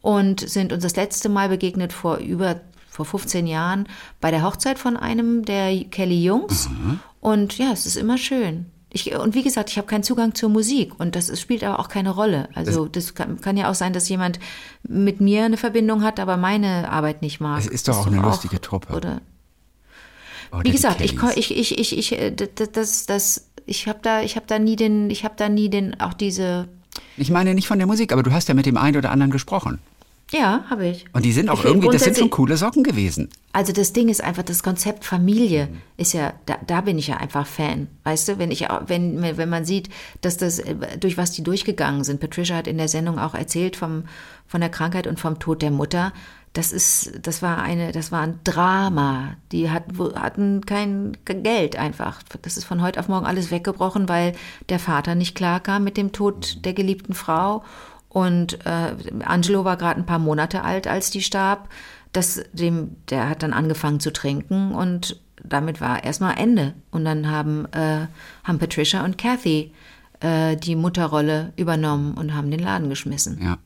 und 0.00 0.40
sind 0.40 0.72
uns 0.72 0.82
das 0.82 0.96
letzte 0.96 1.28
Mal 1.28 1.50
begegnet 1.50 1.92
vor 1.92 2.16
über 2.16 2.60
vor 2.88 3.04
15 3.04 3.46
Jahren 3.46 3.86
bei 4.20 4.30
der 4.30 4.42
Hochzeit 4.42 4.78
von 4.78 4.96
einem 4.96 5.44
der 5.44 5.84
Kelly 5.84 6.24
Jungs 6.24 6.68
und 7.20 7.58
ja, 7.58 7.70
es 7.70 7.86
ist 7.86 7.96
immer 7.96 8.18
schön. 8.18 8.66
Ich, 8.92 9.14
und 9.14 9.34
wie 9.34 9.42
gesagt, 9.44 9.70
ich 9.70 9.78
habe 9.78 9.86
keinen 9.86 10.02
Zugang 10.02 10.34
zur 10.34 10.48
Musik 10.48 10.98
und 10.98 11.14
das 11.14 11.28
ist, 11.28 11.40
spielt 11.40 11.62
aber 11.62 11.78
auch 11.78 11.88
keine 11.88 12.10
Rolle. 12.10 12.48
Also 12.54 12.86
das 12.86 13.14
kann, 13.14 13.40
kann 13.40 13.56
ja 13.56 13.70
auch 13.70 13.74
sein, 13.74 13.92
dass 13.92 14.08
jemand 14.08 14.40
mit 14.82 15.20
mir 15.20 15.44
eine 15.44 15.56
Verbindung 15.56 16.02
hat, 16.02 16.18
aber 16.18 16.36
meine 16.36 16.90
Arbeit 16.90 17.22
nicht 17.22 17.40
mag. 17.40 17.60
Es 17.60 17.66
ist 17.68 17.86
doch 17.86 17.98
auch 17.98 18.06
eine 18.08 18.20
lustige 18.20 18.60
Truppe. 18.60 18.92
Oder 18.94 19.20
Oder 20.50 20.60
wie 20.60 20.62
die 20.64 20.72
gesagt, 20.72 21.00
ich, 21.00 21.14
ich, 21.36 21.56
ich, 21.56 21.78
ich, 21.78 21.96
ich, 21.98 22.12
äh, 22.18 22.30
d- 22.32 22.48
das, 22.72 23.06
das, 23.06 23.46
ich 23.66 23.86
habe 23.86 24.00
da, 24.02 24.22
ich 24.22 24.34
habe 24.34 24.46
da 24.48 24.58
nie 24.58 24.74
den, 24.76 25.08
ich 25.10 25.24
habe 25.24 25.34
da 25.36 25.48
nie 25.48 25.68
den, 25.70 26.00
auch 26.00 26.14
diese, 26.14 26.66
Ich 27.16 27.30
meine 27.30 27.54
nicht 27.54 27.68
von 27.68 27.78
der 27.78 27.86
Musik, 27.86 28.12
aber 28.12 28.24
du 28.24 28.32
hast 28.32 28.48
ja 28.48 28.54
mit 28.54 28.66
dem 28.66 28.76
einen 28.76 28.96
oder 28.96 29.12
anderen 29.12 29.30
gesprochen. 29.30 29.78
Ja, 30.32 30.64
habe 30.70 30.86
ich. 30.86 31.04
Und 31.12 31.24
die 31.24 31.32
sind 31.32 31.48
auch 31.48 31.58
Ich- 31.60 31.64
irgendwie, 31.64 31.88
das 31.88 32.04
sind 32.04 32.16
schon 32.16 32.30
coole 32.30 32.56
Socken 32.56 32.82
gewesen. 32.84 33.28
Also 33.52 33.72
das 33.72 33.92
Ding 33.92 34.08
ist 34.08 34.22
einfach, 34.22 34.44
das 34.44 34.62
Konzept 34.62 35.04
Familie 35.04 35.68
ist 35.96 36.12
ja, 36.12 36.32
da, 36.46 36.56
da 36.66 36.80
bin 36.82 36.98
ich 36.98 37.08
ja 37.08 37.16
einfach 37.16 37.46
Fan. 37.46 37.88
Weißt 38.04 38.28
du, 38.28 38.38
wenn 38.38 38.50
ich, 38.52 38.66
wenn, 38.86 39.20
wenn 39.22 39.48
man 39.48 39.64
sieht, 39.64 39.88
dass 40.20 40.36
das, 40.36 40.60
äh, 40.60 40.98
durch 40.98 41.16
was 41.18 41.32
die 41.32 41.42
durchgegangen 41.42 42.04
sind. 42.04 42.20
Patricia 42.20 42.56
hat 42.56 42.68
in 42.68 42.78
der 42.78 42.88
Sendung 42.88 43.18
auch 43.18 43.34
erzählt 43.34 43.74
vom, 43.76 44.04
von 44.46 44.60
der 44.60 44.70
Krankheit 44.70 45.06
und 45.08 45.18
vom 45.18 45.38
Tod 45.40 45.62
der 45.62 45.72
Mutter. 45.72 46.12
Das 46.52 46.72
ist, 46.72 47.12
das 47.22 47.42
war 47.42 47.58
eine, 47.62 47.92
das 47.92 48.10
war 48.10 48.22
ein 48.22 48.40
Drama. 48.42 49.36
Die 49.52 49.70
hat, 49.70 49.84
hatten 50.16 50.66
kein 50.66 51.16
Geld 51.24 51.76
einfach. 51.76 52.22
Das 52.42 52.56
ist 52.56 52.64
von 52.64 52.82
heute 52.82 52.98
auf 52.98 53.06
morgen 53.08 53.26
alles 53.26 53.50
weggebrochen, 53.52 54.08
weil 54.08 54.32
der 54.68 54.80
Vater 54.80 55.14
nicht 55.14 55.36
klarkam 55.36 55.84
mit 55.84 55.96
dem 55.96 56.10
Tod 56.12 56.64
der 56.64 56.72
geliebten 56.72 57.14
Frau. 57.14 57.62
Und 58.10 58.64
äh, 58.66 58.92
Angelo 59.24 59.64
war 59.64 59.76
gerade 59.76 59.98
ein 59.98 60.06
paar 60.06 60.18
Monate 60.18 60.62
alt, 60.62 60.86
als 60.86 61.10
die 61.10 61.22
starb. 61.22 61.68
Das, 62.12 62.42
dem, 62.52 62.96
der 63.08 63.28
hat 63.28 63.42
dann 63.42 63.52
angefangen 63.52 64.00
zu 64.00 64.12
trinken 64.12 64.72
und 64.74 65.20
damit 65.42 65.80
war 65.80 66.02
erstmal 66.04 66.36
Ende. 66.38 66.74
Und 66.90 67.04
dann 67.04 67.30
haben, 67.30 67.66
äh, 67.72 68.06
haben 68.44 68.58
Patricia 68.58 69.04
und 69.04 69.16
Kathy 69.16 69.72
äh, 70.20 70.56
die 70.56 70.76
Mutterrolle 70.76 71.52
übernommen 71.56 72.14
und 72.14 72.34
haben 72.34 72.50
den 72.50 72.60
Laden 72.60 72.88
geschmissen. 72.88 73.40
Ja. 73.42 73.58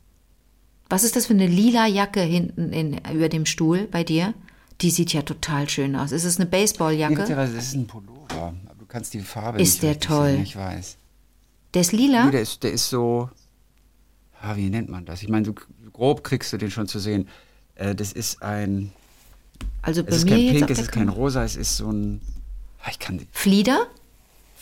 Was 0.91 1.05
ist 1.05 1.17
das 1.17 1.27
für 1.27 1.33
eine 1.35 1.47
lila 1.47 1.87
Jacke 1.87 2.21
hinten 2.21 2.73
in, 2.73 3.01
über 3.13 3.29
dem 3.29 3.47
Stuhl 3.47 3.89
bei 3.91 4.05
dir? 4.05 4.35
Die 4.81 4.91
sieht 4.91 5.13
ja 5.13 5.23
total 5.23 5.69
schön 5.69 5.97
aus. 5.97 6.13
Ist 6.13 6.25
es 6.25 6.39
eine 6.39 6.47
Baseballjacke? 6.47 7.27
Das 7.27 7.51
ist 7.51 7.75
ein 7.75 7.87
Pullover. 7.87 8.29
aber 8.67 8.75
Du 8.79 8.87
kannst 8.87 9.15
die 9.15 9.21
Farbe 9.21 9.61
Ist 9.61 9.83
nicht 9.83 9.83
der 9.83 10.01
toll? 10.01 10.33
Sehen, 10.33 10.43
ich 10.43 10.57
weiß. 10.57 10.97
Der 11.73 11.81
ist 11.81 11.93
lila? 11.93 12.27
Nee, 12.27 12.33
der 12.33 12.43
ist, 12.43 12.63
der 12.63 12.73
ist 12.73 12.89
so, 12.89 13.31
ja, 14.45 14.57
wie 14.57 14.69
nennt 14.69 14.89
man 14.91 15.05
das? 15.05 15.23
Ich 15.23 15.29
meine, 15.29 15.47
so 15.47 15.55
grob 15.93 16.23
kriegst 16.23 16.53
du 16.53 16.59
den 16.59 16.71
schon 16.71 16.87
zu 16.87 16.99
sehen. 16.99 17.29
Äh, 17.77 17.95
das 17.95 18.13
ist 18.13 18.43
ein, 18.43 18.93
Also 19.83 20.05
bei 20.05 20.11
es 20.11 20.17
ist 20.19 20.27
kein 20.27 20.39
Pink, 20.39 20.71
es 20.71 20.79
ist 20.79 20.93
kein. 20.93 21.09
Rosa, 21.09 21.45
es 21.45 21.57
ist 21.57 21.77
so 21.79 21.91
ein, 21.91 22.21
ah, 22.83 22.89
ich 22.91 22.99
kann, 22.99 23.27
Flieder? 23.33 23.87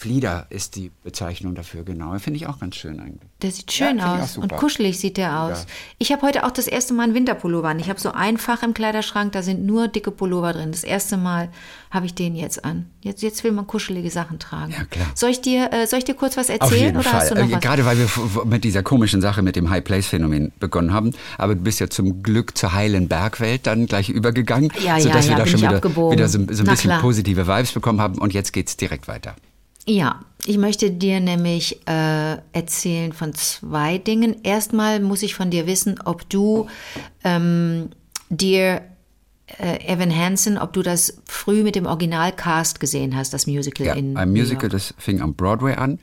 Flieder 0.03 0.47
ist 0.51 0.75
die 0.75 0.91
Bezeichnung 1.05 1.55
dafür, 1.55 1.85
genau. 1.85 2.19
Finde 2.19 2.37
ich 2.37 2.49
auch 2.49 2.59
ganz 2.59 2.75
schön 2.75 2.99
eigentlich. 2.99 3.31
Der 3.41 3.53
sieht 3.53 3.71
schön 3.71 3.99
Ja, 3.99 4.17
aus 4.17 4.37
und 4.37 4.53
kuschelig 4.53 4.99
sieht 4.99 5.17
der 5.17 5.41
aus. 5.41 5.61
Ja. 5.61 5.67
Ich 5.99 6.11
habe 6.13 6.23
heute 6.23 6.45
auch 6.45 6.51
das 6.51 6.67
erste 6.67 6.93
Mal 6.93 7.05
einen 7.05 7.15
Winterpullover 7.15 7.69
an. 7.69 7.79
Ich 7.79 7.89
habe 7.89 8.01
so 8.01 8.11
ein 8.11 8.37
Fach 8.37 8.65
im 8.65 8.75
Kleiderschrank, 8.75 9.31
da 9.31 9.43
sind 9.43 9.65
nur 9.65 9.87
dicke 9.87 10.11
Pullover 10.11 10.55
drin. 10.55 10.73
Das 10.73 10.83
erste 10.83 11.17
Mal 11.17 11.51
habe 11.93 12.07
ich 12.07 12.15
den 12.17 12.35
jetzt 12.35 12.65
an. 12.65 12.87
Jetzt, 13.01 13.23
jetzt 13.23 13.45
will 13.45 13.53
man 13.53 13.69
kuschelige 13.69 14.11
Sachen 14.11 14.41
tragen. 14.41 14.73
Ja, 14.77 14.85
klar. 14.87 15.07
Soll 15.15 15.31
ich 15.31 15.41
dir, 15.41 15.73
äh, 15.73 15.87
soll 15.87 16.01
ich 16.01 16.05
dir 16.05 16.15
kurz 16.15 16.37
was 16.37 16.49
erzählen 16.49 16.63
Auf 16.73 16.77
jeden 16.77 16.97
oder 16.97 17.09
Fall. 17.09 17.21
hast 17.21 17.31
du 17.31 17.35
noch 17.37 17.49
Äh, 17.49 17.53
was? 17.53 17.61
Gerade 17.61 17.85
weil 17.87 17.99
wir 17.99 18.45
mit 18.45 18.65
dieser 18.65 18.83
komischen 18.83 19.21
Sache 19.21 19.43
mit 19.43 19.55
dem 19.55 19.71
High-Place-Phänomen 19.71 20.51
begonnen 20.59 20.93
haben. 20.93 21.13
Aber 21.39 21.55
du 21.55 21.61
bist 21.61 21.79
ja 21.79 21.89
zum 21.89 22.25
Glück 22.25 22.59
zur 22.59 22.73
heilen 22.73 23.07
Bergwelt 23.07 23.69
dann 23.69 23.87
gleich 23.87 24.09
übergegangen. 24.09 24.73
Ja, 24.85 24.99
sodass 24.99 25.27
ja, 25.27 25.33
wir 25.33 25.37
da 25.39 25.47
schon 25.47 25.61
wieder, 25.61 25.81
wieder 25.85 26.29
so, 26.29 26.39
so 26.39 26.45
ein 26.45 26.67
Na 26.67 26.73
bisschen 26.73 26.91
klar. 26.91 27.01
positive 27.01 27.47
Vibes 27.47 27.71
bekommen 27.71 28.01
haben. 28.01 28.19
Und 28.19 28.35
jetzt 28.35 28.53
geht's 28.53 28.77
direkt 28.77 29.07
weiter. 29.07 29.37
Ja, 29.87 30.21
ich 30.47 30.59
möchte 30.59 30.91
dir 30.91 31.21
nämlich 31.21 31.87
äh, 31.89 32.37
erzählen 32.53 33.13
von 33.13 33.35
zwei 33.35 33.99
Dingen. 33.99 34.37
Erstmal 34.43 35.01
muss 35.01 35.23
ich 35.23 35.35
von 35.35 35.51
dir 35.51 35.67
wissen, 35.67 36.01
ob 36.05 36.29
du 36.29 36.69
ähm, 37.25 37.91
dir 38.29 38.83
äh, 39.59 39.93
Evan 39.93 40.15
Hansen, 40.17 40.59
ob 40.59 40.73
du 40.73 40.83
das 40.83 41.19
früh 41.27 41.63
mit 41.63 41.75
dem 41.75 41.87
Originalcast 41.87 42.81
gesehen 42.81 43.17
hast, 43.17 43.33
das 43.33 43.47
Musical 43.47 43.87
Ja, 43.87 43.95
in 43.95 44.17
ein 44.17 44.31
Musical, 44.31 44.69
das 44.69 44.95
fing 44.99 45.21
am 45.21 45.35
Broadway 45.35 45.75
an 45.75 45.99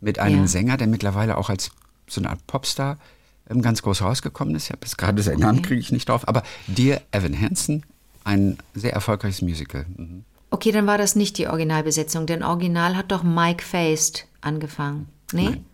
mit 0.00 0.18
einem 0.18 0.42
Ja. 0.42 0.46
Sänger, 0.48 0.76
der 0.76 0.86
mittlerweile 0.86 1.36
auch 1.36 1.50
als 1.50 1.70
so 2.08 2.20
eine 2.20 2.30
Art 2.30 2.46
Popstar 2.46 2.98
ähm, 3.50 3.62
ganz 3.62 3.82
groß 3.82 4.02
rausgekommen 4.02 4.54
ist. 4.54 4.64
Ich 4.64 4.70
habe 4.70 4.80
jetzt 4.82 4.98
gerade 4.98 5.22
seinen 5.22 5.40
Namen 5.40 5.62
kriege 5.62 5.80
ich 5.80 5.92
nicht 5.92 6.08
drauf, 6.08 6.26
aber 6.28 6.42
Dear 6.66 7.00
Evan 7.10 7.38
Hansen, 7.40 7.84
ein 8.22 8.58
sehr 8.74 8.92
erfolgreiches 8.92 9.42
Musical. 9.42 9.86
Mhm. 9.96 10.24
Okay, 10.54 10.70
dann 10.70 10.86
war 10.86 10.98
das 10.98 11.16
nicht 11.16 11.36
die 11.38 11.48
Originalbesetzung, 11.48 12.26
denn 12.26 12.44
Original 12.44 12.96
hat 12.96 13.10
doch 13.10 13.24
Mike 13.24 13.64
Feist 13.64 14.28
angefangen. 14.40 15.08
Nee? 15.32 15.46
Nein. 15.46 15.64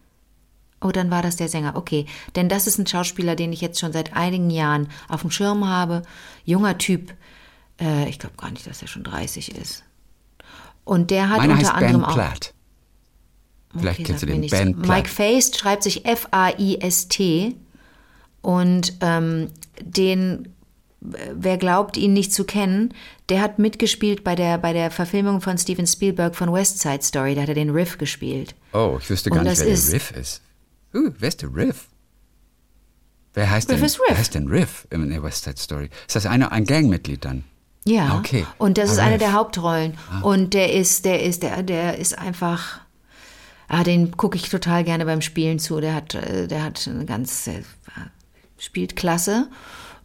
Oh, 0.80 0.88
dann 0.88 1.10
war 1.10 1.20
das 1.20 1.36
der 1.36 1.50
Sänger. 1.50 1.76
Okay, 1.76 2.06
denn 2.34 2.48
das 2.48 2.66
ist 2.66 2.78
ein 2.78 2.86
Schauspieler, 2.86 3.36
den 3.36 3.52
ich 3.52 3.60
jetzt 3.60 3.78
schon 3.78 3.92
seit 3.92 4.16
einigen 4.16 4.48
Jahren 4.48 4.88
auf 5.10 5.20
dem 5.20 5.30
Schirm 5.30 5.68
habe. 5.68 6.00
Junger 6.46 6.78
Typ. 6.78 7.12
Äh, 7.78 8.08
ich 8.08 8.18
glaube 8.18 8.36
gar 8.38 8.50
nicht, 8.50 8.66
dass 8.66 8.80
er 8.80 8.88
schon 8.88 9.04
30 9.04 9.54
ist. 9.54 9.84
Und 10.84 11.10
der 11.10 11.28
hat 11.28 11.36
Meiner 11.36 11.52
unter 11.52 11.66
heißt 11.66 11.74
anderem 11.74 12.00
Ben 12.00 12.04
auch. 12.04 12.14
Platt. 12.14 12.54
Vielleicht 13.76 14.00
Okay, 14.00 14.06
kennst 14.06 14.22
du 14.22 14.26
den. 14.28 14.46
Ben 14.48 14.80
Platt. 14.80 14.96
Mike 14.96 15.08
Feist 15.10 15.58
schreibt 15.58 15.82
sich 15.82 16.06
F-A-I-S-T. 16.06 17.54
Und 18.40 18.94
ähm, 19.02 19.48
den, 19.82 20.54
wer 21.00 21.56
glaubt, 21.56 21.96
ihn 21.96 22.12
nicht 22.12 22.32
zu 22.32 22.44
kennen, 22.44 22.94
der 23.28 23.40
hat 23.40 23.58
mitgespielt 23.58 24.22
bei 24.24 24.34
der, 24.34 24.58
bei 24.58 24.72
der 24.72 24.90
Verfilmung 24.90 25.40
von 25.40 25.56
Steven 25.58 25.86
Spielberg 25.86 26.36
von 26.36 26.52
West 26.52 26.80
Side 26.80 27.02
Story. 27.02 27.34
Da 27.34 27.42
hat 27.42 27.48
er 27.48 27.54
den 27.54 27.70
Riff 27.70 27.98
gespielt. 27.98 28.54
Oh, 28.72 28.98
ich 29.00 29.08
wüsste 29.08 29.30
Und 29.30 29.36
gar 29.36 29.44
nicht, 29.44 29.60
das 29.60 29.66
wer 29.66 29.74
der 29.74 29.92
Riff 29.94 30.10
ist. 30.12 30.42
Uh, 30.94 31.10
wer 31.18 31.28
ist 31.28 31.42
der 31.42 31.54
Riff? 31.54 31.88
Wer 33.34 33.50
heißt 33.50 33.70
Riff 33.70 33.78
denn, 33.80 33.84
Riff. 33.84 34.00
Wer 34.08 34.18
heißt 34.18 34.34
denn 34.34 34.48
Riff 34.48 34.86
in 34.90 35.08
der 35.08 35.22
West 35.22 35.44
Side 35.44 35.56
Story? 35.58 35.88
Ist 36.06 36.16
das 36.16 36.26
eine, 36.26 36.52
ein 36.52 36.64
Gangmitglied 36.64 37.24
dann? 37.24 37.44
Ja. 37.84 38.18
Okay. 38.18 38.44
Und 38.58 38.76
das 38.76 38.92
ist 38.92 38.98
Ah, 38.98 39.04
eine 39.04 39.18
der 39.18 39.32
Hauptrollen. 39.32 39.96
Und 40.22 40.52
der 40.52 40.72
ist, 40.74 41.04
der 41.04 41.22
ist, 41.22 41.42
der, 41.42 41.62
der 41.62 41.98
ist 41.98 42.18
einfach. 42.18 42.80
Ah, 43.68 43.84
den 43.84 44.16
gucke 44.16 44.36
ich 44.36 44.48
total 44.50 44.82
gerne 44.84 45.04
beim 45.04 45.20
Spielen 45.22 45.60
zu. 45.60 45.80
Der 45.80 45.94
hat, 45.94 46.14
äh, 46.14 46.48
der 46.48 46.64
hat 46.64 46.86
eine 46.88 47.06
ganz, 47.06 47.46
äh, 47.46 47.62
spielt 48.58 48.96
klasse. 48.96 49.48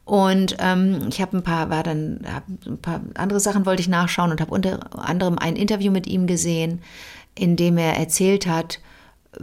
Und 0.06 0.56
ähm, 0.60 1.08
ich 1.10 1.20
habe 1.20 1.36
ein 1.38 1.44
paar, 1.44 1.72
war 1.72 1.82
dann, 1.82 2.20
ein 2.66 2.78
paar 2.78 3.02
andere 3.16 3.40
Sachen 3.40 3.66
wollte 3.66 3.82
ich 3.82 3.88
nachschauen 3.88 4.32
und 4.32 4.40
habe 4.40 4.54
unter 4.54 4.80
anderem 4.98 5.40
ein 5.40 5.56
Interview 5.56 5.92
mit 5.92 6.06
ihm 6.06 6.28
gesehen, 6.28 6.82
in 7.34 7.56
dem 7.56 7.78
er 7.78 7.98
erzählt 7.98 8.46
hat 8.46 8.80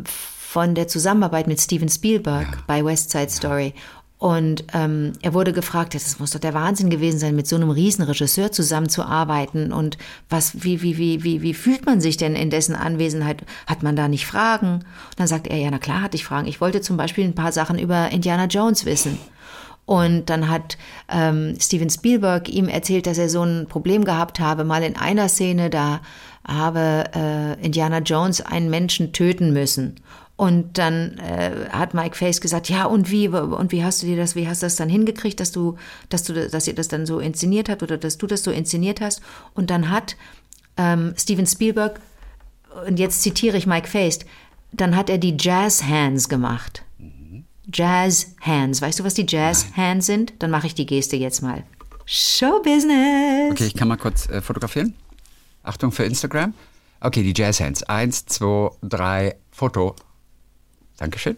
von 0.05 0.75
der 0.75 0.87
Zusammenarbeit 0.87 1.49
mit 1.49 1.61
Steven 1.61 1.89
Spielberg 1.89 2.67
bei 2.67 2.85
West 2.85 3.11
Side 3.11 3.31
Story. 3.31 3.75
Und 4.19 4.67
ähm, 4.73 5.15
er 5.21 5.35
wurde 5.35 5.53
gefragt, 5.53 5.97
das 5.97 6.21
muss 6.21 6.31
doch 6.31 6.39
der 6.39 6.55
Wahnsinn 6.55 6.91
gewesen 6.91 7.19
sein, 7.19 7.35
mit 7.35 7.49
so 7.49 7.57
einem 7.57 7.71
riesen 7.71 8.05
Regisseur 8.05 8.53
zusammenzuarbeiten. 8.53 9.73
Und 9.73 9.99
was, 10.31 10.63
wie, 10.63 10.81
wie, 10.81 10.97
wie, 10.97 11.25
wie, 11.25 11.43
wie 11.43 11.55
fühlt 11.55 11.87
man 11.87 12.01
sich 12.01 12.19
denn 12.19 12.37
in 12.37 12.49
dessen 12.49 12.77
Anwesenheit? 12.77 13.43
Hat 13.67 13.83
man 13.83 13.97
da 13.97 14.07
nicht 14.07 14.27
Fragen? 14.27 14.75
Und 14.75 14.85
dann 15.17 15.27
sagt 15.27 15.49
er, 15.49 15.57
ja, 15.57 15.69
na 15.73 15.81
klar 15.81 16.03
hatte 16.03 16.15
ich 16.17 16.25
Fragen. 16.25 16.47
Ich 16.47 16.61
wollte 16.61 16.81
zum 16.81 16.97
Beispiel 16.97 17.25
ein 17.25 17.35
paar 17.35 17.51
Sachen 17.51 17.81
über 17.81 18.11
Indiana 18.11 18.45
Jones 18.45 18.85
wissen. 18.85 19.19
Und 19.85 20.31
dann 20.31 20.49
hat 20.49 20.79
ähm, 21.09 21.57
Steven 21.61 21.91
Spielberg 21.91 22.49
ihm 22.49 22.69
erzählt, 22.69 23.07
dass 23.07 23.19
er 23.19 23.29
so 23.29 23.43
ein 23.43 23.67
Problem 23.69 24.05
gehabt 24.05 24.39
habe, 24.39 24.65
mal 24.65 24.83
in 24.83 24.97
einer 24.97 25.29
Szene, 25.29 25.71
da 25.71 26.01
habe 26.47 27.05
äh, 27.15 27.65
Indiana 27.65 27.99
Jones 27.99 28.41
einen 28.41 28.71
Menschen 28.71 29.13
töten 29.13 29.53
müssen. 29.53 29.97
Und 30.37 30.79
dann 30.79 31.19
äh, 31.19 31.69
hat 31.71 31.95
Mike 31.95 32.17
Face 32.17 32.41
gesagt, 32.41 32.69
ja 32.69 32.85
und 32.85 33.11
wie 33.11 33.29
und 33.29 33.71
wie 33.71 33.85
hast 33.85 34.03
du 34.03 34.07
dir 34.07 34.17
das, 34.17 34.35
wie 34.35 34.49
hast 34.49 34.63
du 34.63 34.67
das 34.67 34.77
dann 34.77 34.89
hingekriegt, 34.89 35.39
dass 35.39 35.53
du, 35.53 35.77
dass 36.09 36.25
du, 36.25 36.49
dass 36.49 36.67
ihr 36.67 36.75
das 36.75 36.89
dann 36.89 37.07
so 37.07 37.21
inszeniert 37.21 37.69
habt 37.69 37.83
oder 37.83 37.97
dass 37.97 38.19
du 38.19 38.27
das 38.27 38.43
so 38.43 38.51
inszeniert 38.51 39.01
hast? 39.01 39.21
Und 39.55 39.71
dann 39.71 39.91
hat 39.91 40.17
ähm, 40.77 41.15
Steven 41.17 41.47
Spielberg 41.47 42.01
und 42.87 42.99
jetzt 42.99 43.23
zitiere 43.23 43.57
ich 43.57 43.67
Mike 43.67 43.89
Face, 43.89 44.21
dann 44.73 44.97
hat 44.97 45.11
er 45.11 45.19
die 45.19 45.37
Jazz 45.39 45.85
Hands 45.85 46.29
gemacht. 46.29 46.83
Jazz 47.71 48.35
Hands. 48.41 48.81
Weißt 48.81 48.99
du, 48.99 49.05
was 49.05 49.15
die 49.15 49.27
Jazz 49.29 49.67
Hands 49.77 50.05
sind? 50.05 50.35
Dann 50.39 50.51
mache 50.51 50.67
ich 50.67 50.75
die 50.75 50.87
Geste 50.87 51.17
jetzt 51.17 51.43
mal. 51.43 51.63
Show 52.07 52.61
Business. 52.63 53.53
Okay, 53.53 53.67
ich 53.67 53.75
kann 53.75 53.89
mal 53.89 53.97
kurz 53.97 54.29
äh, 54.29 54.41
fotografieren. 54.41 54.95
Achtung 55.63 55.93
für 55.93 56.05
Instagram. 56.05 56.55
Okay, 57.01 57.23
die 57.23 57.35
Jazz 57.37 57.61
Hands. 57.61 57.83
Eins, 57.85 58.27
zwei, 58.27 58.71
drei, 58.83 59.37
Foto. 59.51 59.95
Dankeschön. 60.97 61.37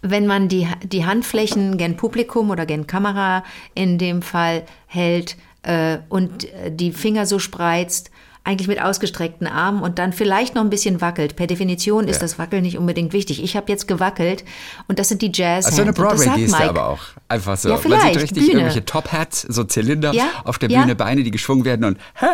Wenn 0.00 0.26
man 0.26 0.48
die, 0.48 0.68
die 0.84 1.04
Handflächen 1.04 1.76
gen 1.76 1.96
Publikum 1.96 2.50
oder 2.50 2.66
gen 2.66 2.86
Kamera 2.86 3.44
in 3.74 3.98
dem 3.98 4.22
Fall 4.22 4.64
hält 4.86 5.36
äh, 5.62 5.98
und 6.08 6.44
äh, 6.52 6.70
die 6.70 6.92
Finger 6.92 7.26
so 7.26 7.38
spreizt, 7.38 8.10
eigentlich 8.48 8.66
mit 8.68 8.80
ausgestreckten 8.80 9.46
Armen 9.46 9.82
und 9.82 9.98
dann 9.98 10.14
vielleicht 10.14 10.54
noch 10.54 10.62
ein 10.62 10.70
bisschen 10.70 11.02
wackelt. 11.02 11.36
Per 11.36 11.46
Definition 11.46 12.08
ist 12.08 12.16
Ja. 12.16 12.22
das 12.22 12.38
Wackeln 12.38 12.62
nicht 12.62 12.78
unbedingt 12.78 13.12
wichtig. 13.12 13.42
Ich 13.44 13.56
habe 13.56 13.70
jetzt 13.70 13.86
gewackelt 13.86 14.42
und 14.88 14.98
das 14.98 15.08
sind 15.08 15.20
die 15.20 15.30
Jazz 15.34 15.66
Also 15.66 15.82
eine 15.82 15.92
Broadway-Geste 15.92 16.68
aber 16.70 16.86
auch. 16.88 17.00
Einfach 17.28 17.58
so. 17.58 17.68
Ja, 17.68 17.74
Man 17.74 17.82
vielleicht, 17.82 18.06
sieht 18.14 18.22
richtig 18.22 18.38
Bühne. 18.38 18.52
irgendwelche 18.52 18.84
Top-Hats, 18.86 19.42
so 19.42 19.64
Zylinder 19.64 20.14
Ja, 20.14 20.24
auf 20.44 20.58
der. 20.58 20.68
Bühne, 20.68 20.94
Beine, 20.94 21.22
die 21.22 21.30
geschwungen 21.30 21.64
werden 21.66 21.84
und 21.84 21.98
hey, 22.14 22.28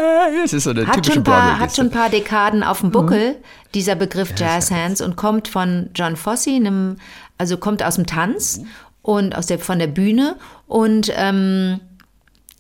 es 0.45 0.53
ist 0.53 0.65
so 0.65 0.71
eine 0.71 0.87
hat 0.87 0.95
typische 1.03 1.21
paar, 1.23 1.35
hat 1.35 1.49
Broadway-Geste. 1.49 1.77
schon 1.77 1.87
ein 1.87 1.91
paar 1.91 2.09
Dekaden 2.11 2.63
auf 2.63 2.81
dem 2.81 2.93
Buckel, 2.93 3.37
dieser 3.75 3.97
Begriff 3.97 4.33
Jazz 4.37 4.71
Hands, 4.71 5.01
und 5.01 5.17
kommt 5.17 5.49
von 5.49 5.91
John 5.97 6.15
Fosse, 6.17 6.51
einem, 6.51 6.97
also 7.39 7.57
kommt 7.57 7.83
aus 7.83 7.97
dem 7.97 8.07
Tanz 8.07 8.61
und 9.03 9.35
aus 9.37 9.47
der, 9.47 9.59
von 9.59 9.81
der 9.81 9.89
Bühne. 9.89 10.37
Und 10.69 11.13
ähm, 11.17 11.81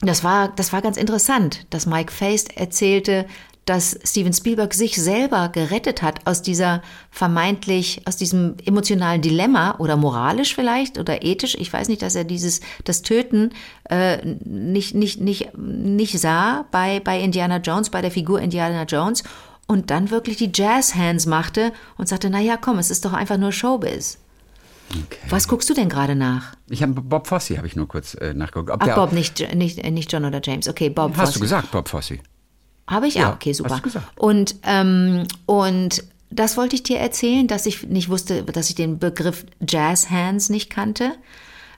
das, 0.06 0.24
war, 0.24 0.48
das 0.48 0.72
war 0.72 0.82
ganz 0.82 0.96
interessant, 0.96 1.66
dass 1.70 1.86
Mike 1.86 2.12
Feist 2.12 2.56
erzählte, 2.56 3.26
dass 3.64 3.98
Steven 4.04 4.32
Spielberg 4.32 4.74
sich 4.74 4.96
selber 4.96 5.48
gerettet 5.48 6.02
hat 6.02 6.26
aus 6.26 6.42
dieser 6.42 6.82
vermeintlich, 7.10 8.02
aus 8.04 8.16
diesem 8.16 8.56
emotionalen 8.64 9.22
Dilemma 9.22 9.76
oder 9.78 9.96
moralisch 9.96 10.54
vielleicht 10.54 10.98
oder 10.98 11.24
ethisch. 11.24 11.54
Ich 11.58 11.72
weiß 11.72 11.88
nicht, 11.88 12.02
dass 12.02 12.14
er 12.14 12.24
dieses, 12.24 12.60
das 12.84 13.02
Töten 13.02 13.52
äh, 13.88 14.18
nicht, 14.24 14.94
nicht, 14.94 15.20
nicht, 15.20 15.56
nicht 15.56 16.18
sah 16.18 16.66
bei, 16.70 17.00
bei 17.00 17.20
Indiana 17.20 17.56
Jones, 17.58 17.88
bei 17.90 18.02
der 18.02 18.10
Figur 18.10 18.40
Indiana 18.40 18.82
Jones 18.82 19.22
und 19.66 19.90
dann 19.90 20.10
wirklich 20.10 20.36
die 20.36 20.50
Jazz 20.52 20.94
Hands 20.94 21.24
machte 21.24 21.72
und 21.96 22.08
sagte, 22.08 22.28
na 22.28 22.40
ja, 22.40 22.58
komm, 22.58 22.78
es 22.78 22.90
ist 22.90 23.04
doch 23.06 23.14
einfach 23.14 23.38
nur 23.38 23.52
Showbiz. 23.52 24.18
Was 25.28 25.48
guckst 25.48 25.68
du 25.70 25.74
denn 25.74 25.88
gerade 25.88 26.14
nach? 26.14 26.54
Ich 26.68 26.82
habe 26.82 26.92
Bob 26.92 27.26
Fosse, 27.26 27.56
habe 27.56 27.66
ich 27.66 27.74
nur 27.76 27.88
kurz 27.88 28.14
äh, 28.14 28.34
nachgeguckt. 28.34 28.70
Ob 28.70 28.82
Ach, 28.82 28.94
Bob, 28.94 29.12
nicht, 29.12 29.54
nicht, 29.54 29.82
nicht 29.90 30.12
John 30.12 30.24
oder 30.24 30.40
James. 30.42 30.68
Okay, 30.68 30.88
Bob. 30.90 31.12
Hast 31.16 31.28
Fosse. 31.30 31.38
du 31.38 31.40
gesagt, 31.40 31.70
Bob 31.70 31.88
Fosse? 31.88 32.18
Habe 32.86 33.06
ich? 33.08 33.14
Ja, 33.14 33.30
ah, 33.30 33.32
okay, 33.34 33.52
super. 33.52 33.70
hast 33.70 33.78
du 33.78 33.82
gesagt. 33.84 34.06
Und, 34.20 34.56
ähm, 34.62 35.26
und 35.46 36.04
das 36.30 36.56
wollte 36.56 36.76
ich 36.76 36.82
dir 36.82 36.98
erzählen, 36.98 37.46
dass 37.46 37.66
ich 37.66 37.84
nicht 37.88 38.08
wusste, 38.08 38.42
dass 38.42 38.68
ich 38.68 38.74
den 38.74 38.98
Begriff 38.98 39.46
Jazz 39.66 40.10
Hands 40.10 40.48
nicht 40.50 40.70
kannte. 40.70 41.12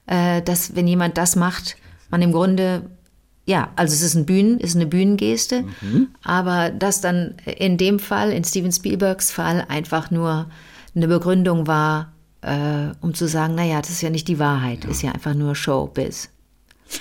Äh, 0.06 0.42
dass, 0.42 0.74
wenn 0.76 0.86
jemand 0.86 1.16
das 1.18 1.36
macht, 1.36 1.76
man 2.10 2.22
im 2.22 2.32
Grunde, 2.32 2.90
ja, 3.44 3.70
also 3.76 3.92
es 3.92 4.02
ist 4.02 4.14
ein 4.14 4.24
Bühnen, 4.26 4.60
ist 4.60 4.76
eine 4.76 4.86
Bühnengeste, 4.86 5.64
Mhm. 5.80 6.08
aber 6.22 6.70
das 6.70 7.00
dann 7.00 7.34
in 7.44 7.76
dem 7.76 7.98
Fall, 7.98 8.30
in 8.32 8.44
Steven 8.44 8.70
Spielbergs 8.72 9.32
Fall, 9.32 9.64
einfach 9.68 10.10
nur 10.12 10.46
eine 10.94 11.08
Begründung 11.08 11.66
war, 11.66 12.12
äh, 12.46 12.94
um 13.00 13.12
zu 13.12 13.26
sagen, 13.26 13.54
naja, 13.54 13.80
das 13.80 13.90
ist 13.90 14.02
ja 14.02 14.11
nicht 14.11 14.28
die 14.28 14.38
Wahrheit, 14.38 14.85
ist 14.85 15.02
ja 15.02 15.12
einfach 15.12 15.35
nur 15.35 15.54
Showbiz. 15.54 16.30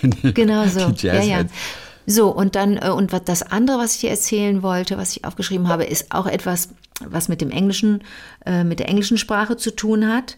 Genau 0.23 0.65
so. 0.67 0.91
Ja, 1.07 1.21
ja. 1.21 1.45
So, 2.07 2.29
und 2.29 2.55
dann, 2.55 2.77
äh, 2.77 2.89
und 2.89 3.11
was 3.11 3.23
das 3.23 3.43
andere, 3.43 3.77
was 3.77 3.95
ich 3.95 4.01
dir 4.01 4.09
erzählen 4.09 4.63
wollte, 4.63 4.97
was 4.97 5.15
ich 5.15 5.25
aufgeschrieben 5.25 5.67
habe, 5.67 5.85
ist 5.85 6.11
auch 6.11 6.25
etwas, 6.25 6.69
was 7.01 7.27
mit 7.27 7.41
dem 7.41 7.51
Englischen, 7.51 8.03
äh, 8.45 8.63
mit 8.63 8.79
der 8.79 8.89
englischen 8.89 9.17
Sprache 9.17 9.57
zu 9.57 9.75
tun 9.75 10.07
hat. 10.07 10.37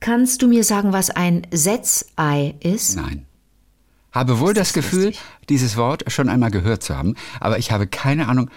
Kannst 0.00 0.42
du 0.42 0.48
mir 0.48 0.62
sagen, 0.62 0.92
was 0.92 1.10
ein 1.10 1.46
Setzei 1.50 2.54
ist? 2.60 2.96
Nein. 2.96 3.26
Habe 4.12 4.40
wohl 4.40 4.54
das, 4.54 4.72
Gefühl, 4.72 5.12
dieses 5.48 5.76
Wort 5.76 6.10
schon 6.10 6.28
einmal 6.28 6.50
gehört 6.50 6.82
zu 6.82 6.96
haben, 6.96 7.14
aber 7.40 7.58
ich 7.58 7.72
habe 7.72 7.86
keine 7.86 8.28
Ahnung. 8.28 8.50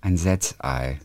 Ein 0.00 0.18
Setzei. 0.18 0.98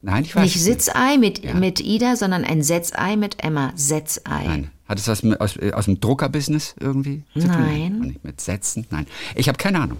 Nein, 0.00 0.24
ich 0.24 0.34
weiß 0.36 0.44
Nicht 0.44 0.62
Sitzei 0.62 1.16
mit, 1.18 1.42
Ja. 1.44 1.54
mit 1.54 1.80
Ida, 1.80 2.14
sondern 2.16 2.44
ein 2.44 2.62
Setzei 2.62 3.16
mit 3.16 3.42
Emma. 3.42 3.72
Setzei. 3.74 4.44
Nein. 4.46 4.70
Hat 4.88 4.98
es 4.98 5.08
was 5.08 5.22
mit, 5.22 5.40
aus, 5.40 5.56
äh, 5.56 5.72
aus 5.72 5.86
dem 5.86 6.00
Druckerbusiness 6.00 6.74
irgendwie 6.80 7.24
zu 7.34 7.40
tun? 7.40 7.48
Nein. 7.50 7.98
Nicht 8.00 8.24
mit 8.24 8.40
Sätzen? 8.40 8.86
Nein. 8.90 9.06
Ich 9.34 9.48
habe 9.48 9.58
keine 9.58 9.80
Ahnung. 9.80 9.98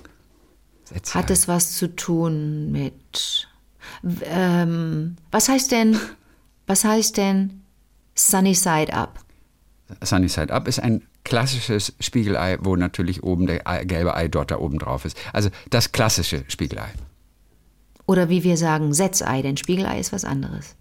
Setzei. 0.84 1.18
Hat 1.18 1.30
es 1.30 1.48
was 1.48 1.76
zu 1.76 1.94
tun 1.94 2.70
mit. 2.72 3.48
Ähm, 4.22 5.16
was 5.30 5.48
heißt 5.48 5.72
denn. 5.72 5.98
Was 6.66 6.84
heißt 6.84 7.16
denn 7.16 7.62
Sunny 8.14 8.54
Side 8.54 8.92
Up? 8.92 9.20
Sunny 10.02 10.28
Side 10.28 10.52
Up 10.52 10.68
ist 10.68 10.80
ein 10.80 11.02
klassisches 11.24 11.94
Spiegelei, 11.98 12.58
wo 12.60 12.76
natürlich 12.76 13.22
oben 13.22 13.46
der 13.46 13.66
Ei- 13.66 13.84
gelbe 13.84 14.14
Eidot 14.14 14.50
da 14.50 14.58
oben 14.58 14.78
drauf 14.78 15.04
ist. 15.06 15.16
Also 15.32 15.48
das 15.70 15.92
klassische 15.92 16.44
Spiegelei. 16.48 16.88
Oder 18.08 18.30
wie 18.30 18.42
wir 18.42 18.56
sagen, 18.56 18.94
Setzei, 18.94 19.42
denn 19.42 19.58
Spiegelei 19.58 20.00
ist 20.00 20.14
was 20.14 20.24
anderes. 20.24 20.76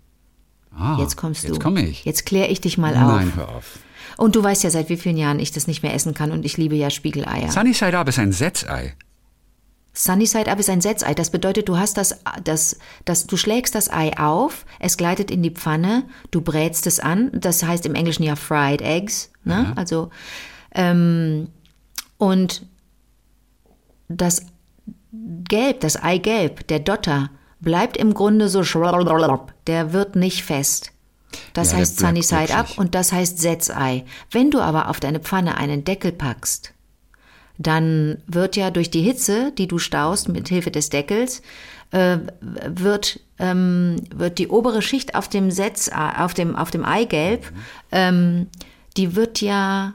Ah, 0.73 0.95
Jetzt 0.97 1.17
kommst 1.17 1.43
du. 1.43 1.49
Jetzt 1.49 1.59
komme 1.59 1.81
ich. 1.85 2.05
Jetzt 2.05 2.25
kläre 2.25 2.47
ich 2.47 2.61
dich 2.61 2.77
mal 2.77 2.93
auf. 2.93 3.01
Nein, 3.01 3.33
hör 3.35 3.49
auf. 3.49 3.79
Und 4.15 4.37
du 4.37 4.41
weißt 4.41 4.63
ja, 4.63 4.69
seit 4.69 4.87
wie 4.87 4.95
vielen 4.95 5.17
Jahren 5.17 5.37
ich 5.39 5.51
das 5.51 5.67
nicht 5.67 5.83
mehr 5.83 5.93
essen 5.93 6.13
kann 6.13 6.31
und 6.31 6.45
ich 6.45 6.55
liebe 6.55 6.75
ja 6.75 6.89
Spiegeleier. 6.89 7.51
Sunny 7.51 7.73
Side 7.73 7.97
Up 7.97 8.07
ist 8.07 8.17
ein 8.17 8.31
Setzei. 8.31 8.95
Sunny 9.91 10.25
Side 10.25 10.49
Up 10.49 10.57
ist 10.57 10.69
ein 10.69 10.79
Setzei. 10.79 11.13
Das 11.13 11.29
bedeutet, 11.29 11.67
du 11.67 11.77
hast 11.77 11.97
das, 11.97 12.17
das, 12.45 12.79
das, 13.03 13.27
du 13.27 13.35
schlägst 13.35 13.75
das 13.75 13.91
Ei 13.91 14.17
auf, 14.17 14.65
es 14.79 14.95
gleitet 14.95 15.29
in 15.29 15.43
die 15.43 15.51
Pfanne, 15.51 16.05
du 16.31 16.39
brätst 16.39 16.87
es 16.87 17.01
an. 17.01 17.29
Das 17.33 17.61
heißt 17.61 17.85
im 17.85 17.93
Englischen 17.95 18.23
ja 18.23 18.37
Fried 18.37 18.81
Eggs. 18.81 19.31
Ne? 19.43 19.73
Also 19.75 20.11
ähm, 20.73 21.49
und 22.17 22.65
das 24.07 24.45
Gelb, 25.11 25.81
das 25.81 25.95
Eigelb, 25.95 26.67
der 26.67 26.79
Dotter, 26.79 27.29
bleibt 27.59 27.97
im 27.97 28.13
Grunde 28.13 28.49
so 28.49 28.63
schlablabla. 28.63 29.47
Der 29.67 29.93
wird 29.93 30.15
nicht 30.15 30.43
fest. 30.43 30.91
Das 31.53 31.71
Ja, 31.71 31.79
heißt 31.79 31.99
Sunny 31.99 32.23
Side 32.23 32.55
Up 32.55 32.77
und 32.77 32.95
das 32.95 33.11
heißt 33.11 33.39
Setzei. 33.39 34.05
Wenn 34.31 34.51
du 34.51 34.59
aber 34.59 34.89
auf 34.89 34.99
deine 34.99 35.19
Pfanne 35.19 35.57
einen 35.57 35.83
Deckel 35.83 36.11
packst, 36.11 36.73
dann 37.57 38.21
wird 38.27 38.55
ja 38.55 38.69
durch 38.69 38.91
die 38.91 39.01
Hitze, 39.01 39.51
die 39.57 39.67
du 39.67 39.79
staust 39.79 40.29
mit 40.29 40.47
Hilfe 40.47 40.71
des 40.71 40.89
Deckels, 40.89 41.41
äh, 41.91 42.17
wird, 42.41 43.19
ähm, 43.39 43.95
wird 44.13 44.37
die 44.37 44.47
obere 44.47 44.81
Schicht 44.81 45.15
auf 45.15 45.27
dem 45.27 45.51
Setz, 45.51 45.89
auf 45.89 46.33
dem, 46.33 46.55
auf 46.55 46.69
dem 46.69 46.85
Eigelb, 46.85 47.51
ähm, 47.91 48.47
die 48.95 49.15
wird 49.15 49.41
ja, 49.41 49.93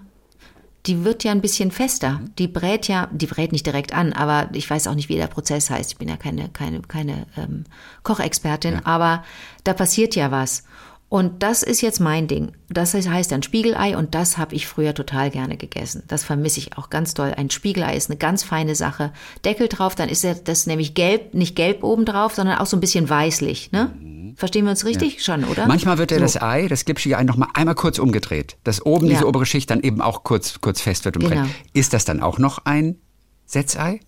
die 0.86 1.04
wird 1.04 1.22
ja 1.22 1.30
ein 1.30 1.40
bisschen 1.40 1.70
fester. 1.70 2.20
Die 2.38 2.48
brät 2.48 2.88
ja, 2.88 3.08
die 3.12 3.26
brät 3.26 3.52
nicht 3.52 3.66
direkt 3.66 3.94
an, 3.94 4.12
aber 4.12 4.48
ich 4.52 4.68
weiß 4.68 4.88
auch 4.88 4.94
nicht, 4.94 5.08
wie 5.08 5.16
der 5.16 5.28
Prozess 5.28 5.70
heißt. 5.70 5.92
Ich 5.92 5.98
bin 5.98 6.08
ja 6.08 6.16
keine, 6.16 6.48
keine, 6.48 6.82
keine 6.82 7.26
ähm, 7.36 7.64
Kochexpertin, 8.02 8.84
aber 8.84 9.24
da 9.64 9.74
passiert 9.74 10.16
ja 10.16 10.30
was. 10.30 10.64
Und 11.12 11.42
das 11.42 11.62
ist 11.62 11.82
jetzt 11.82 12.00
mein 12.00 12.26
Ding. 12.26 12.52
Das 12.70 12.94
heißt 12.94 13.34
ein 13.34 13.42
Spiegelei 13.42 13.98
und 13.98 14.14
das 14.14 14.38
habe 14.38 14.54
ich 14.54 14.66
früher 14.66 14.94
total 14.94 15.30
gerne 15.30 15.58
gegessen. 15.58 16.04
Das 16.08 16.24
vermisse 16.24 16.58
ich 16.58 16.78
auch 16.78 16.88
ganz 16.88 17.12
doll. 17.12 17.34
Ein 17.36 17.50
Spiegelei 17.50 17.98
ist 17.98 18.08
eine 18.08 18.16
ganz 18.16 18.42
feine 18.42 18.74
Sache. 18.74 19.12
Deckel 19.44 19.68
drauf, 19.68 19.94
dann 19.94 20.08
ist 20.08 20.26
das 20.44 20.66
nämlich 20.66 20.94
gelb, 20.94 21.34
nicht 21.34 21.54
gelb 21.54 21.84
oben 21.84 22.06
drauf, 22.06 22.34
sondern 22.34 22.56
auch 22.56 22.64
so 22.64 22.78
ein 22.78 22.80
bisschen 22.80 23.10
weißlich. 23.10 23.72
Ne? 23.72 23.92
Verstehen 24.36 24.64
wir 24.64 24.70
uns 24.70 24.86
richtig? 24.86 25.16
Ja. 25.16 25.20
Schon, 25.20 25.44
oder? 25.44 25.66
Manchmal 25.66 25.98
wird 25.98 26.12
ja 26.12 26.16
so. 26.16 26.22
das 26.22 26.40
Ei, 26.40 26.66
das 26.66 26.86
glitschige 26.86 27.18
Ei, 27.18 27.24
noch 27.24 27.36
mal 27.36 27.48
einmal 27.52 27.74
kurz 27.74 27.98
umgedreht, 27.98 28.56
dass 28.64 28.80
oben 28.86 29.04
ja. 29.04 29.12
diese 29.12 29.28
obere 29.28 29.44
Schicht 29.44 29.68
dann 29.68 29.82
eben 29.82 30.00
auch 30.00 30.24
kurz, 30.24 30.62
kurz 30.62 30.80
fest 30.80 31.04
wird 31.04 31.18
und 31.18 31.24
genau. 31.24 31.42
brennt. 31.42 31.54
Ist 31.74 31.92
das 31.92 32.06
dann 32.06 32.22
auch 32.22 32.38
noch 32.38 32.64
ein 32.64 32.96
Setzei? 33.44 34.00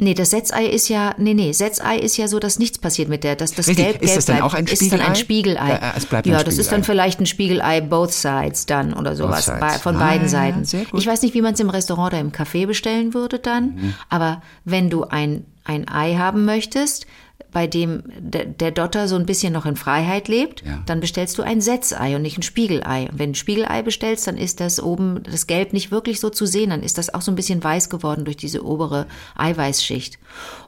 Nee, 0.00 0.14
das 0.14 0.30
Setzei 0.30 0.66
ist 0.66 0.88
ja, 0.88 1.14
nee, 1.18 1.34
nee, 1.34 1.52
Setzei 1.52 1.98
ist 1.98 2.16
ja 2.16 2.26
so, 2.26 2.38
dass 2.38 2.58
nichts 2.58 2.78
passiert 2.78 3.08
mit 3.08 3.22
der, 3.22 3.36
dass 3.36 3.52
das 3.52 3.68
Richtig. 3.68 3.84
Gelb, 3.84 4.02
ist 4.02 4.08
Gelb 4.08 4.16
das 4.16 4.24
dann 4.24 4.40
auch 4.40 4.54
ein 4.54 4.66
Spiegelei? 4.66 4.84
Ist 4.86 4.92
dann 4.92 5.00
ein 5.00 5.16
Spiegelei. 5.16 5.68
Ja, 5.68 5.94
es 5.96 6.06
bleibt 6.06 6.26
ja 6.26 6.42
das 6.42 6.58
ist 6.58 6.72
dann 6.72 6.84
vielleicht 6.84 7.20
ein 7.20 7.26
Spiegelei 7.26 7.80
both 7.80 8.12
sides 8.12 8.66
dann 8.66 8.94
oder 8.94 9.14
sowas, 9.14 9.46
bei, 9.46 9.70
von 9.70 9.96
ah, 9.96 9.98
beiden 9.98 10.28
Seiten. 10.28 10.64
Sehr 10.64 10.84
gut. 10.86 10.98
Ich 10.98 11.06
weiß 11.06 11.22
nicht, 11.22 11.34
wie 11.34 11.42
man 11.42 11.54
es 11.54 11.60
im 11.60 11.70
Restaurant 11.70 12.12
oder 12.12 12.20
im 12.20 12.32
Café 12.32 12.66
bestellen 12.66 13.14
würde 13.14 13.38
dann, 13.38 13.74
mhm. 13.74 13.94
aber 14.08 14.42
wenn 14.64 14.90
du 14.90 15.04
ein, 15.04 15.44
ein 15.64 15.86
Ei 15.88 16.16
haben 16.16 16.44
möchtest, 16.44 17.06
bei 17.52 17.66
dem 17.66 18.02
der 18.18 18.70
Dotter 18.70 19.08
so 19.08 19.16
ein 19.16 19.26
bisschen 19.26 19.52
noch 19.52 19.66
in 19.66 19.76
Freiheit 19.76 20.28
lebt, 20.28 20.64
ja. 20.64 20.82
dann 20.86 21.00
bestellst 21.00 21.36
du 21.38 21.42
ein 21.42 21.60
Setzei 21.60 22.14
und 22.16 22.22
nicht 22.22 22.38
ein 22.38 22.42
Spiegelei. 22.42 23.08
Und 23.10 23.18
wenn 23.18 23.30
du 23.30 23.32
ein 23.32 23.34
Spiegelei 23.34 23.82
bestellst, 23.82 24.26
dann 24.26 24.36
ist 24.36 24.60
das 24.60 24.80
oben, 24.80 25.22
das 25.24 25.46
Gelb 25.46 25.72
nicht 25.72 25.90
wirklich 25.90 26.20
so 26.20 26.30
zu 26.30 26.46
sehen, 26.46 26.70
dann 26.70 26.82
ist 26.82 26.98
das 26.98 27.12
auch 27.12 27.22
so 27.22 27.32
ein 27.32 27.36
bisschen 27.36 27.62
weiß 27.62 27.90
geworden 27.90 28.24
durch 28.24 28.36
diese 28.36 28.64
obere 28.64 29.06
Eiweißschicht. 29.36 30.18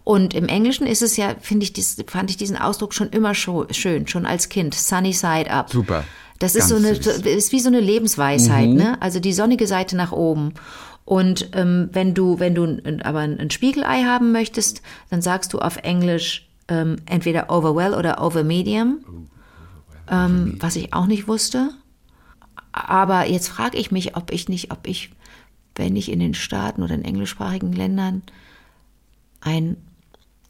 Und 0.05 0.35
im 0.35 0.49
Englischen 0.49 0.87
ist 0.87 1.03
es 1.03 1.17
ja, 1.17 1.37
finde 1.41 1.65
ich, 1.65 1.73
dies, 1.73 1.97
fand 2.07 2.31
ich 2.31 2.37
diesen 2.37 2.57
Ausdruck 2.57 2.95
schon 2.95 3.11
immer 3.11 3.35
schön, 3.35 4.07
schon 4.07 4.27
als 4.27 4.49
Kind. 4.49 4.75
Sunny 4.75 5.13
side 5.13 5.51
up. 5.51 5.71
Super. 5.71 6.05
Das 6.41 6.57
ist 6.57 6.69
so 6.69 6.75
eine, 6.75 6.97
süß. 6.97 7.19
ist 7.19 7.53
wie 7.53 7.61
so 7.61 7.69
eine 7.69 7.79
Lebensweisheit, 7.79 8.69
mhm. 8.69 8.77
ne? 8.77 9.01
Also 9.01 9.21
die 9.21 9.33
sonnige 9.33 9.69
Seite 9.69 9.97
nach 9.97 10.11
oben. 10.11 10.55
Und 11.05 11.51
ähm, 11.55 11.89
wenn 11.93 12.15
du, 12.15 12.41
wenn 12.41 12.55
du 12.55 12.79
aber 13.05 13.21
ein 13.21 13.51
Spiegelei 13.51 14.03
haben 14.03 14.33
möchtest, 14.33 14.83
dann 15.11 15.23
sagst 15.23 15.53
du 15.53 15.61
auf 15.61 15.77
Englisch 15.79 16.49
ähm, 16.69 16.97
entweder 17.07 17.51
over 17.51 17.75
well 17.75 17.95
oder 17.95 18.23
over 18.23 18.45
medium, 18.45 19.05
ähm, 20.09 20.57
was 20.61 20.77
ich 20.77 20.93
auch 20.93 21.07
nicht 21.07 21.29
wusste. 21.29 21.71
Aber 22.73 23.27
jetzt 23.27 23.49
frage 23.49 23.77
ich 23.77 23.91
mich, 23.91 24.17
ob 24.17 24.33
ich 24.33 24.49
nicht, 24.49 24.73
ob 24.73 24.87
ich, 24.87 25.11
wenn 25.75 25.97
ich 25.97 26.11
in 26.11 26.21
den 26.21 26.35
Staaten 26.35 26.83
oder 26.83 26.95
in 26.95 27.05
englischsprachigen 27.05 27.73
Ländern 27.73 28.23
ein, 29.41 29.77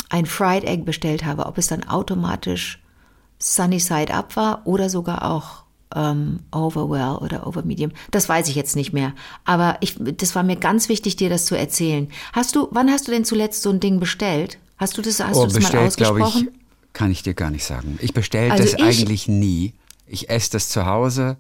ein 0.08 0.26
Fried 0.26 0.64
Egg 0.64 0.84
bestellt 0.84 1.24
habe, 1.24 1.46
ob 1.46 1.58
es 1.58 1.66
dann 1.66 1.84
automatisch 1.84 2.80
Sunny 3.38 3.80
Side 3.80 4.14
Up 4.14 4.36
war 4.36 4.66
oder 4.66 4.88
sogar 4.88 5.28
auch 5.30 5.64
ähm, 5.94 6.40
over 6.52 6.88
well 6.88 7.16
oder 7.20 7.46
over 7.46 7.62
medium. 7.62 7.92
Das 8.10 8.28
weiß 8.28 8.48
ich 8.48 8.54
jetzt 8.54 8.76
nicht 8.76 8.92
mehr. 8.92 9.14
Aber 9.44 9.76
ich, 9.80 9.96
das 9.98 10.34
war 10.34 10.42
mir 10.42 10.56
ganz 10.56 10.88
wichtig, 10.88 11.16
dir 11.16 11.28
das 11.28 11.46
zu 11.46 11.56
erzählen. 11.56 12.08
Hast 12.32 12.54
du, 12.56 12.68
wann 12.70 12.90
hast 12.90 13.08
du 13.08 13.12
denn 13.12 13.24
zuletzt 13.24 13.62
so 13.62 13.70
ein 13.70 13.80
Ding 13.80 14.00
bestellt? 14.00 14.58
Hast 14.77 14.99
du 14.99 15.03
das, 15.03 15.20
hast 15.20 15.37
oh, 15.37 15.43
du 15.43 15.47
das 15.47 15.55
bestellt, 15.55 15.83
mal 15.83 15.87
ausgesprochen? 15.87 16.49
Ich, 16.53 16.93
kann 16.93 17.11
ich 17.11 17.23
dir 17.23 17.35
gar 17.35 17.51
nicht 17.51 17.64
sagen. 17.64 17.99
Ich 18.03 18.12
bestelle 18.12 18.53
also 18.53 18.64
das 18.64 18.75
ich, 18.75 18.83
eigentlich 18.83 19.29
nie. 19.29 19.75
Ich 20.07 20.29
esse 20.29 20.53
das 20.53 20.68
zu 20.68 20.87
Hause, 20.87 21.37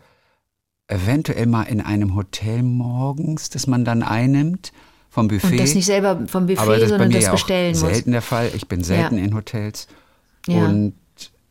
eventuell 0.86 1.46
mal 1.46 1.64
in 1.64 1.80
einem 1.80 2.14
Hotel 2.14 2.62
morgens, 2.62 3.50
das 3.50 3.66
man 3.66 3.84
dann 3.84 4.02
einnimmt 4.02 4.72
vom 5.10 5.28
Buffet. 5.28 5.52
Und 5.52 5.60
das 5.60 5.74
nicht 5.74 5.86
selber 5.86 6.26
vom 6.26 6.46
Buffet, 6.46 6.60
Aber 6.60 6.78
das 6.78 6.88
sondern 6.88 7.10
das 7.10 7.24
ja 7.24 7.32
bestellen 7.32 7.72
muss. 7.72 7.80
Selten 7.80 8.12
der 8.12 8.22
Fall. 8.22 8.50
Ich 8.54 8.68
bin 8.68 8.82
selten 8.82 9.18
ja. 9.18 9.24
in 9.24 9.34
Hotels. 9.34 9.88
Ja. 10.46 10.64
Und 10.64 10.94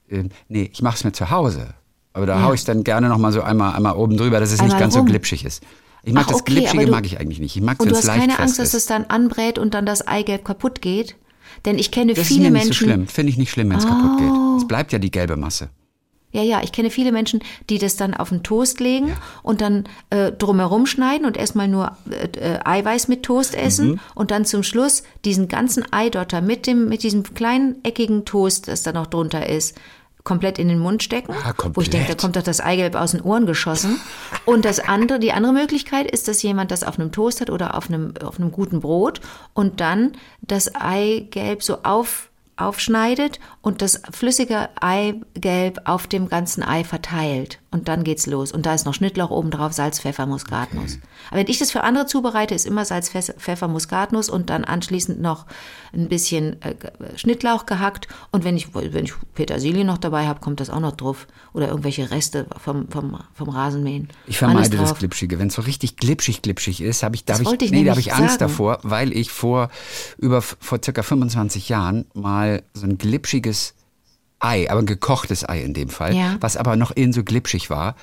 äh, 0.09 0.23
nee, 0.47 0.69
ich 0.71 0.81
mache 0.81 0.95
es 0.95 1.03
mir 1.03 1.11
zu 1.11 1.29
Hause. 1.29 1.73
Aber 2.13 2.25
da 2.25 2.37
ja. 2.37 2.43
haue 2.43 2.55
ich 2.55 2.63
dann 2.63 2.83
gerne 2.83 3.07
noch 3.07 3.17
mal 3.17 3.31
so 3.31 3.41
einmal, 3.41 3.75
einmal 3.75 3.95
oben 3.95 4.17
drüber, 4.17 4.39
dass 4.39 4.51
es 4.51 4.59
einmal 4.59 4.75
nicht 4.75 4.79
ganz 4.79 4.95
rum. 4.95 5.05
so 5.05 5.11
glitschig 5.11 5.45
ist. 5.45 5.63
Ich 6.03 6.13
mag 6.13 6.23
Ach, 6.25 6.31
das 6.31 6.41
okay, 6.41 6.53
Glitschige 6.53 6.85
du, 6.85 6.91
mag 6.91 7.05
ich 7.05 7.19
eigentlich 7.19 7.39
nicht. 7.39 7.55
Ich 7.55 7.61
mag 7.61 7.79
und 7.79 7.91
du 7.91 7.95
hast 7.95 8.07
keine 8.07 8.39
Angst, 8.39 8.59
ist. 8.59 8.59
dass 8.59 8.73
es 8.73 8.85
dann 8.87 9.05
anbrät 9.05 9.59
und 9.59 9.73
dann 9.73 9.85
das 9.85 10.07
Eigelb 10.07 10.43
kaputt 10.43 10.81
geht? 10.81 11.15
Denn 11.65 11.77
ich 11.77 11.91
kenne 11.91 12.13
das 12.13 12.27
viele 12.27 12.41
ist 12.41 12.43
mir 12.45 12.51
Menschen. 12.51 12.69
Nicht 12.69 12.79
so 12.79 12.85
schlimm. 12.85 13.07
Finde 13.07 13.29
ich 13.31 13.37
nicht 13.37 13.51
schlimm, 13.51 13.69
wenn 13.69 13.77
es 13.77 13.85
oh. 13.85 13.89
kaputt 13.89 14.17
geht. 14.17 14.31
Es 14.57 14.67
bleibt 14.67 14.91
ja 14.91 14.99
die 14.99 15.11
gelbe 15.11 15.37
Masse. 15.37 15.69
Ja, 16.33 16.43
ja, 16.43 16.61
ich 16.63 16.71
kenne 16.71 16.89
viele 16.89 17.11
Menschen, 17.11 17.41
die 17.69 17.77
das 17.77 17.97
dann 17.97 18.13
auf 18.13 18.29
den 18.29 18.41
Toast 18.41 18.79
legen 18.79 19.09
ja. 19.09 19.15
und 19.43 19.59
dann 19.59 19.83
äh, 20.11 20.31
drumherum 20.31 20.85
schneiden 20.85 21.25
und 21.25 21.35
erstmal 21.35 21.67
nur 21.67 21.97
äh, 22.09 22.53
äh, 22.53 22.59
Eiweiß 22.63 23.09
mit 23.09 23.23
Toast 23.23 23.53
essen 23.53 23.91
mhm. 23.91 23.99
und 24.15 24.31
dann 24.31 24.45
zum 24.45 24.63
Schluss 24.63 25.03
diesen 25.25 25.49
ganzen 25.49 25.91
Eidotter 25.91 26.39
mit 26.41 26.67
dem 26.67 26.87
mit 26.87 27.03
diesem 27.03 27.23
kleinen 27.23 27.83
eckigen 27.83 28.23
Toast, 28.23 28.69
das 28.69 28.83
da 28.83 28.93
noch 28.93 29.07
drunter 29.07 29.47
ist, 29.47 29.77
komplett 30.23 30.59
in 30.59 30.67
den 30.67 30.79
Mund 30.79 31.03
stecken, 31.03 31.33
ah, 31.33 31.53
wo 31.73 31.81
ich 31.81 31.89
denke, 31.89 32.09
da 32.09 32.15
kommt 32.15 32.35
doch 32.35 32.43
das 32.43 32.59
Eigelb 32.59 32.95
aus 32.95 33.11
den 33.11 33.21
Ohren 33.21 33.45
geschossen. 33.45 33.99
Und 34.45 34.65
das 34.65 34.79
andere, 34.79 35.19
die 35.19 35.31
andere 35.31 35.53
Möglichkeit 35.53 36.09
ist, 36.09 36.27
dass 36.27 36.41
jemand 36.41 36.71
das 36.71 36.83
auf 36.83 36.99
einem 36.99 37.11
Toast 37.11 37.41
hat 37.41 37.49
oder 37.49 37.75
auf 37.75 37.89
einem, 37.89 38.13
auf 38.23 38.39
einem 38.39 38.51
guten 38.51 38.79
Brot 38.79 39.21
und 39.53 39.79
dann 39.79 40.13
das 40.41 40.75
Eigelb 40.75 41.63
so 41.63 41.79
auf 41.83 42.29
aufschneidet 42.57 43.39
und 43.61 43.81
das 43.81 44.01
flüssige 44.11 44.69
Eigelb 44.79 45.81
auf 45.85 46.05
dem 46.05 46.29
ganzen 46.29 46.63
Ei 46.63 46.83
verteilt. 46.83 47.60
Und 47.73 47.87
dann 47.87 48.03
geht's 48.03 48.27
los. 48.27 48.51
Und 48.51 48.65
da 48.65 48.73
ist 48.73 48.85
noch 48.85 48.93
Schnittlauch 48.93 49.29
oben 49.29 49.49
drauf, 49.49 49.71
Salz, 49.71 50.01
Pfeffer, 50.01 50.25
Muskatnuss. 50.25 50.95
Okay. 50.95 51.01
Aber 51.29 51.39
wenn 51.39 51.47
ich 51.47 51.57
das 51.57 51.71
für 51.71 51.83
andere 51.83 52.05
zubereite, 52.05 52.53
ist 52.53 52.65
immer 52.65 52.83
Salz, 52.83 53.09
Pfeffer, 53.09 53.67
Muskatnuss 53.69 54.27
und 54.27 54.49
dann 54.49 54.65
anschließend 54.65 55.21
noch 55.21 55.45
ein 55.93 56.09
bisschen 56.09 56.61
äh, 56.61 56.75
Schnittlauch 57.15 57.65
gehackt. 57.65 58.09
Und 58.31 58.43
wenn 58.43 58.57
ich, 58.57 58.75
wenn 58.75 59.05
ich 59.05 59.13
Petersilie 59.35 59.85
noch 59.85 59.97
dabei 59.97 60.27
habe, 60.27 60.41
kommt 60.41 60.59
das 60.59 60.69
auch 60.69 60.81
noch 60.81 60.97
drauf. 60.97 61.27
Oder 61.53 61.69
irgendwelche 61.69 62.11
Reste 62.11 62.45
vom, 62.61 62.89
vom, 62.89 63.17
vom 63.33 63.49
Rasenmähen. 63.49 64.09
Ich 64.27 64.37
vermeide 64.37 64.75
das 64.75 64.95
Glitschige. 64.95 65.39
Wenn 65.39 65.47
es 65.47 65.53
so 65.53 65.61
richtig 65.61 65.95
glitschig, 65.95 66.41
glitschig 66.41 66.81
ist, 66.81 67.03
habe 67.03 67.15
ich, 67.15 67.23
da 67.23 67.35
habe 67.35 67.43
ich, 67.61 67.71
nee, 67.71 67.85
da 67.85 67.91
hab 67.91 67.99
ich 67.99 68.13
Angst 68.13 68.39
sagen. 68.39 68.51
davor, 68.51 68.79
weil 68.83 69.13
ich 69.13 69.31
vor, 69.31 69.69
über, 70.17 70.41
vor 70.41 70.79
circa 70.83 71.03
25 71.03 71.69
Jahren 71.69 72.05
mal 72.13 72.63
so 72.73 72.85
ein 72.85 72.97
glitschiges 72.97 73.75
Ei, 74.41 74.69
aber 74.69 74.81
ein 74.81 74.87
gekochtes 74.87 75.47
Ei 75.47 75.61
in 75.61 75.75
dem 75.75 75.89
Fall, 75.89 76.15
ja. 76.15 76.37
was 76.39 76.57
aber 76.57 76.75
noch 76.75 76.91
innen 76.91 77.13
so 77.13 77.23
glitschig 77.23 77.69
war, 77.69 77.95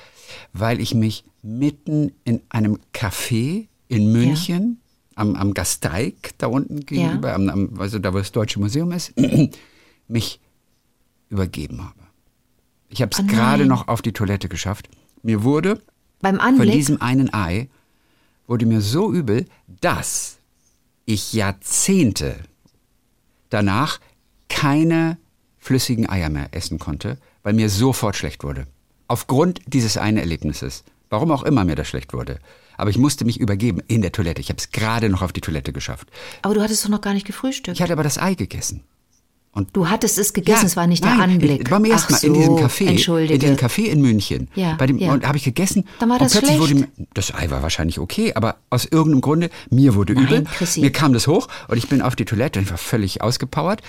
weil 0.52 0.80
ich 0.80 0.94
mich 0.94 1.24
mitten 1.42 2.12
in 2.22 2.40
einem 2.48 2.78
Café 2.94 3.66
in 3.88 4.12
München 4.12 4.78
ja. 4.80 5.22
am, 5.22 5.34
am 5.34 5.52
Gasteig 5.52 6.14
da 6.38 6.46
unten 6.46 6.86
gegenüber, 6.86 7.30
ja. 7.30 7.34
am, 7.34 7.48
am, 7.48 7.80
also 7.80 7.98
da 7.98 8.14
wo 8.14 8.18
das 8.18 8.30
Deutsche 8.30 8.60
Museum 8.60 8.92
ist, 8.92 9.12
mich 10.08 10.40
übergeben 11.28 11.82
habe. 11.82 11.98
Ich 12.88 13.02
habe 13.02 13.10
es 13.12 13.18
oh 13.18 13.24
gerade 13.26 13.66
noch 13.66 13.88
auf 13.88 14.00
die 14.00 14.12
Toilette 14.12 14.48
geschafft. 14.48 14.88
Mir 15.22 15.42
wurde 15.42 15.82
Beim 16.20 16.38
Anblick? 16.38 16.68
von 16.68 16.72
diesem 16.72 17.02
einen 17.02 17.34
Ei 17.34 17.68
wurde 18.46 18.64
mir 18.64 18.80
so 18.80 19.12
übel, 19.12 19.46
dass 19.80 20.38
ich 21.04 21.32
Jahrzehnte 21.32 22.36
danach 23.50 23.98
keine 24.48 25.18
flüssigen 25.68 26.08
Eier 26.08 26.30
mehr 26.30 26.48
essen 26.52 26.78
konnte, 26.78 27.18
weil 27.42 27.52
mir 27.52 27.68
sofort 27.68 28.16
schlecht 28.16 28.42
wurde. 28.42 28.66
Aufgrund 29.06 29.60
dieses 29.66 29.98
einen 29.98 30.16
Erlebnisses. 30.16 30.82
Warum 31.10 31.30
auch 31.30 31.42
immer 31.42 31.64
mir 31.64 31.74
das 31.74 31.88
schlecht 31.88 32.14
wurde. 32.14 32.38
Aber 32.78 32.88
ich 32.88 32.96
musste 32.96 33.26
mich 33.26 33.38
übergeben 33.38 33.82
in 33.86 34.00
der 34.00 34.12
Toilette. 34.12 34.40
Ich 34.40 34.48
habe 34.48 34.56
es 34.56 34.70
gerade 34.70 35.10
noch 35.10 35.20
auf 35.20 35.34
die 35.34 35.42
Toilette 35.42 35.74
geschafft. 35.74 36.08
Aber 36.40 36.54
du 36.54 36.62
hattest 36.62 36.86
doch 36.86 36.88
noch 36.88 37.02
gar 37.02 37.12
nicht 37.12 37.26
gefrühstückt. 37.26 37.76
Ich 37.76 37.82
hatte 37.82 37.92
aber 37.92 38.02
das 38.02 38.16
Ei 38.16 38.32
gegessen. 38.32 38.82
Und 39.58 39.76
du 39.76 39.88
hattest 39.88 40.18
es 40.18 40.32
gegessen, 40.32 40.62
ja, 40.62 40.66
es 40.66 40.76
war 40.76 40.86
nicht 40.86 41.04
nein, 41.04 41.16
der 41.16 41.24
Anblick. 41.24 41.62
Ich, 41.62 41.68
beim 41.68 41.84
ersten 41.84 42.12
Mal 42.12 42.20
so, 42.20 42.26
in 42.28 42.34
diesem 42.34 42.54
Café, 42.56 42.84
in 42.86 43.40
diesem 43.40 43.56
Café 43.56 43.82
in 43.86 44.00
München. 44.00 44.48
Ja, 44.54 44.76
bei 44.76 44.86
dem, 44.86 44.98
ja. 44.98 45.12
Und 45.12 45.26
habe 45.26 45.36
ich 45.36 45.42
gegessen. 45.42 45.84
Dann 45.98 46.08
war 46.08 46.20
das 46.20 46.34
und 46.34 46.40
plötzlich 46.42 46.68
schlecht. 46.68 46.86
wurde 46.86 46.92
mir, 46.96 47.06
das 47.12 47.34
Ei 47.34 47.50
war 47.50 47.62
wahrscheinlich 47.62 47.98
okay, 47.98 48.34
aber 48.34 48.58
aus 48.70 48.84
irgendeinem 48.84 49.20
Grunde 49.20 49.50
mir 49.70 49.96
wurde 49.96 50.14
nein, 50.14 50.24
übel. 50.24 50.44
Chrissy. 50.44 50.80
Mir 50.80 50.92
kam 50.92 51.12
das 51.12 51.26
hoch 51.26 51.48
und 51.66 51.76
ich 51.76 51.88
bin 51.88 52.02
auf 52.02 52.14
die 52.14 52.24
Toilette 52.24 52.60
und 52.60 52.66
ich 52.66 52.70
war 52.70 52.78
völlig 52.78 53.20
ausgepowert. 53.20 53.82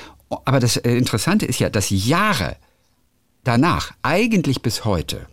Aber 0.43 0.59
das 0.59 0.77
äh, 0.77 0.95
Interessante 0.95 1.45
ist 1.45 1.59
ja, 1.59 1.69
dass 1.69 1.91
Jahre 1.91 2.55
danach, 3.43 3.91
eigentlich 4.01 4.63
bis 4.63 4.85
heute, 4.85 5.27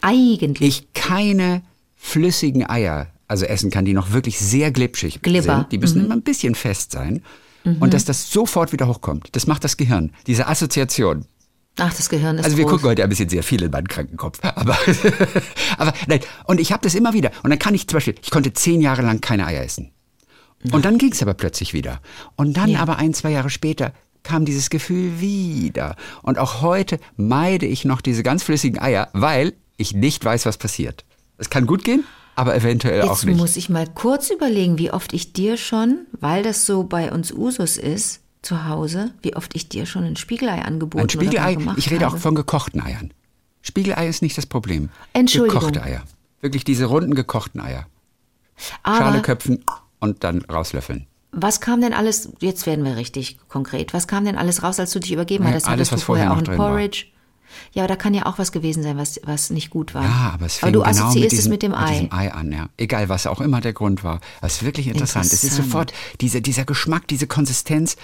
eigentlich 0.00 0.68
ich 0.68 0.92
keine 0.92 1.62
flüssigen 1.94 2.68
Eier 2.68 3.12
also 3.28 3.46
essen 3.46 3.70
kann, 3.70 3.84
die 3.84 3.94
noch 3.94 4.12
wirklich 4.12 4.38
sehr 4.38 4.72
glitschig 4.72 5.22
Glibber. 5.22 5.56
sind. 5.56 5.72
Die 5.72 5.78
müssen 5.78 6.00
mhm. 6.00 6.04
immer 6.06 6.14
ein 6.16 6.22
bisschen 6.22 6.54
fest 6.54 6.92
sein. 6.92 7.22
Mhm. 7.64 7.76
Und 7.80 7.94
dass 7.94 8.04
das 8.04 8.30
sofort 8.30 8.72
wieder 8.72 8.86
hochkommt. 8.88 9.28
Das 9.32 9.46
macht 9.46 9.64
das 9.64 9.76
Gehirn. 9.76 10.12
Diese 10.26 10.46
Assoziation. 10.48 11.26
Ach, 11.78 11.94
das 11.94 12.08
Gehirn 12.10 12.38
ist 12.38 12.44
Also 12.44 12.56
wir 12.58 12.64
groß. 12.64 12.72
gucken 12.74 12.90
heute 12.90 13.02
ein 13.02 13.08
bisschen 13.08 13.28
sehr 13.30 13.42
viel 13.42 13.62
in 13.62 13.70
meinen 13.70 13.88
Krankenkopf. 13.88 14.38
Aber, 14.42 14.76
aber 15.78 15.94
nein. 16.06 16.20
Und 16.44 16.60
ich 16.60 16.70
habe 16.72 16.82
das 16.82 16.94
immer 16.94 17.12
wieder. 17.14 17.30
Und 17.42 17.50
dann 17.50 17.58
kann 17.58 17.74
ich 17.74 17.86
zum 17.88 17.96
Beispiel, 17.96 18.14
ich 18.22 18.30
konnte 18.30 18.52
zehn 18.52 18.80
Jahre 18.82 19.02
lang 19.02 19.20
keine 19.20 19.46
Eier 19.46 19.62
essen. 19.64 19.90
Und 20.70 20.84
dann 20.84 20.98
ging 20.98 21.10
es 21.12 21.22
aber 21.22 21.34
plötzlich 21.34 21.72
wieder. 21.72 22.00
Und 22.36 22.56
dann 22.56 22.68
Ja. 22.70 22.80
aber 22.80 22.96
ein, 22.98 23.14
zwei 23.14 23.30
Jahre 23.30 23.50
später 23.50 23.92
kam 24.22 24.44
dieses 24.44 24.70
Gefühl 24.70 25.18
wieder. 25.20 25.96
Und 26.22 26.38
auch 26.38 26.60
heute 26.62 27.00
meide 27.16 27.66
ich 27.66 27.84
noch 27.84 28.00
diese 28.00 28.22
ganz 28.22 28.42
flüssigen 28.44 28.78
Eier, 28.80 29.08
weil 29.12 29.54
ich 29.76 29.92
nicht 29.94 30.24
weiß, 30.24 30.46
was 30.46 30.58
passiert. 30.58 31.04
Es 31.38 31.50
kann 31.50 31.66
gut 31.66 31.82
gehen, 31.82 32.04
aber 32.34 32.54
eventuell 32.54 33.02
auch 33.02 33.10
Jetzt 33.10 33.26
nicht. 33.26 33.36
muss 33.38 33.56
ich 33.56 33.68
mal 33.68 33.86
kurz 33.86 34.30
überlegen, 34.30 34.78
wie 34.78 34.90
oft 34.90 35.12
ich 35.12 35.32
dir 35.32 35.56
schon, 35.56 36.06
weil 36.20 36.42
das 36.42 36.66
so 36.66 36.84
bei 36.84 37.12
uns 37.12 37.32
Usus 37.32 37.76
ist, 37.76 38.20
zu 38.42 38.66
Hause, 38.66 39.12
wie 39.22 39.36
oft 39.36 39.54
ich 39.54 39.68
dir 39.68 39.86
schon 39.86 40.04
ein 40.04 40.16
Spiegelei 40.16 40.62
angeboten 40.62 41.04
Ein 41.04 41.08
Spiegelei, 41.10 41.54
gemacht 41.54 41.78
ich 41.78 41.90
rede 41.90 42.06
habe. 42.06 42.16
auch 42.16 42.20
von 42.20 42.34
gekochten 42.34 42.80
Eiern. 42.82 43.12
Spiegelei 43.60 44.08
ist 44.08 44.22
nicht 44.22 44.36
das 44.36 44.46
Problem. 44.46 44.88
Entschuldigung. 45.12 45.60
Gekochte 45.60 45.82
Eier. 45.84 46.02
Wirklich 46.40 46.64
diese 46.64 46.86
runden 46.86 47.14
gekochten 47.14 47.60
Eier. 47.60 47.86
Aber 48.82 48.96
Schale 48.98 49.22
köpfen 49.22 49.64
und 50.00 50.24
dann 50.24 50.42
rauslöffeln. 50.42 51.06
was 51.30 51.60
kam 51.60 51.80
denn 51.80 51.94
alles, 51.94 52.30
jetzt 52.40 52.66
werden 52.66 52.84
wir 52.84 52.96
richtig 52.96 53.38
konkret, 53.48 53.94
was 53.94 54.08
kam 54.08 54.24
denn 54.24 54.36
alles 54.36 54.62
raus, 54.64 54.80
als 54.80 54.90
du 54.90 54.98
dich 54.98 55.12
übergeben 55.12 55.44
Naja, 55.44 55.54
hattest? 55.54 55.68
alles, 55.68 55.92
was 55.92 56.02
vorher 56.02 56.26
auch 56.32 56.36
noch 56.36 56.38
ein 56.40 56.44
drin 56.46 56.58
war. 56.58 56.70
Ja, 57.72 57.82
aber 57.82 57.88
da 57.88 57.96
kann 57.96 58.14
ja 58.14 58.26
auch 58.26 58.38
was 58.38 58.52
gewesen 58.52 58.82
sein, 58.82 58.96
was, 58.96 59.20
was 59.24 59.50
nicht 59.50 59.70
gut 59.70 59.94
war. 59.94 60.04
Ja, 60.04 60.30
aber 60.34 60.46
es 60.46 60.56
fing 60.56 60.68
aber 60.68 60.72
du 60.72 60.78
genau 60.80 60.90
assoziierst 60.90 61.22
mit 61.22 61.32
diesem, 61.32 61.38
es 61.38 61.48
mit 61.48 61.62
dem 61.62 61.74
Ei. 61.74 61.92
diesem 61.92 62.12
Ei 62.12 62.32
an, 62.32 62.52
ja. 62.52 62.68
Egal, 62.76 63.08
was 63.08 63.26
auch 63.26 63.40
immer 63.40 63.60
der 63.60 63.72
Grund 63.72 64.04
war. 64.04 64.20
Das 64.40 64.54
ist 64.54 64.62
wirklich 64.62 64.86
interessant. 64.86 65.26
Es 65.26 65.32
ist 65.32 65.44
Interessant. 65.44 65.66
sofort, 65.66 65.92
diese, 66.20 66.42
dieser 66.42 66.64
Geschmack, 66.64 67.08
diese 67.08 67.26
Konsistenz 67.26 67.96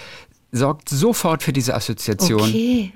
sorgt 0.51 0.89
sofort 0.89 1.43
für 1.43 1.53
diese 1.53 1.75
Assoziation. 1.75 2.41
Okay, 2.41 2.93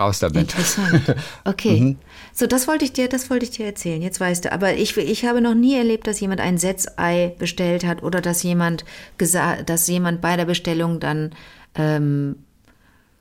Raus 0.00 0.18
damit. 0.18 0.42
interessant. 0.42 1.14
Okay. 1.44 1.80
Mhm. 1.80 1.98
So, 2.32 2.46
das 2.46 2.66
wollte 2.66 2.84
ich 2.86 2.92
dir, 2.92 3.08
das 3.08 3.28
wollte 3.28 3.44
ich 3.44 3.50
dir 3.50 3.66
erzählen. 3.66 4.00
Jetzt 4.00 4.18
weißt 4.18 4.46
du. 4.46 4.52
Aber 4.52 4.74
ich, 4.74 4.96
ich 4.96 5.24
habe 5.26 5.42
noch 5.42 5.54
nie 5.54 5.76
erlebt, 5.76 6.06
dass 6.06 6.20
jemand 6.20 6.40
ein 6.40 6.56
Setzei 6.56 7.34
bestellt 7.38 7.84
hat 7.84 8.02
oder 8.02 8.22
dass 8.22 8.42
jemand 8.42 8.84
gesagt, 9.18 9.68
dass 9.68 9.86
jemand 9.88 10.22
bei 10.22 10.36
der 10.36 10.46
Bestellung 10.46 11.00
dann 11.00 11.34
ähm, 11.74 12.36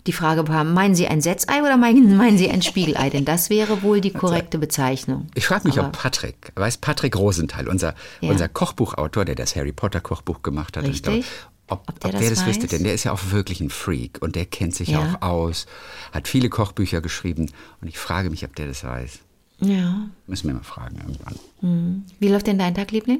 die 0.08 0.14
Frage 0.14 0.44
bekam, 0.44 0.74
meinen 0.74 0.96
Sie 0.96 1.08
ein 1.08 1.22
Setzei 1.22 1.62
oder 1.62 1.78
meinen, 1.78 2.16
meinen 2.18 2.38
Sie 2.38 2.50
ein 2.50 2.62
Spiegelei? 2.62 3.10
Denn 3.10 3.26
das 3.26 3.50
wäre 3.50 3.82
wohl 3.84 4.02
die 4.02 4.12
korrekte 4.12 4.58
Bezeichnung. 4.58 5.28
Ich 5.36 5.46
frage 5.48 5.68
mich, 5.68 5.78
Aber- 5.78 5.90
ob 5.90 5.98
Patrick, 5.98 6.52
weiß 6.56 6.78
Patrick 6.78 7.16
Rosenthal, 7.18 7.68
unser, 7.68 7.94
Ja. 8.22 8.32
unser 8.32 8.48
Kochbuchautor, 8.48 9.26
der 9.26 9.36
das 9.36 9.56
Harry 9.56 9.72
Potter 9.72 10.02
Kochbuch 10.02 10.42
gemacht 10.42 10.78
hat, 10.78 10.84
ich 10.86 10.92
Richtig. 11.06 11.26
ob, 11.68 11.82
Ob 11.88 11.90
ob, 11.90 12.00
der 12.00 12.12
der, 12.20 12.30
das 12.30 12.40
das 12.40 12.48
wüsste, 12.48 12.68
denn 12.68 12.84
der 12.84 12.94
ist 12.96 13.04
ja 13.04 13.12
auch 13.12 13.32
wirklich 13.32 13.62
ein 13.62 13.70
Freak 13.70 14.18
und 14.22 14.36
der 14.36 14.46
kennt 14.46 14.74
sich 14.74 14.90
Ja. 14.90 15.18
auch 15.22 15.22
aus, 15.22 15.68
hat 16.12 16.28
viele 16.28 16.50
Kochbücher 16.50 17.02
geschrieben 17.02 17.52
und 17.82 17.88
ich 17.88 17.98
frage 18.00 18.30
mich, 18.32 18.44
ob 18.46 18.56
der 18.56 18.68
das 18.68 18.84
weiß. 18.84 19.20
Ja. 19.62 20.08
Müssen 20.26 20.48
wir 20.48 20.56
mal 20.56 20.64
fragen 20.64 20.98
irgendwann. 20.98 22.06
Wie 22.20 22.30
läuft 22.30 22.48
denn 22.48 22.58
dein 22.58 22.74
Tag, 22.74 22.92
Liebling? 22.92 23.20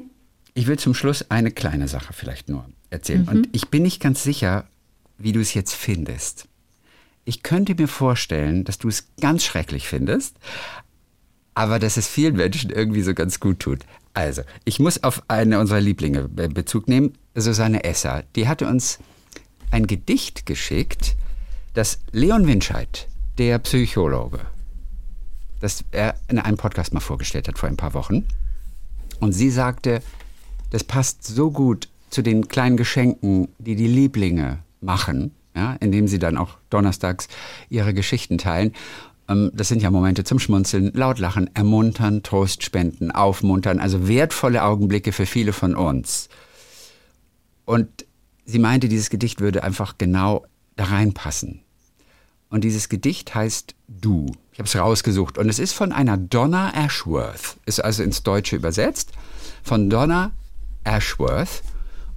Ich 0.54 0.66
will 0.66 0.78
zum 0.78 0.94
Schluss 0.94 1.30
eine 1.30 1.50
kleine 1.52 1.86
Sache 1.86 2.12
vielleicht 2.12 2.48
nur 2.48 2.64
erzählen. 2.88 3.22
Mhm. 3.22 3.28
Und 3.28 3.48
ich 3.52 3.68
bin 3.68 3.82
nicht 3.84 4.00
ganz 4.00 4.22
sicher, 4.24 4.64
wie 5.18 5.32
du 5.32 5.40
es 5.40 5.54
jetzt 5.54 5.74
findest. 5.74 6.46
Ich 7.24 7.42
könnte 7.42 7.74
mir 7.74 7.88
vorstellen, 7.88 8.64
dass 8.64 8.78
du 8.78 8.88
es 8.88 9.08
ganz 9.20 9.44
schrecklich 9.44 9.86
findest, 9.88 10.36
aber 11.54 11.78
dass 11.78 11.96
es 11.96 12.08
vielen 12.08 12.36
Menschen 12.36 12.70
irgendwie 12.70 13.02
so 13.02 13.14
ganz 13.14 13.40
gut 13.40 13.60
tut. 13.60 13.80
Also, 14.14 14.42
ich 14.64 14.80
muss 14.80 15.02
auf 15.04 15.22
eine 15.28 15.60
unserer 15.60 15.80
Lieblinge 15.80 16.28
Be- 16.28 16.48
Bezug 16.48 16.88
nehmen, 16.88 17.12
Susanne 17.34 17.84
Esser. 17.84 18.24
Die 18.34 18.48
hatte 18.48 18.66
uns 18.66 18.98
ein 19.70 19.86
Gedicht 19.86 20.46
geschickt, 20.46 21.16
das 21.74 22.00
Leon 22.10 22.46
Winscheid, 22.46 23.06
der 23.38 23.58
Psychologe, 23.60 24.40
das 25.60 25.84
er 25.92 26.16
in 26.28 26.38
einem 26.38 26.56
Podcast 26.56 26.92
mal 26.92 27.00
vorgestellt 27.00 27.46
hat 27.46 27.58
vor 27.58 27.68
ein 27.68 27.76
paar 27.76 27.94
Wochen. 27.94 28.26
Und 29.20 29.32
sie 29.32 29.50
sagte, 29.50 30.02
das 30.70 30.82
passt 30.82 31.24
so 31.24 31.50
gut 31.50 31.88
zu 32.08 32.22
den 32.22 32.48
kleinen 32.48 32.76
Geschenken, 32.76 33.48
die 33.58 33.76
die 33.76 33.86
Lieblinge 33.86 34.58
machen, 34.80 35.32
ja, 35.54 35.76
indem 35.80 36.08
sie 36.08 36.18
dann 36.18 36.36
auch 36.36 36.58
donnerstags 36.70 37.28
ihre 37.68 37.94
Geschichten 37.94 38.38
teilen. 38.38 38.72
Ähm, 39.28 39.50
Das 39.54 39.68
sind 39.68 39.82
ja 39.82 39.90
Momente 39.90 40.24
zum 40.24 40.38
Schmunzeln, 40.38 40.92
laut 40.94 41.18
lachen, 41.18 41.50
ermuntern, 41.54 42.22
Trost 42.22 42.62
spenden, 42.62 43.10
aufmuntern, 43.10 43.78
also 43.78 44.08
wertvolle 44.08 44.62
Augenblicke 44.62 45.12
für 45.12 45.26
viele 45.26 45.52
von 45.52 45.74
uns. 45.74 46.28
Und 47.64 48.06
sie 48.44 48.58
meinte, 48.58 48.88
dieses 48.88 49.10
Gedicht 49.10 49.40
würde 49.40 49.62
einfach 49.62 49.96
genau 49.98 50.44
da 50.76 50.84
reinpassen. 50.84 51.62
Und 52.48 52.64
dieses 52.64 52.88
Gedicht 52.88 53.34
heißt 53.34 53.76
Du. 53.86 54.26
Ich 54.52 54.58
habe 54.58 54.66
es 54.66 54.76
rausgesucht. 54.76 55.38
Und 55.38 55.48
es 55.48 55.60
ist 55.60 55.72
von 55.72 55.92
einer 55.92 56.16
Donna 56.16 56.72
Ashworth. 56.74 57.56
Ist 57.64 57.82
also 57.82 58.02
ins 58.02 58.24
Deutsche 58.24 58.56
übersetzt. 58.56 59.12
Von 59.62 59.88
Donna 59.88 60.32
Ashworth. 60.82 61.62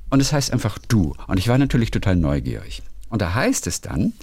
Und 0.10 0.20
es 0.20 0.34
heißt 0.34 0.52
einfach 0.52 0.80
Du. 0.80 1.14
Und 1.28 1.38
ich 1.38 1.48
war 1.48 1.60
natürlich 1.60 1.92
total 1.92 2.16
neugierig. 2.16 2.82
Und 3.14 3.22
da 3.22 3.36
heißt 3.36 3.68
es 3.68 3.80
dann, 3.80 4.14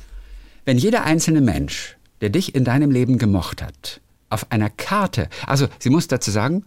wenn 0.65 0.77
jeder 0.77 1.05
einzelne 1.05 1.41
Mensch, 1.41 1.97
der 2.21 2.29
dich 2.29 2.57
in 2.57 2.65
deinem 2.65 2.91
Leben 2.91 3.19
gemocht 3.19 3.63
hat, 3.63 4.01
auf 4.31 4.51
einer 4.51 4.69
Karte, 4.69 5.29
also 5.47 5.69
sie 5.79 5.91
muss 5.91 6.09
dazu 6.09 6.33
sagen, 6.33 6.65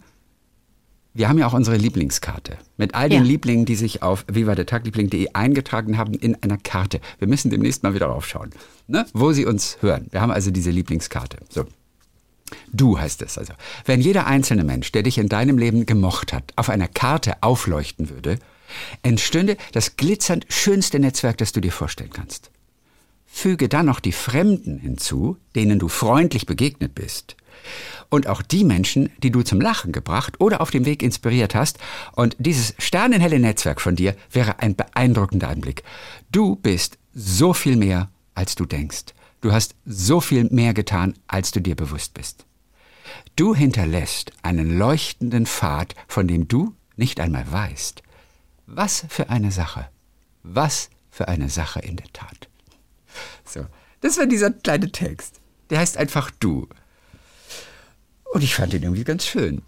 wir 1.12 1.28
haben 1.28 1.36
ja 1.36 1.46
auch 1.46 1.52
unsere 1.52 1.76
Lieblingskarte 1.76 2.56
mit 2.78 2.94
all 2.94 3.10
den 3.10 3.24
Ja. 3.24 3.28
Lieblingen, 3.28 3.66
die 3.66 3.74
sich 3.74 4.02
auf 4.02 4.24
vivadertagliebling.de 4.26 5.34
eingetragen 5.34 5.98
haben 5.98 6.14
in 6.14 6.42
einer 6.42 6.56
Karte. 6.56 6.98
Wir 7.18 7.28
müssen 7.28 7.50
demnächst 7.50 7.82
mal 7.82 7.92
wieder 7.92 8.06
raufschauen, 8.06 8.52
ne? 8.86 9.04
wo 9.12 9.32
sie 9.32 9.44
uns 9.44 9.76
hören. 9.82 10.06
Wir 10.10 10.22
haben 10.22 10.32
also 10.32 10.50
diese 10.50 10.70
Lieblingskarte. 10.70 11.36
So. 11.50 11.66
Du 12.72 12.98
heißt 12.98 13.20
es 13.20 13.36
also. 13.36 13.52
Wenn 13.84 14.00
jeder 14.00 14.26
einzelne 14.26 14.64
Mensch, 14.64 14.92
der 14.92 15.02
dich 15.02 15.18
in 15.18 15.28
deinem 15.28 15.58
Leben 15.58 15.84
gemocht 15.84 16.32
hat, 16.32 16.54
auf 16.56 16.70
einer 16.70 16.88
Karte 16.88 17.42
aufleuchten 17.42 18.08
würde, 18.08 18.38
entstünde 19.02 19.56
das 19.72 19.96
glitzernd 19.96 20.46
schönste 20.48 20.98
Netzwerk, 20.98 21.38
das 21.38 21.52
du 21.52 21.60
dir 21.60 21.72
vorstellen 21.72 22.12
kannst. 22.12 22.50
Füge 23.26 23.68
dann 23.68 23.86
noch 23.86 23.98
die 23.98 24.12
Fremden 24.12 24.78
hinzu, 24.78 25.36
denen 25.56 25.80
du 25.80 25.88
freundlich 25.88 26.46
begegnet 26.46 26.94
bist. 26.94 27.36
Und 28.08 28.28
auch 28.28 28.42
die 28.42 28.62
Menschen, 28.62 29.10
die 29.22 29.32
du 29.32 29.42
zum 29.42 29.60
Lachen 29.60 29.90
gebracht 29.90 30.40
oder 30.40 30.60
auf 30.60 30.70
dem 30.70 30.84
Weg 30.84 31.02
inspiriert 31.02 31.54
hast. 31.54 31.78
Und 32.12 32.36
dieses 32.38 32.74
sternenhelle 32.78 33.40
Netzwerk 33.40 33.80
von 33.80 33.96
dir 33.96 34.14
wäre 34.30 34.60
ein 34.60 34.76
beeindruckender 34.76 35.48
Anblick. 35.48 35.82
Du 36.30 36.54
bist 36.54 36.98
so 37.12 37.52
viel 37.54 37.74
mehr, 37.76 38.08
als 38.34 38.54
du 38.54 38.66
denkst. 38.66 39.14
Du 39.40 39.52
hast 39.52 39.74
so 39.84 40.20
viel 40.20 40.44
mehr 40.50 40.72
getan, 40.72 41.14
als 41.26 41.50
du 41.50 41.60
dir 41.60 41.74
bewusst 41.74 42.14
bist. 42.14 42.46
Du 43.34 43.54
hinterlässt 43.54 44.30
einen 44.42 44.78
leuchtenden 44.78 45.46
Pfad, 45.46 45.96
von 46.06 46.28
dem 46.28 46.46
du 46.46 46.74
nicht 46.96 47.18
einmal 47.18 47.50
weißt. 47.50 48.03
Was 48.66 49.04
für 49.08 49.30
eine 49.30 49.50
Sache. 49.50 49.88
Was 50.42 50.90
für 51.10 51.28
eine 51.28 51.48
Sache 51.48 51.80
in 51.80 51.96
der 51.96 52.12
Tat. 52.12 52.48
So, 53.44 53.66
das 54.00 54.18
war 54.18 54.26
dieser 54.26 54.50
kleine 54.50 54.90
Text. 54.90 55.40
Der 55.70 55.78
heißt 55.78 55.96
einfach 55.96 56.30
Du. 56.40 56.68
Und 58.32 58.42
ich 58.42 58.54
fand 58.54 58.74
ihn 58.74 58.82
irgendwie 58.82 59.04
ganz 59.04 59.24
schön. 59.24 59.62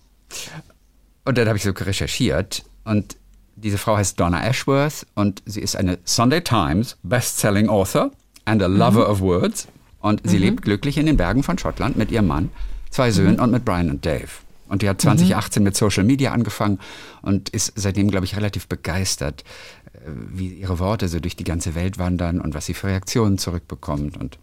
Und 1.24 1.38
dann 1.38 1.47
habe 1.47 1.57
ich 1.57 1.64
so 1.64 1.70
recherchiert 1.70 2.64
und 2.84 3.16
diese 3.57 3.78
Frau 3.78 3.97
heißt 3.97 4.20
Donna 4.20 4.44
Ashworth 4.44 5.07
und 5.14 5.42
sie 5.47 5.61
ist 5.61 5.76
eine 5.76 5.99
Sunday 6.05 6.42
Times 6.42 6.97
Bestselling 7.03 7.68
Author 7.68 8.11
and 8.44 8.62
a 8.62 8.66
Lover 8.66 9.09
of 9.09 9.20
Words. 9.20 9.68
Und 10.01 10.20
sie 10.24 10.38
lebt 10.38 10.62
glücklich 10.62 10.99
in 10.99 11.07
den 11.07 11.16
Bergen 11.16 11.42
von 11.42 11.59
Schottland 11.59 11.97
mit 11.97 12.12
ihrem 12.12 12.28
Mann, 12.28 12.51
zwei 12.90 13.11
Söhnen 13.11 13.40
und 13.40 13.51
mit 13.51 13.64
Brian 13.64 13.90
und 13.90 14.05
Dave. 14.05 14.28
Und 14.69 14.83
die 14.83 14.89
hat 14.89 15.01
2018 15.01 15.62
mit 15.62 15.77
Social 15.77 16.05
Media 16.05 16.33
angefangen 16.33 16.79
und 17.23 17.49
ist 17.51 17.73
seitdem, 17.77 18.11
glaube 18.11 18.27
ich, 18.27 18.37
relativ 18.37 18.67
begeistert, 18.67 19.45
äh, 19.93 20.11
wie 20.33 20.49
ihre 20.49 20.79
Worte 20.79 21.09
so 21.09 21.21
durch 21.21 21.37
die 21.37 21.45
ganze 21.45 21.75
Welt 21.75 21.99
wandern 21.99 22.41
und 22.41 22.55
was 22.55 22.67
sie 22.67 22.75
für 22.75 22.89
Reaktionen 22.89 23.39
zurückbekommt. 23.39 24.17
Und, 24.17 24.39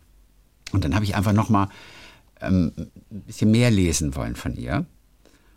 und 0.72 0.84
dann 0.84 0.96
habe 0.96 1.06
ich 1.06 1.16
einfach 1.16 1.34
nochmal 1.34 1.68
ähm, 2.42 2.72
ein 2.78 3.22
bisschen 3.22 3.52
mehr 3.52 3.72
lesen 3.72 4.16
wollen 4.16 4.36
von 4.36 4.56
ihr 4.56 4.86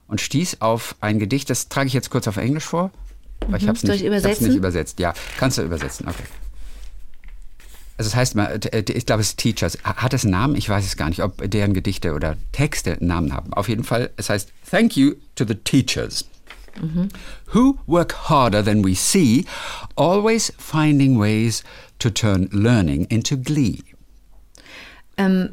und 0.09 0.21
stieß 0.21 0.61
auf 0.61 0.97
ein 1.01 1.19
Gedicht, 1.19 1.51
das 1.51 1.69
trage 1.69 1.89
ich 1.89 1.93
jetzt 1.93 2.11
kurz 2.11 2.29
auf 2.29 2.37
Englisch 2.37 2.65
vor, 2.65 2.91
weil 3.49 3.61
ich 3.61 3.69
habe 3.69 3.77
es 3.77 3.83
nicht, 3.83 4.03
nicht 4.03 4.57
übersetzt. 4.57 4.99
Ja, 4.99 5.15
kannst 5.39 5.59
du 5.59 5.63
übersetzen, 5.63 6.09
okay. 6.09 6.25
Also 7.99 8.09
es 8.09 8.15
heißt 8.15 8.35
mal, 8.35 8.61
äh, 8.73 8.85
ich 8.93 9.07
glaube 9.07 9.23
es 9.23 9.31
ist 9.31 9.39
Teachers. 9.39 9.79
Hat 9.83 10.13
es 10.13 10.25
einen 10.25 10.33
Namen? 10.33 10.57
Ich 10.57 10.69
weiß 10.69 10.85
es 10.85 10.97
gar 10.97 11.09
nicht, 11.09 11.23
ob 11.23 11.51
deren 11.51 11.73
Gedichte 11.73 12.13
oder 12.15 12.37
Texte 12.53 12.93
einen 12.93 13.09
Namen 13.09 13.33
haben. 13.33 13.53
Auf 13.55 13.69
jeden 13.69 13.85
Fall, 13.85 14.11
es 14.17 14.29
heißt 14.29 14.53
Thank 14.71 14.97
you 14.97 15.15
to 15.35 15.45
the 15.47 15.55
teachers. 15.55 16.25
Who 17.55 17.79
work 17.87 18.29
harder 18.29 18.63
than 18.63 18.85
we 18.85 18.95
see, 18.95 19.47
always 19.97 20.53
finding 20.59 21.19
ways 21.19 21.65
to 22.01 22.11
turn 22.11 22.51
learning 22.53 23.07
into 23.07 23.39
glee. 23.39 23.79
ähm, 25.17 25.51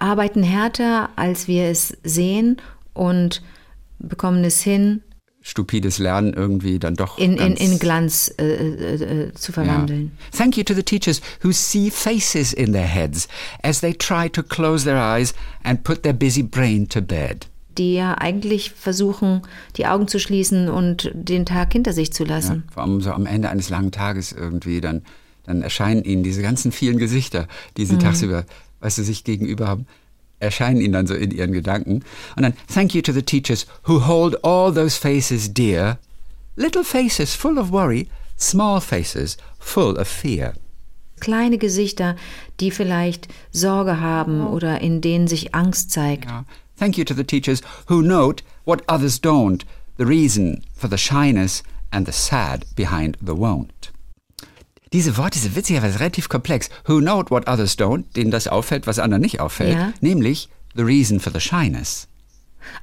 arbeiten 0.00 0.42
härter, 0.42 1.10
als 1.16 1.48
wir 1.48 1.64
es 1.64 1.96
sehen 2.02 2.58
und 2.92 3.42
bekommen 3.98 4.44
es 4.44 4.60
hin, 4.60 5.02
Stupides 5.46 5.98
Lernen 5.98 6.32
irgendwie 6.32 6.78
dann 6.78 6.94
doch 6.96 7.18
in, 7.18 7.36
in, 7.36 7.52
in 7.56 7.78
Glanz 7.78 8.34
äh, 8.38 8.44
äh, 8.44 9.24
äh, 9.26 9.34
zu 9.34 9.52
verwandeln. 9.52 10.00
Yeah. 10.04 10.38
Thank 10.38 10.56
you 10.56 10.64
to 10.64 10.72
the 10.72 10.82
teachers 10.82 11.20
who 11.42 11.52
see 11.52 11.90
faces 11.90 12.54
in 12.54 12.72
their 12.72 12.86
heads 12.86 13.28
as 13.62 13.80
they 13.80 13.92
try 13.92 14.28
to 14.30 14.42
close 14.42 14.84
their 14.84 14.96
eyes 14.96 15.34
and 15.62 15.84
put 15.84 16.02
their 16.02 16.14
busy 16.14 16.42
brain 16.42 16.88
to 16.88 17.02
bed. 17.02 17.46
Die 17.76 17.94
ja 17.94 18.14
eigentlich 18.16 18.70
versuchen, 18.70 19.42
die 19.76 19.86
Augen 19.86 20.08
zu 20.08 20.18
schließen 20.18 20.70
und 20.70 21.10
den 21.12 21.44
Tag 21.44 21.72
hinter 21.74 21.92
sich 21.92 22.10
zu 22.12 22.24
Ja, 22.24 22.30
lassen. 22.36 22.64
vor 22.72 22.82
allem 22.84 23.02
so 23.02 23.10
am 23.12 23.26
Ende 23.26 23.50
eines 23.50 23.68
langen 23.68 23.90
Tages 23.92 24.32
irgendwie, 24.32 24.80
dann, 24.80 25.02
dann 25.44 25.60
erscheinen 25.60 26.04
ihnen 26.04 26.22
diese 26.22 26.40
ganzen 26.40 26.72
vielen 26.72 26.96
Gesichter, 26.96 27.48
die 27.76 27.84
sie 27.84 27.98
tagsüber, 27.98 28.46
weißt 28.80 28.96
du, 28.98 29.02
sich 29.02 29.24
gegenüber 29.24 29.68
haben, 29.68 29.86
erscheinen 30.44 30.80
ihnen 30.80 30.92
dann 30.92 31.06
so 31.06 31.14
in 31.14 31.30
ihren 31.30 31.52
Gedanken. 31.52 32.02
Und 32.36 32.42
dann, 32.42 32.54
thank 32.72 32.94
you 32.94 33.02
to 33.02 33.12
the 33.12 33.22
teachers 33.22 33.66
who 33.86 34.06
hold 34.06 34.36
all 34.44 34.72
those 34.72 34.96
faces 34.96 35.52
dear, 35.52 35.98
little 36.56 36.84
faces 36.84 37.34
full 37.34 37.58
of 37.58 37.70
worry, 37.72 38.08
small 38.38 38.80
faces 38.80 39.36
full 39.58 39.96
of 39.98 40.08
fear. 40.08 40.54
Kleine 41.20 41.58
Gesichter, 41.58 42.16
die 42.60 42.70
vielleicht 42.70 43.28
Sorge 43.50 44.00
haben 44.00 44.46
oh. 44.46 44.50
oder 44.50 44.80
in 44.80 45.00
denen 45.00 45.26
sich 45.26 45.54
Angst 45.54 45.90
zeigt. 45.90 46.26
Yeah. 46.26 46.44
Thank 46.76 46.98
you 46.98 47.04
to 47.04 47.14
the 47.14 47.24
teachers 47.24 47.62
who 47.86 48.02
note 48.02 48.42
what 48.64 48.82
others 48.88 49.20
don't, 49.20 49.64
the 49.96 50.04
reason 50.04 50.62
for 50.74 50.88
the 50.88 50.98
shyness 50.98 51.62
and 51.90 52.06
the 52.06 52.12
sad 52.12 52.66
behind 52.74 53.16
the 53.20 53.34
won't. 53.34 53.93
Diese 54.94 55.16
Worte 55.18 55.38
sind 55.38 55.54
witzigerweise 55.56 56.00
relativ 56.00 56.28
komplex. 56.30 56.70
Who 56.86 57.00
note 57.00 57.30
what 57.30 57.46
others 57.48 57.76
don't, 57.76 58.04
denen 58.16 58.30
das 58.30 58.48
auffällt, 58.48 58.86
was 58.86 58.98
anderen 58.98 59.20
nicht 59.22 59.40
auffällt, 59.40 59.74
Ja. 59.74 59.92
nämlich 60.00 60.48
the 60.74 60.82
reason 60.82 61.20
for 61.20 61.32
the 61.32 61.40
shyness. 61.40 62.08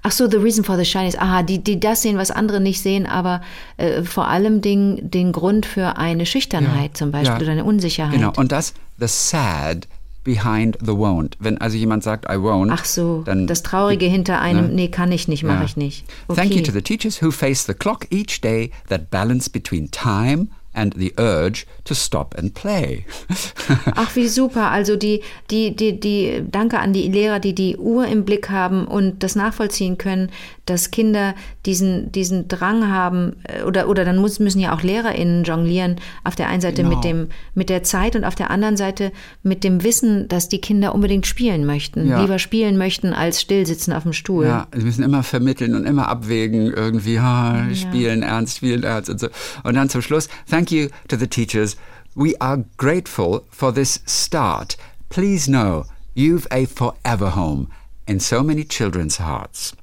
Ach 0.03 0.11
so, 0.11 0.29
the 0.29 0.37
reason 0.37 0.63
for 0.63 0.77
the 0.77 0.85
shyness. 0.85 1.15
Aha, 1.17 1.41
die, 1.41 1.63
die 1.63 1.79
das 1.79 2.03
sehen, 2.03 2.17
was 2.17 2.29
andere 2.29 2.59
nicht 2.61 2.81
sehen, 2.81 3.07
aber 3.07 3.41
äh, 3.77 4.03
vor 4.03 4.27
allem 4.27 4.61
den, 4.61 5.09
den 5.09 5.31
Grund 5.31 5.65
für 5.65 5.97
eine 5.97 6.27
Schüchternheit 6.27 6.95
zum 6.95 7.11
Beispiel 7.11 7.37
Ja. 7.37 7.41
oder 7.41 7.51
eine 7.53 7.63
Unsicherheit. 7.63 8.13
Genau, 8.13 8.31
und 8.35 8.51
das 8.51 8.73
the 8.99 9.07
sad 9.07 9.87
behind 10.23 10.77
the 10.81 10.91
won't. 10.91 11.33
Wenn 11.39 11.57
also 11.59 11.77
jemand 11.77 12.03
sagt 12.03 12.25
I 12.25 12.35
won't, 12.35 12.69
Ach 12.71 12.85
so, 12.85 13.23
dann 13.25 13.47
das 13.47 13.63
Traurige 13.63 14.05
hinter 14.05 14.39
einem, 14.39 14.67
Ne? 14.67 14.73
nee, 14.73 14.87
kann 14.89 15.11
ich 15.11 15.27
nicht, 15.27 15.43
mache 15.43 15.59
Ja. 15.59 15.65
ich 15.65 15.77
nicht. 15.77 16.05
Okay. 16.27 16.41
Thank 16.41 16.53
you 16.55 16.61
to 16.61 16.71
the 16.71 16.83
teachers 16.83 17.21
who 17.21 17.31
face 17.31 17.65
the 17.65 17.73
clock 17.73 18.05
each 18.11 18.39
day 18.41 18.69
that 18.89 19.09
balance 19.09 19.49
between 19.49 19.89
time 19.89 20.49
and 20.73 20.93
the 20.97 21.13
urge 21.17 21.65
to 21.83 21.93
stop 21.93 22.35
and 22.37 22.53
play. 22.53 23.05
Ach, 23.95 24.15
wie 24.15 24.27
super. 24.27 24.69
Also 24.71 24.95
die, 24.95 25.21
die, 25.49 25.75
die, 25.75 25.99
die, 25.99 26.43
danke 26.49 26.79
an 26.79 26.93
die 26.93 27.07
Lehrer, 27.09 27.39
die 27.39 27.53
die 27.55 27.77
Uhr 27.77 28.07
im 28.07 28.23
Blick 28.25 28.49
haben 28.49 28.85
und 28.87 29.23
das 29.23 29.35
nachvollziehen 29.35 29.97
können, 29.97 30.29
dass 30.65 30.91
Kinder 30.91 31.35
diesen, 31.65 32.11
diesen 32.11 32.47
Drang 32.47 32.89
haben, 32.89 33.37
äh, 33.43 33.63
oder, 33.63 33.89
oder 33.89 34.05
dann 34.05 34.17
muss, 34.17 34.39
müssen 34.39 34.59
ja 34.59 34.73
auch 34.73 34.83
LehrerInnen 34.83 35.43
jonglieren, 35.43 35.97
auf 36.23 36.35
der 36.35 36.47
einen 36.47 36.61
Seite 36.61 36.83
Genau. 36.83 36.95
mit 36.95 37.03
dem, 37.03 37.27
mit 37.53 37.69
der 37.69 37.83
Zeit 37.83 38.15
und 38.15 38.23
auf 38.23 38.35
der 38.35 38.49
anderen 38.49 38.77
Seite 38.77 39.11
mit 39.43 39.63
dem 39.63 39.83
Wissen, 39.83 40.27
dass 40.29 40.47
die 40.47 40.61
Kinder 40.61 40.95
unbedingt 40.95 41.27
spielen 41.27 41.65
möchten, 41.65 42.07
Ja. 42.07 42.21
lieber 42.21 42.39
spielen 42.39 42.77
möchten 42.77 43.13
als 43.13 43.41
stillsitzen 43.41 43.91
auf 43.93 44.03
dem 44.03 44.13
Stuhl. 44.13 44.45
Ja, 44.45 44.67
sie 44.73 44.83
müssen 44.83 45.03
immer 45.03 45.23
vermitteln 45.23 45.75
und 45.75 45.85
immer 45.85 46.07
abwägen, 46.07 46.71
irgendwie, 46.73 47.19
ha, 47.19 47.65
spielen 47.73 48.23
ernst, 48.23 48.57
spielen 48.57 48.83
ernst 48.83 49.09
und 49.09 49.19
so. 49.19 49.27
Und 49.63 49.75
dann 49.75 49.89
zum 49.89 50.01
Schluss, 50.01 50.29
thank 50.49 50.60
you 50.69 50.89
to 51.07 51.15
the 51.17 51.25
teachers. 51.25 51.77
We 52.13 52.35
are 52.41 52.65
grateful 52.75 53.45
for 53.49 53.71
this 53.71 53.99
start. 54.05 54.75
Please 55.09 55.47
know 55.47 55.85
you've 56.13 56.45
a 56.51 56.65
forever 56.65 57.29
home 57.29 57.69
in 58.05 58.19
so 58.19 58.43
many 58.43 58.65
children's 58.65 59.17
hearts. 59.17 59.73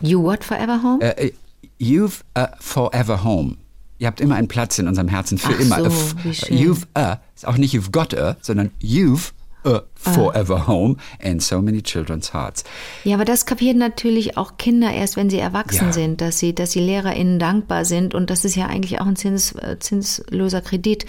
You 0.00 0.20
what 0.20 0.44
forever 0.44 0.76
home? 0.76 1.00
Äh, 1.00 1.14
äh, 1.16 1.32
you've 1.78 2.22
a 2.36 2.48
forever 2.60 3.16
home. 3.24 3.56
Ihr 3.98 4.06
habt 4.06 4.20
immer 4.20 4.36
einen 4.36 4.48
Platz 4.48 4.78
in 4.78 4.86
unserem 4.86 5.08
Herzen 5.08 5.38
für 5.38 5.54
Ach 5.54 5.60
immer. 5.60 5.90
so, 5.90 6.32
schön. 6.32 6.56
You've 6.56 6.86
a, 6.94 7.18
ist 7.34 7.46
auch 7.46 7.56
nicht 7.56 7.74
you've 7.74 7.90
got 7.90 8.14
a, 8.14 8.36
sondern 8.40 8.70
you've 8.78 9.32
a 9.64 9.82
forever 9.94 10.66
home 10.66 10.96
in 11.20 11.40
so 11.40 11.60
many 11.60 11.82
children's 11.82 12.32
hearts. 12.32 12.64
Ja, 13.04 13.14
aber 13.16 13.24
das 13.24 13.46
kapieren 13.46 13.78
natürlich 13.78 14.36
auch 14.36 14.56
Kinder 14.56 14.92
erst, 14.92 15.16
wenn 15.16 15.30
sie 15.30 15.38
erwachsen 15.38 15.86
Ja. 15.88 15.92
sind, 15.92 16.20
dass 16.20 16.38
sie, 16.38 16.54
dass 16.54 16.70
die 16.70 16.80
LehrerInnen 16.80 17.38
dankbar 17.38 17.84
sind. 17.84 18.14
Und 18.14 18.30
das 18.30 18.44
ist 18.44 18.54
ja 18.56 18.66
eigentlich 18.66 19.00
auch 19.00 19.06
ein 19.06 19.16
Zins, 19.16 19.52
äh, 19.52 19.78
zinsloser 19.78 20.60
Kredit. 20.62 21.04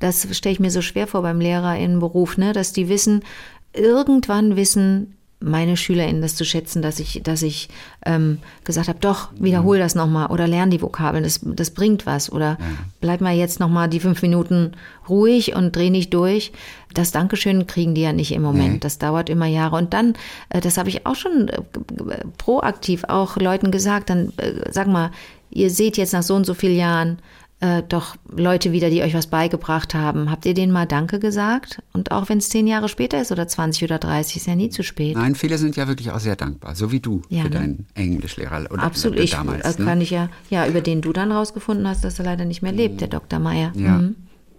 Das 0.00 0.26
stelle 0.36 0.52
ich 0.52 0.60
mir 0.60 0.70
so 0.70 0.82
schwer 0.82 1.06
vor 1.06 1.22
beim 1.22 1.40
LehrerInnenberuf, 1.40 2.36
ne? 2.36 2.52
dass 2.52 2.72
die 2.72 2.88
wissen, 2.88 3.22
irgendwann 3.72 4.56
wissen 4.56 5.16
meine 5.40 5.76
SchülerInnen 5.76 6.22
das 6.22 6.36
zu 6.36 6.44
schätzen, 6.44 6.80
dass 6.80 6.98
ich, 6.98 7.22
dass 7.22 7.42
ich 7.42 7.68
ähm, 8.06 8.38
gesagt 8.64 8.88
habe, 8.88 8.98
doch, 9.00 9.28
wiederhol 9.38 9.78
das 9.78 9.94
nochmal 9.94 10.28
oder 10.28 10.46
lern 10.46 10.70
die 10.70 10.80
Vokabeln, 10.80 11.24
das, 11.24 11.40
das 11.42 11.70
bringt 11.70 12.06
was. 12.06 12.32
Oder 12.32 12.56
bleib 13.00 13.20
mal 13.20 13.34
jetzt 13.34 13.60
nochmal 13.60 13.88
die 13.88 14.00
fünf 14.00 14.22
Minuten 14.22 14.72
ruhig 15.08 15.54
und 15.54 15.76
dreh 15.76 15.90
nicht 15.90 16.14
durch. 16.14 16.52
Das 16.94 17.12
Dankeschön 17.12 17.66
kriegen 17.66 17.94
die 17.94 18.02
ja 18.02 18.12
nicht 18.12 18.32
im 18.32 18.42
Moment. 18.42 18.74
Nee. 18.74 18.80
Das 18.80 18.98
dauert 18.98 19.28
immer 19.28 19.46
Jahre. 19.46 19.76
Und 19.76 19.92
dann, 19.92 20.14
äh, 20.48 20.60
das 20.60 20.78
habe 20.78 20.88
ich 20.88 21.06
auch 21.06 21.16
schon 21.16 21.48
äh, 21.48 21.60
proaktiv 22.38 23.04
auch 23.04 23.36
Leuten 23.36 23.70
gesagt, 23.70 24.10
dann 24.10 24.32
äh, 24.38 24.70
sag 24.70 24.86
mal, 24.86 25.10
ihr 25.50 25.70
seht 25.70 25.96
jetzt 25.96 26.12
nach 26.12 26.22
so 26.22 26.34
und 26.34 26.46
so 26.46 26.54
vielen 26.54 26.76
Jahren 26.76 27.18
äh, 27.64 27.82
doch 27.88 28.16
Leute 28.30 28.72
wieder, 28.72 28.90
die 28.90 29.02
euch 29.02 29.14
was 29.14 29.28
beigebracht 29.28 29.94
haben. 29.94 30.30
Habt 30.30 30.44
ihr 30.44 30.52
denen 30.52 30.70
mal 30.72 30.86
Danke 30.86 31.18
gesagt? 31.18 31.82
Und 31.94 32.10
auch 32.10 32.28
wenn 32.28 32.38
es 32.38 32.50
zehn 32.50 32.66
Jahre 32.66 32.88
später 32.90 33.20
ist 33.20 33.32
oder 33.32 33.48
20 33.48 33.84
oder 33.84 33.98
30, 33.98 34.36
ist 34.36 34.46
ja 34.46 34.54
nie 34.54 34.68
zu 34.68 34.82
spät. 34.82 35.16
Nein, 35.16 35.34
viele 35.34 35.56
sind 35.56 35.76
ja 35.76 35.88
wirklich 35.88 36.10
auch 36.10 36.20
sehr 36.20 36.36
dankbar, 36.36 36.74
so 36.74 36.92
wie 36.92 37.00
du 37.00 37.22
Ja, 37.30 37.44
für 37.44 37.48
ne? 37.48 37.54
deinen 37.54 37.86
Englischlehrer 37.94 38.66
oder 38.70 38.82
Absolut. 38.82 39.18
Ich, 39.18 39.30
damals. 39.30 39.64
äh, 39.64 39.80
ne? 39.80 39.86
kann 39.86 40.00
ich 40.02 40.10
ja, 40.10 40.28
ja, 40.50 40.66
über 40.66 40.82
den 40.82 41.00
du 41.00 41.12
dann 41.14 41.32
rausgefunden 41.32 41.88
hast, 41.88 42.04
dass 42.04 42.18
er 42.18 42.26
leider 42.26 42.44
nicht 42.44 42.60
mehr 42.60 42.72
lebt, 42.72 43.00
der 43.00 43.08
Dr. 43.08 43.38
Meier. 43.38 43.72
Ja. 43.74 43.98
Mhm. 43.98 44.16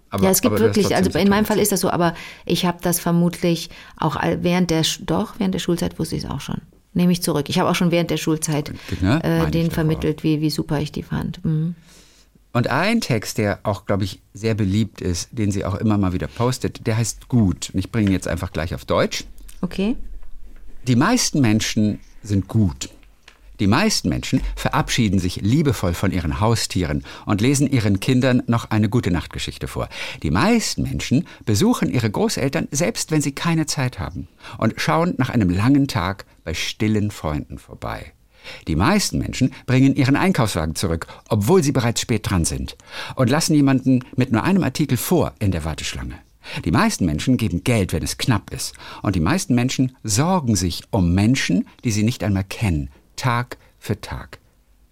Aber, 0.10 0.24
ja, 0.24 0.30
es 0.32 0.42
gibt 0.42 0.58
wirklich, 0.60 0.96
also 0.96 1.18
in 1.20 1.30
meinem 1.30 1.46
Fall 1.46 1.60
ist 1.60 1.72
das 1.72 1.82
so, 1.82 1.90
aber 1.90 2.14
ich 2.46 2.66
habe 2.66 2.78
das 2.82 3.00
vermutlich 3.00 3.70
auch 3.98 4.16
während 4.40 4.72
der, 4.72 4.84
doch, 5.02 5.36
während 5.40 5.54
der 5.54 5.60
Schulzeit 5.60 6.00
wusste 6.00 6.16
ich 6.16 6.24
es 6.24 6.30
auch 6.30 6.42
schon. 6.42 6.62
Nehme 6.94 7.12
ich 7.12 7.22
zurück. 7.22 7.50
Ich 7.50 7.60
habe 7.60 7.70
auch 7.70 7.76
schon 7.76 7.92
während 7.92 8.10
der 8.10 8.18
Schulzeit 8.18 8.72
Ne? 9.02 9.22
Äh, 9.24 9.52
denen 9.52 9.70
vermittelt, 9.72 10.24
wie, 10.24 10.40
wie 10.40 10.50
super 10.50 10.80
ich 10.80 10.94
die 10.94 11.04
fand. 11.04 11.44
Mhm. 11.44 11.76
Und 12.56 12.70
ein 12.70 13.02
Text, 13.02 13.38
der 13.38 13.60
auch, 13.64 13.86
glaube 13.86 14.06
ich, 14.06 14.22
sehr 14.34 14.56
beliebt 14.56 15.02
ist, 15.02 15.28
den 15.34 15.52
sie 15.52 15.66
auch 15.66 15.76
immer 15.76 15.98
mal 15.98 16.14
wieder 16.14 16.28
postet, 16.28 16.88
der 16.88 16.96
heißt 16.96 17.28
Gut. 17.28 17.72
Und 17.74 17.80
ich 17.80 17.92
bringe 17.92 18.08
ihn 18.08 18.14
jetzt 18.14 18.30
einfach 18.30 18.54
gleich 18.54 18.74
auf 18.74 18.86
Deutsch. 18.86 19.26
Okay? 19.60 19.98
Die 20.88 20.96
meisten 20.96 21.42
Menschen 21.42 22.00
sind 22.24 22.48
gut. 22.48 22.90
Die 23.60 23.68
meisten 23.68 24.08
Menschen 24.08 24.40
verabschieden 24.56 25.20
sich 25.20 25.42
liebevoll 25.42 25.94
von 25.94 26.14
ihren 26.14 26.40
Haustieren 26.40 27.04
und 27.26 27.42
lesen 27.42 27.70
ihren 27.70 28.00
Kindern 28.00 28.42
noch 28.48 28.70
eine 28.70 28.88
gute 28.88 29.12
Nachtgeschichte 29.12 29.68
vor. 29.68 29.90
Die 30.24 30.32
meisten 30.32 30.84
Menschen 30.84 31.28
besuchen 31.44 31.92
ihre 31.92 32.10
Großeltern, 32.10 32.70
selbst 32.72 33.12
wenn 33.12 33.22
sie 33.22 33.36
keine 33.36 33.66
Zeit 33.66 34.00
haben, 34.00 34.30
und 34.58 34.76
schauen 34.78 35.16
nach 35.18 35.30
einem 35.30 35.50
langen 35.50 35.90
Tag 35.90 36.26
bei 36.46 36.54
stillen 36.54 37.12
Freunden 37.12 37.58
vorbei. 37.58 38.14
Die 38.68 38.76
meisten 38.76 39.18
Menschen 39.18 39.54
bringen 39.66 39.96
ihren 39.96 40.16
Einkaufswagen 40.16 40.76
zurück, 40.76 41.08
obwohl 41.30 41.64
sie 41.64 41.72
bereits 41.72 42.02
spät 42.02 42.30
dran 42.30 42.46
sind, 42.46 42.76
und 43.16 43.30
lassen 43.30 43.56
jemanden 43.56 44.04
mit 44.16 44.32
nur 44.32 44.44
einem 44.44 44.64
Artikel 44.64 44.98
vor 44.98 45.34
in 45.40 45.52
der 45.52 45.66
Warteschlange. 45.66 46.16
Die 46.64 46.72
meisten 46.72 47.06
Menschen 47.06 47.38
geben 47.38 47.64
Geld, 47.64 47.92
wenn 47.92 48.04
es 48.04 48.18
knapp 48.18 48.52
ist. 48.54 48.76
Und 49.02 49.16
die 49.16 49.20
meisten 49.20 49.56
Menschen 49.56 49.96
sorgen 50.04 50.56
sich 50.56 50.84
um 50.92 51.14
Menschen, 51.14 51.68
die 51.84 51.92
sie 51.92 52.04
nicht 52.04 52.24
einmal 52.24 52.44
kennen, 52.44 52.90
Tag 53.16 53.58
für 53.80 54.00
Tag. 54.00 54.40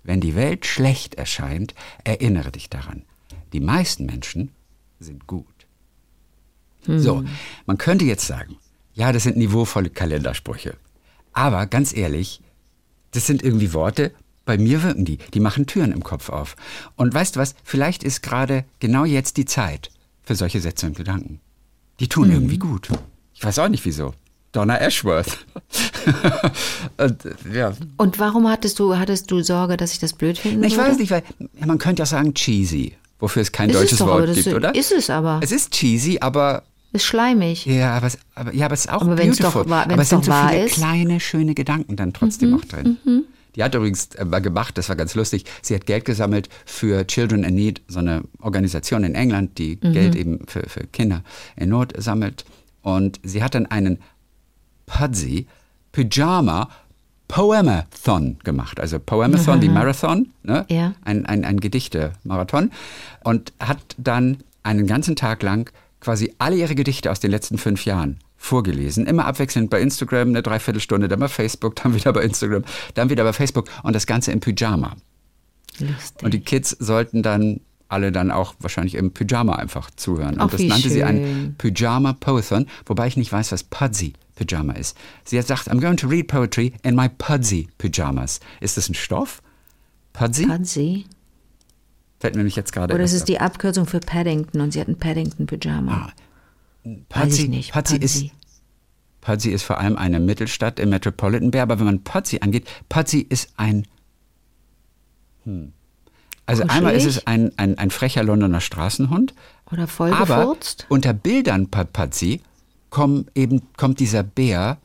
Wenn 0.04 0.20
die 0.20 0.36
Welt 0.36 0.66
schlecht 0.66 1.16
erscheint, 1.16 1.74
erinnere 2.04 2.51
dich 2.51 2.70
daran. 2.70 3.04
Die 3.54 3.60
meisten 3.60 4.06
Menschen 4.06 4.51
sind 4.99 5.28
gut. 5.28 5.45
So, 6.86 7.24
man 7.66 7.78
könnte 7.78 8.04
jetzt 8.04 8.28
sagen, 8.28 8.58
ja, 8.93 9.12
das 9.12 9.24
sind 9.24 9.38
niveauvolle 9.38 9.89
Kalendersprüche. 9.89 10.76
Aber 11.32 11.66
ganz 11.66 11.95
ehrlich, 11.95 12.41
das 13.14 13.26
sind 13.28 13.43
irgendwie 13.43 13.74
Worte, 13.74 14.11
bei 14.45 14.57
mir 14.57 14.84
wirken 14.84 15.05
die, 15.05 15.18
die 15.34 15.39
machen 15.39 15.66
Türen 15.66 15.91
im 15.91 16.03
Kopf 16.03 16.30
auf. 16.30 16.55
Und 16.95 17.14
weißt 17.14 17.36
du 17.36 17.39
was, 17.39 17.55
vielleicht 17.64 18.03
ist 18.03 18.22
gerade 18.22 18.66
genau 18.80 19.05
jetzt 19.05 19.38
die 19.38 19.45
Zeit 19.45 19.89
für 20.24 20.36
solche 20.36 20.59
Sätze 20.59 20.86
und 20.86 20.97
Gedanken. 20.97 21.39
Die 21.99 22.07
tun 22.07 22.32
irgendwie 22.32 22.57
gut. 22.57 22.89
Ich 23.34 23.43
weiß 23.43 23.59
auch 23.59 23.70
nicht 23.70 23.86
wieso. 23.86 24.14
Donna 24.51 24.78
Ashworth. 24.78 25.45
und, 26.97 27.26
äh, 27.26 27.34
ja. 27.51 27.74
Und 27.97 28.20
warum 28.20 28.47
hattest 28.47 28.78
du, 28.80 28.97
hattest 28.97 29.32
du 29.32 29.41
Sorge, 29.41 29.78
dass 29.78 29.93
ich 29.93 29.99
das 29.99 30.14
blöd 30.14 30.38
finden 30.38 30.64
Ich 30.64 30.78
würde? 30.78 30.91
weiß 30.91 30.97
nicht, 30.97 31.11
weil 31.11 31.24
man 31.66 31.80
könnte 31.80 32.01
ja 32.01 32.05
sagen 32.05 32.34
cheesy, 32.34 32.95
wofür 33.20 33.41
es 33.41 33.51
kein 33.51 33.70
Ist 33.70 33.76
es 33.76 33.82
deutsches 33.82 33.97
doch, 33.99 34.07
aber 34.07 34.28
Wort 34.28 34.36
gibt, 34.36 34.47
oder? 34.47 34.76
Ist 34.76 34.91
es 34.91 35.09
aber. 35.09 35.39
es 35.41 35.51
ist 35.51 35.72
cheesy, 35.72 36.20
aber 36.22 36.64
Ist 36.94 37.06
schleimig. 37.06 37.66
ja, 37.66 37.96
aber 37.98 38.08
es, 38.08 38.18
aber, 38.36 38.54
ja, 38.54 38.66
aber 38.66 38.74
es 38.76 38.82
ist 38.86 38.91
auch 38.91 39.02
Aber 39.02 39.16
beautiful. 39.16 39.66
doch 39.66 39.72
aber 39.72 39.98
es 40.02 40.10
sind 40.10 40.24
so 40.26 40.32
viele 40.32 40.66
ist. 40.66 40.76
kleine, 40.76 41.20
schöne 41.20 41.54
Gedanken 41.56 41.96
dann 41.96 42.14
trotzdem 42.14 42.54
auch 42.54 42.64
drin. 42.66 42.98
Die 43.56 43.64
hat 43.64 43.76
übrigens 43.76 44.08
äh, 44.16 44.26
mal 44.26 44.39
gemacht, 44.39 44.78
das 44.78 44.89
war 44.89 44.96
ganz 44.96 45.14
lustig, 45.16 45.46
sie 45.62 45.76
hat 45.76 45.86
Geld 45.86 46.06
gesammelt 46.06 46.50
für 46.66 47.06
Children 47.06 47.44
in 47.44 47.56
Need, 47.56 47.82
so 47.88 48.00
eine 48.00 48.24
Organisation 48.41 49.04
in 49.04 49.14
England, 49.16 49.58
die 49.58 49.80
Geld 49.80 50.16
eben 50.16 50.46
für, 50.48 50.64
für 50.70 50.88
Kinder 50.88 51.24
in 51.56 51.70
Not 51.70 51.94
sammelt. 51.98 52.46
Und 52.82 53.20
sie 53.24 53.44
hat 53.44 53.54
dann 53.56 53.66
einen 53.68 54.00
Pudsey 54.86 55.48
Pyjama 55.91 56.70
Poemathon 57.28 58.38
gemacht. 58.44 58.80
Also 58.80 59.00
Poemathon, 59.00 59.62
wie 59.62 59.70
Marathon, 59.70 60.30
ne? 60.44 60.66
Ja. 60.70 60.94
ein, 61.04 61.26
ein, 61.26 61.46
ein 61.46 61.60
Gedichte-Marathon. 61.60 62.72
Und 63.24 63.54
hat 63.60 63.80
dann 63.98 64.38
einen 64.64 64.86
ganzen 64.88 65.16
Tag 65.16 65.41
lang 65.44 65.72
quasi 66.04 66.34
alle 66.38 66.58
ihre 66.58 66.76
Gedichte 66.76 67.10
aus 67.12 67.20
den 67.20 67.32
letzten 67.32 67.58
fünf 67.58 67.86
Jahren 67.86 68.20
vorgelesen. 68.38 69.08
Immer 69.08 69.26
abwechselnd 69.26 69.70
bei 69.70 69.82
Instagram 69.82 70.30
eine 70.30 70.43
Dreiviertelstunde, 70.43 71.08
dann 71.08 71.20
bei 71.20 71.30
Facebook, 71.30 71.76
dann 71.78 71.95
wieder 71.95 72.12
bei 72.14 72.24
Instagram, 72.24 72.64
dann 72.93 73.10
wieder 73.10 73.24
bei 73.24 73.34
Facebook 73.34 73.70
und 73.84 73.93
das 73.95 74.06
Ganze 74.06 74.32
im 74.32 74.39
Pyjama. 74.39 74.95
Lustig. 75.80 76.24
Und 76.24 76.34
die 76.34 76.41
Kids 76.41 76.72
sollten 76.72 77.24
dann 77.24 77.62
alle 77.88 78.12
dann 78.12 78.32
auch 78.32 78.56
wahrscheinlich 78.60 78.95
im 78.95 79.12
Pyjama 79.12 79.56
einfach 79.56 79.89
zuhören. 79.91 80.36
Ach, 80.39 80.45
Und 80.45 80.54
das 80.54 80.62
nannte 80.62 80.89
sie 80.89 81.04
ein 81.04 81.18
schön. 81.18 81.56
Pyjama 81.58 82.14
Poethon, 82.14 82.66
wobei 82.86 83.08
ich 83.08 83.18
nicht 83.18 83.32
weiß, 83.32 83.51
was 83.51 83.64
Pudsey 83.64 84.14
Pyjama 84.36 84.74
ist. 84.74 84.97
Sie 85.24 85.38
hat 85.38 85.45
gesagt, 85.45 85.70
I'm 85.70 85.80
going 85.80 85.97
to 85.97 86.08
read 86.08 86.28
poetry 86.28 86.74
in 86.84 86.95
my 86.95 87.08
Pudsey 87.08 87.68
Pyjamas. 87.78 88.39
Ist 88.62 88.78
das 88.78 88.89
ein 88.89 88.95
Stoff? 88.95 89.41
Pudsey? 90.14 90.47
Pansy. 90.47 91.06
Fällt 92.24 92.36
mir 92.36 92.40
nämlich 92.40 92.56
jetzt 92.56 92.72
gerade 92.72 92.94
Oder 92.94 93.04
es 93.04 93.12
ist 93.12 93.28
die 93.28 93.42
Abkürzung 93.42 93.86
für 93.86 94.00
Paddington 94.00 94.62
und 94.62 94.72
sie 94.72 94.80
hat 94.80 94.88
ein 94.88 94.98
Paddington-Pyjama. 94.98 96.06
auf. 96.06 96.14
Weiß 97.10 97.38
ich 97.38 97.50
nicht. 97.50 97.74
Patsy 97.74 97.98
ist, 97.98 98.14
Pansy. 98.14 98.32
Patsy 99.20 99.50
ist 99.50 99.64
vor 99.64 99.78
allem 99.78 99.98
eine 99.98 100.22
Mittelstadt 100.22 100.80
im 100.80 100.90
Metropolitan 100.92 101.52
Bär, 101.52 101.64
aber 101.64 101.80
wenn 101.80 101.86
man 101.86 102.02
Patsy 102.06 102.40
angeht, 102.42 102.66
Patsy 102.88 103.20
ist 103.28 103.50
ein. 103.58 103.86
Hm. 105.44 105.74
Also 106.46 106.62
Kuschelig? 106.62 106.78
einmal 106.78 106.96
ist 106.96 107.06
es 107.08 107.28
ein, 107.28 107.52
ein, 107.58 107.78
ein 107.78 107.90
frecher 107.90 108.24
Londoner 108.24 108.62
Straßenhund, 108.62 109.34
Oder 109.70 109.88
voll 109.88 110.14
aber 110.14 110.56
unter 110.88 111.12
Bildern 111.14 111.70
Pa- 111.70 111.84
Patsy 111.84 112.40
kommt 112.90 113.30
eben 113.36 113.64
kommt 113.76 114.00
dieser 114.00 114.24
Bär, 114.24 114.78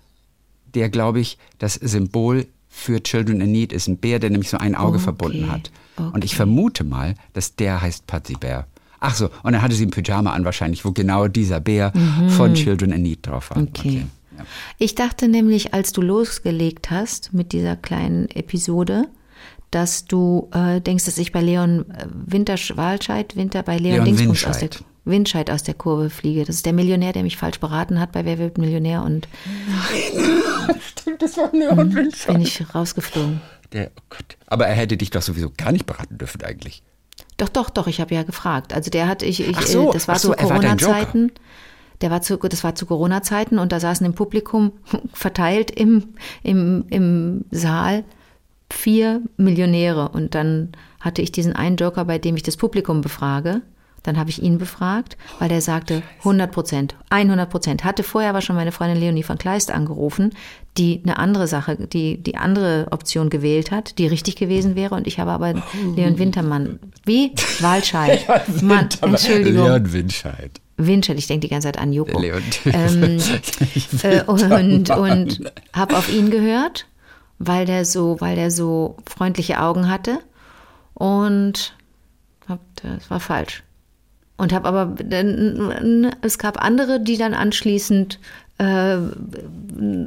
der 0.75 0.89
glaube 0.89 1.21
ich 1.21 1.39
das 1.59 1.75
Symbol 1.75 2.49
für 2.79 3.03
Children 3.03 3.41
in 3.41 3.53
Need 3.53 3.73
ist, 3.73 3.89
ein 3.89 3.99
Bär, 3.99 4.19
der 4.19 4.31
nämlich 4.31 4.51
so 4.51 4.57
ein 4.57 4.75
Auge 4.75 4.97
Okay, 4.97 5.05
verbunden 5.05 5.51
hat. 5.51 5.71
Und 5.97 6.25
ich 6.25 6.31
okay. 6.31 6.37
vermute 6.37 6.85
mal, 6.85 7.15
dass 7.33 7.57
der 7.57 7.83
heißt 7.83 8.07
Patsy 8.07 8.35
Bär. 8.35 8.67
Ach 9.01 9.15
so, 9.15 9.31
und 9.43 9.53
dann 9.53 9.63
hatte 9.63 9.75
sie 9.75 9.87
ein 9.87 9.91
Pyjama 9.91 10.33
an 10.33 10.45
wahrscheinlich, 10.45 10.85
wo 10.85 10.93
genau 10.93 11.29
dieser 11.29 11.61
Bär 11.61 11.93
von 12.37 12.55
Children 12.55 12.93
in 12.93 13.03
Need 13.03 13.27
drauf 13.27 13.51
war. 13.51 13.59
Mhm. 13.59 13.69
Okay. 13.69 14.07
Ja. 14.37 14.45
Ich 14.79 14.95
dachte 14.95 15.29
nämlich, 15.29 15.75
als 15.75 15.93
du 15.93 16.03
losgelegt 16.03 16.91
hast 16.91 17.35
mit 17.35 17.53
dieser 17.53 17.75
kleinen 17.75 18.29
Episode, 18.31 19.09
dass 19.71 20.07
du 20.07 20.49
äh, 20.53 20.81
denkst, 20.81 21.05
dass 21.05 21.19
ich 21.19 21.33
bei 21.33 21.43
Leon 21.43 21.91
äh, 21.91 22.07
Winterschwalscheid, 22.27 23.37
Winter 23.37 23.63
bei 23.63 23.77
Leon, 23.77 24.05
Leon 24.05 24.17
Dingsbums 24.17 24.45
aus 24.47 24.59
der 24.59 24.71
Winscheid 25.09 25.51
aus 25.51 25.63
der 25.63 25.75
Kurve 25.75 26.11
fliege. 26.11 26.45
Das 26.45 26.57
ist 26.57 26.67
der 26.67 26.73
Millionär, 26.73 27.13
der 27.13 27.23
mich 27.23 27.37
falsch 27.37 27.61
beraten 27.61 28.01
hat 28.01 28.13
bei 28.13 28.25
Wer 28.25 28.39
wird 28.39 28.59
Millionär 28.59 29.03
und 29.03 29.29
Stimmt, 30.81 31.23
das 31.23 31.37
war 31.37 31.51
Leon 31.53 31.95
Winscheid. 31.95 32.35
bin 32.35 32.43
ich 32.43 32.75
rausgeflogen. 32.75 33.41
Der, 33.73 33.91
oh 33.97 34.03
Gott. 34.11 34.37
Aber 34.47 34.67
er 34.67 34.75
hätte 34.75 34.97
dich 34.97 35.11
doch 35.11 35.23
sowieso 35.23 35.51
gar 35.57 35.73
nicht 35.73 35.87
beraten 35.87 36.19
dürfen 36.19 36.43
eigentlich. 36.43 36.83
Doch, 37.37 37.49
doch, 37.49 37.71
doch, 37.71 37.87
ich 37.87 38.01
habe 38.01 38.15
ja 38.15 38.23
gefragt. 38.23 38.73
Also 38.73 38.91
der 38.91 39.07
hat 39.09 39.23
ich, 39.23 39.41
ich 39.41 39.57
Ach 39.57 39.67
so, 39.67 39.91
äh, 39.91 39.93
das 39.93 40.09
war 40.09 40.17
ach 40.17 40.21
so, 40.21 40.33
zu. 40.33 40.37
Corona-Zeiten. 40.37 41.33
Der 42.01 42.11
war 42.11 42.23
zu, 42.23 42.37
das 42.37 42.63
war 42.65 42.75
zu 42.75 42.87
Corona-Zeiten 42.87 43.59
und 43.59 43.73
da 43.73 43.81
saßen 43.81 44.07
im 44.07 44.15
Publikum 44.15 44.73
verteilt 45.13 45.71
im, 45.71 46.15
im, 46.43 46.85
im 46.91 47.45
Saal 47.51 48.05
vier 48.71 49.23
Millionäre. 49.37 50.09
Und 50.11 50.35
dann 50.35 50.73
hatte 51.01 51.23
ich 51.23 51.33
diesen 51.33 51.55
einen 51.55 51.77
Joker, 51.77 52.05
bei 52.05 52.19
dem 52.19 52.37
ich 52.37 52.43
das 52.43 52.57
Publikum 52.57 53.01
befrage. 53.01 53.63
Dann 54.09 54.17
habe 54.17 54.31
ich 54.31 54.43
ihn 54.43 54.57
befragt, 54.57 55.19
weil 55.39 55.51
der 55.51 55.61
sagte 55.61 56.03
100 56.21 56.51
Prozent, 56.51 56.97
100 57.11 57.51
Prozent. 57.51 57.85
Hatte 57.85 58.03
vorher 58.03 58.31
aber 58.31 58.41
schon 58.41 58.57
meine 58.57 58.73
Freundin 58.73 58.99
Leonie 58.99 59.23
von 59.23 59.37
Kleist 59.37 59.71
angerufen, 59.71 60.31
die 60.79 61.03
eine 61.05 61.19
andere 61.19 61.47
Sache, 61.47 61.77
die 61.77 62.17
die 62.17 62.39
andere 62.39 62.87
Option 62.91 63.29
gewählt 63.29 63.71
hat, 63.71 63.99
die 63.99 64.07
richtig 64.07 64.37
gewesen 64.37 64.77
wäre. 64.77 64.95
Und 64.95 65.07
ich 65.07 65.21
habe 65.21 65.31
aber 65.33 65.63
Leon 65.95 66.19
Wintermann. 66.19 66.79
Wie? 67.05 67.35
Walscheid. 67.61 68.27
Mann, 68.63 68.89
Entschuldigung. 69.03 69.67
Leon 69.67 69.93
Winscheid. 69.93 70.53
Winscheid, 70.79 71.19
ich 71.19 71.27
denke 71.27 71.47
die 71.47 71.51
ganze 71.51 71.69
Zeit 71.69 71.79
an 71.79 71.93
Joko. 71.93 72.19
Leon. 72.19 72.43
Ähm, 72.65 73.19
äh, 74.05 74.23
und 74.27 74.89
und 74.89 75.53
habe 75.75 75.99
auf 75.99 76.11
ihn 76.11 76.31
gehört, 76.31 76.87
weil 77.39 77.67
der 77.67 77.85
so, 77.85 78.17
weil 78.21 78.37
der 78.37 78.51
so 78.51 78.97
freundliche 79.05 79.61
Augen 79.61 79.91
hatte 79.91 80.21
und 80.95 81.77
hab, 82.49 82.61
das 82.77 83.11
war 83.11 83.21
falsch. 83.21 83.65
Und 84.39 84.53
habe 84.53 84.69
aber 84.69 84.95
es 86.23 86.39
gab 86.39 86.65
andere, 86.65 87.01
die 87.01 87.19
dann 87.19 87.35
anschließend 87.35 88.19
äh, 88.59 88.97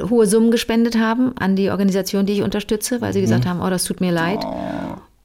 hohe 0.09 0.25
Summen 0.25 0.51
gespendet 0.51 0.97
haben 0.97 1.37
an 1.37 1.55
die 1.55 1.69
Organisation, 1.69 2.25
die 2.25 2.33
ich 2.33 2.41
unterstütze, 2.41 3.01
weil 3.01 3.13
sie 3.13 3.21
gesagt 3.21 3.45
haben, 3.45 3.61
oh, 3.61 3.69
das 3.69 3.83
tut 3.83 4.01
mir 4.01 4.11
leid. 4.11 4.43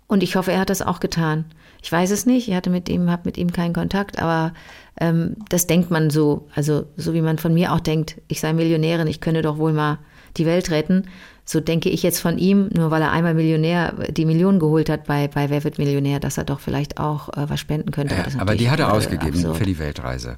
Und 0.09 0.23
ich 0.23 0.37
hoffe, 0.37 0.53
er 0.53 0.61
hat 0.61 0.71
das 0.71 0.83
auch 0.83 1.01
getan. 1.01 1.45
Ich 1.83 1.91
weiß 1.91 2.11
es 2.11 2.27
nicht, 2.27 2.49
ich 2.49 2.55
hatte 2.55 2.71
mit 2.71 2.89
ihm, 2.89 3.11
habe 3.11 3.23
mit 3.25 3.39
ihm 3.39 3.53
keinen 3.53 3.73
Kontakt, 3.73 4.21
aber 4.21 4.53
ähm, 5.01 5.37
das 5.49 5.67
denkt 5.67 5.91
man 5.91 6.11
so, 6.11 6.49
also 6.55 6.85
so 6.97 7.15
wie 7.15 7.21
man 7.21 7.39
von 7.39 7.55
mir 7.55 7.73
auch 7.73 7.81
denkt, 7.81 8.17
ich 8.29 8.41
sei 8.41 8.53
Millionärin, 8.53 9.07
ich 9.07 9.21
könne 9.21 9.43
doch 9.43 9.59
wohl 9.59 9.73
mal 9.73 9.99
die 10.37 10.47
Welt 10.47 10.71
retten. 10.71 11.05
So 11.45 11.61
denke 11.61 11.89
ich 11.91 12.03
jetzt 12.03 12.19
von 12.19 12.39
ihm, 12.39 12.69
nur 12.75 12.91
weil 12.91 13.03
er 13.03 13.13
einmal 13.13 13.35
Millionär 13.35 13.95
die 14.11 14.25
Million 14.25 14.59
geholt 14.59 14.91
hat 14.91 15.05
bei, 15.05 15.29
bei 15.29 15.49
Wer 15.49 15.63
wird 15.63 15.79
Millionär, 15.79 16.19
dass 16.19 16.39
er 16.39 16.45
doch 16.45 16.59
vielleicht 16.61 16.99
auch 16.99 17.29
äh, 17.31 17.49
was 17.49 17.61
spenden 17.61 17.93
könnte. 17.93 18.17
Ist 18.27 18.39
aber 18.39 18.57
die 18.57 18.69
hat 18.69 18.81
er 18.81 18.89
äh, 18.89 18.93
ausgegeben 18.93 19.37
absurd. 19.37 19.57
für 19.57 19.65
die 19.65 19.79
Weltreise. 19.79 20.37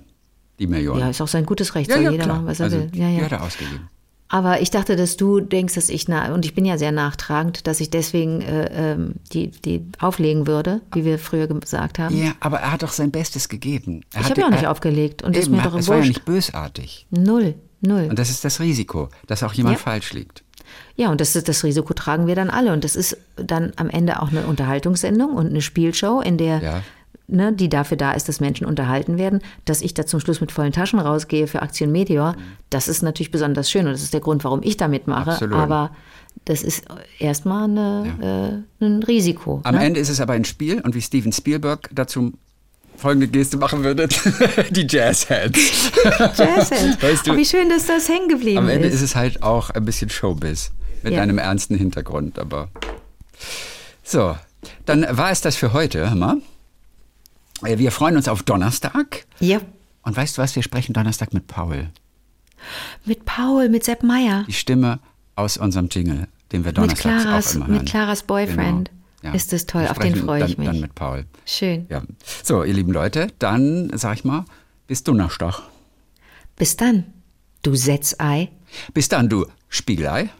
Die 0.58 0.66
Million. 0.66 0.98
Ja, 0.98 1.08
ist 1.08 1.20
auch 1.20 1.28
sein 1.28 1.46
gutes 1.46 1.74
Recht, 1.74 1.88
Ja, 1.88 1.96
soll 1.96 2.04
ja, 2.04 2.10
jeder 2.10 2.24
klar. 2.24 2.36
machen, 2.36 2.46
was 2.48 2.60
er 2.60 2.64
also, 2.64 2.76
will. 2.78 2.90
Ja, 2.94 3.08
Die 3.08 3.16
ja. 3.16 3.24
hat 3.24 3.32
er 3.32 3.42
ausgegeben. 3.42 3.88
Aber 4.30 4.60
ich 4.60 4.70
dachte, 4.70 4.94
dass 4.96 5.16
du 5.16 5.40
denkst, 5.40 5.74
dass 5.74 5.88
ich, 5.88 6.06
na, 6.06 6.34
und 6.34 6.44
ich 6.44 6.54
bin 6.54 6.66
ja 6.66 6.76
sehr 6.76 6.92
nachtragend, 6.92 7.66
dass 7.66 7.80
ich 7.80 7.88
deswegen 7.88 8.42
äh, 8.42 8.92
ähm, 8.92 9.14
die, 9.32 9.50
die 9.50 9.86
auflegen 9.98 10.46
würde, 10.46 10.82
wie 10.92 11.06
wir 11.06 11.18
früher 11.18 11.46
gesagt 11.46 11.98
haben. 11.98 12.14
Ja, 12.14 12.32
aber 12.40 12.58
er 12.58 12.72
hat 12.72 12.82
doch 12.82 12.92
sein 12.92 13.10
Bestes 13.10 13.48
gegeben. 13.48 14.02
Er 14.12 14.20
ich 14.20 14.30
habe 14.30 14.40
ja 14.42 14.46
auch 14.48 14.50
nicht 14.50 14.66
aufgelegt 14.66 15.22
und 15.22 15.34
das 15.34 15.44
ist 15.44 15.48
Eben, 15.48 15.56
mir 15.56 15.62
doch 15.62 15.74
es 15.74 15.88
war 15.88 15.98
ja 15.98 16.04
nicht 16.04 16.26
bösartig. 16.26 17.06
Null, 17.10 17.54
null. 17.80 18.06
Und 18.10 18.18
das 18.18 18.30
ist 18.30 18.44
das 18.44 18.60
Risiko, 18.60 19.08
dass 19.26 19.42
auch 19.42 19.52
jemand 19.52 19.76
Ja. 19.78 19.82
falsch 19.82 20.12
liegt. 20.12 20.42
Ja, 20.96 21.10
und 21.10 21.20
das, 21.20 21.34
ist, 21.34 21.48
das 21.48 21.64
Risiko 21.64 21.94
tragen 21.94 22.26
wir 22.26 22.34
dann 22.34 22.50
alle. 22.50 22.72
Und 22.72 22.84
das 22.84 22.96
ist 22.96 23.16
dann 23.36 23.72
am 23.76 23.88
Ende 23.88 24.20
auch 24.20 24.30
eine 24.30 24.46
Unterhaltungssendung 24.46 25.34
und 25.34 25.46
eine 25.48 25.62
Spielshow, 25.62 26.20
in 26.20 26.36
der, 26.36 26.58
Ja. 26.62 26.82
ne, 27.26 27.52
die 27.52 27.68
dafür 27.68 27.96
da 27.96 28.12
ist, 28.12 28.28
dass 28.28 28.40
Menschen 28.40 28.66
unterhalten 28.66 29.16
werden. 29.16 29.40
Dass 29.64 29.80
ich 29.80 29.94
da 29.94 30.04
zum 30.06 30.20
Schluss 30.20 30.40
mit 30.40 30.52
vollen 30.52 30.72
Taschen 30.72 30.98
rausgehe 30.98 31.46
für 31.46 31.62
Aktion 31.62 31.90
Meteor, 31.92 32.36
das 32.70 32.88
ist 32.88 33.02
natürlich 33.02 33.30
besonders 33.30 33.70
schön 33.70 33.86
und 33.86 33.92
das 33.92 34.02
ist 34.02 34.12
der 34.12 34.20
Grund, 34.20 34.44
warum 34.44 34.60
ich 34.62 34.76
da 34.76 34.88
mitmache. 34.88 35.32
Absolut. 35.32 35.56
Aber 35.56 35.90
das 36.44 36.62
ist 36.62 36.84
erstmal 37.18 37.64
eine, 37.64 38.64
äh, 38.80 38.84
ein 38.84 39.02
Risiko. 39.02 39.60
Am 39.64 39.74
ne? 39.76 39.84
Ende 39.84 40.00
ist 40.00 40.08
es 40.08 40.20
aber 40.20 40.34
ein 40.34 40.44
Spiel 40.44 40.80
und 40.80 40.94
wie 40.94 41.00
Steven 41.02 41.32
Spielberg 41.32 41.88
dazu 41.92 42.32
folgende 42.98 43.28
Geste 43.28 43.56
machen 43.56 43.82
würde, 43.84 44.08
die 44.70 44.86
Jazzheads. 44.88 45.92
Jazzhands. 46.36 47.02
Weißt 47.02 47.26
du, 47.26 47.32
oh, 47.32 47.36
wie 47.36 47.44
schön, 47.44 47.68
dass 47.68 47.86
das 47.86 48.08
hängen 48.08 48.28
geblieben 48.28 48.58
Am 48.58 48.68
Ende 48.68 48.88
ist. 48.88 48.94
ist 48.96 49.02
es 49.02 49.16
halt 49.16 49.42
auch 49.42 49.70
ein 49.70 49.84
bisschen 49.84 50.10
Showbiz 50.10 50.70
mit 51.02 51.12
Ja. 51.14 51.22
einem 51.22 51.38
ernsten 51.38 51.76
Hintergrund, 51.76 52.38
aber 52.38 52.68
so, 54.02 54.36
dann 54.86 55.06
war 55.10 55.30
es 55.30 55.40
das 55.40 55.56
für 55.56 55.72
heute, 55.72 56.10
mal. 56.14 56.38
Äh, 57.64 57.78
Wir 57.78 57.92
freuen 57.92 58.16
uns 58.16 58.28
auf 58.28 58.42
Donnerstag. 58.42 59.26
ja, 59.40 59.60
Und 60.02 60.16
weißt 60.16 60.36
du 60.38 60.42
was, 60.42 60.54
wir 60.56 60.62
sprechen 60.62 60.92
Donnerstag 60.92 61.32
mit 61.34 61.46
Paul. 61.46 61.88
mit 63.04 63.24
Paul, 63.24 63.68
mit 63.68 63.84
Sepp 63.84 64.02
Meier, 64.02 64.44
Die 64.48 64.52
Stimme 64.52 64.98
aus 65.36 65.56
unserem 65.56 65.88
Jingle, 65.90 66.26
den 66.50 66.64
wir 66.64 66.72
Claras, 66.72 67.52
auch 67.52 67.54
immer 67.56 67.66
hören. 67.68 67.76
mit 67.78 67.86
Claras 67.88 68.22
Boyfriend. 68.24 68.88
Genau. 68.88 68.97
Ja. 69.22 69.32
Ist 69.32 69.52
das 69.52 69.66
toll, 69.66 69.86
auf 69.88 69.98
den 69.98 70.14
freue 70.14 70.44
ich 70.44 70.54
dann, 70.54 70.64
mich. 70.64 70.72
Dann 70.72 70.80
mit 70.80 70.94
Paul. 70.94 71.24
Schön. 71.44 71.86
Ja. 71.88 72.02
So, 72.42 72.62
ihr 72.62 72.74
lieben 72.74 72.92
Leute, 72.92 73.28
dann 73.38 73.90
sag 73.94 74.14
ich 74.18 74.24
mal, 74.24 74.44
bis 74.86 75.02
Donnerstag. 75.02 75.62
Bis 76.56 76.76
dann, 76.76 77.12
du 77.62 77.74
Setzei. 77.74 78.50
Bis 78.94 79.08
dann, 79.08 79.28
du 79.28 79.46
Spiegelei. 79.68 80.30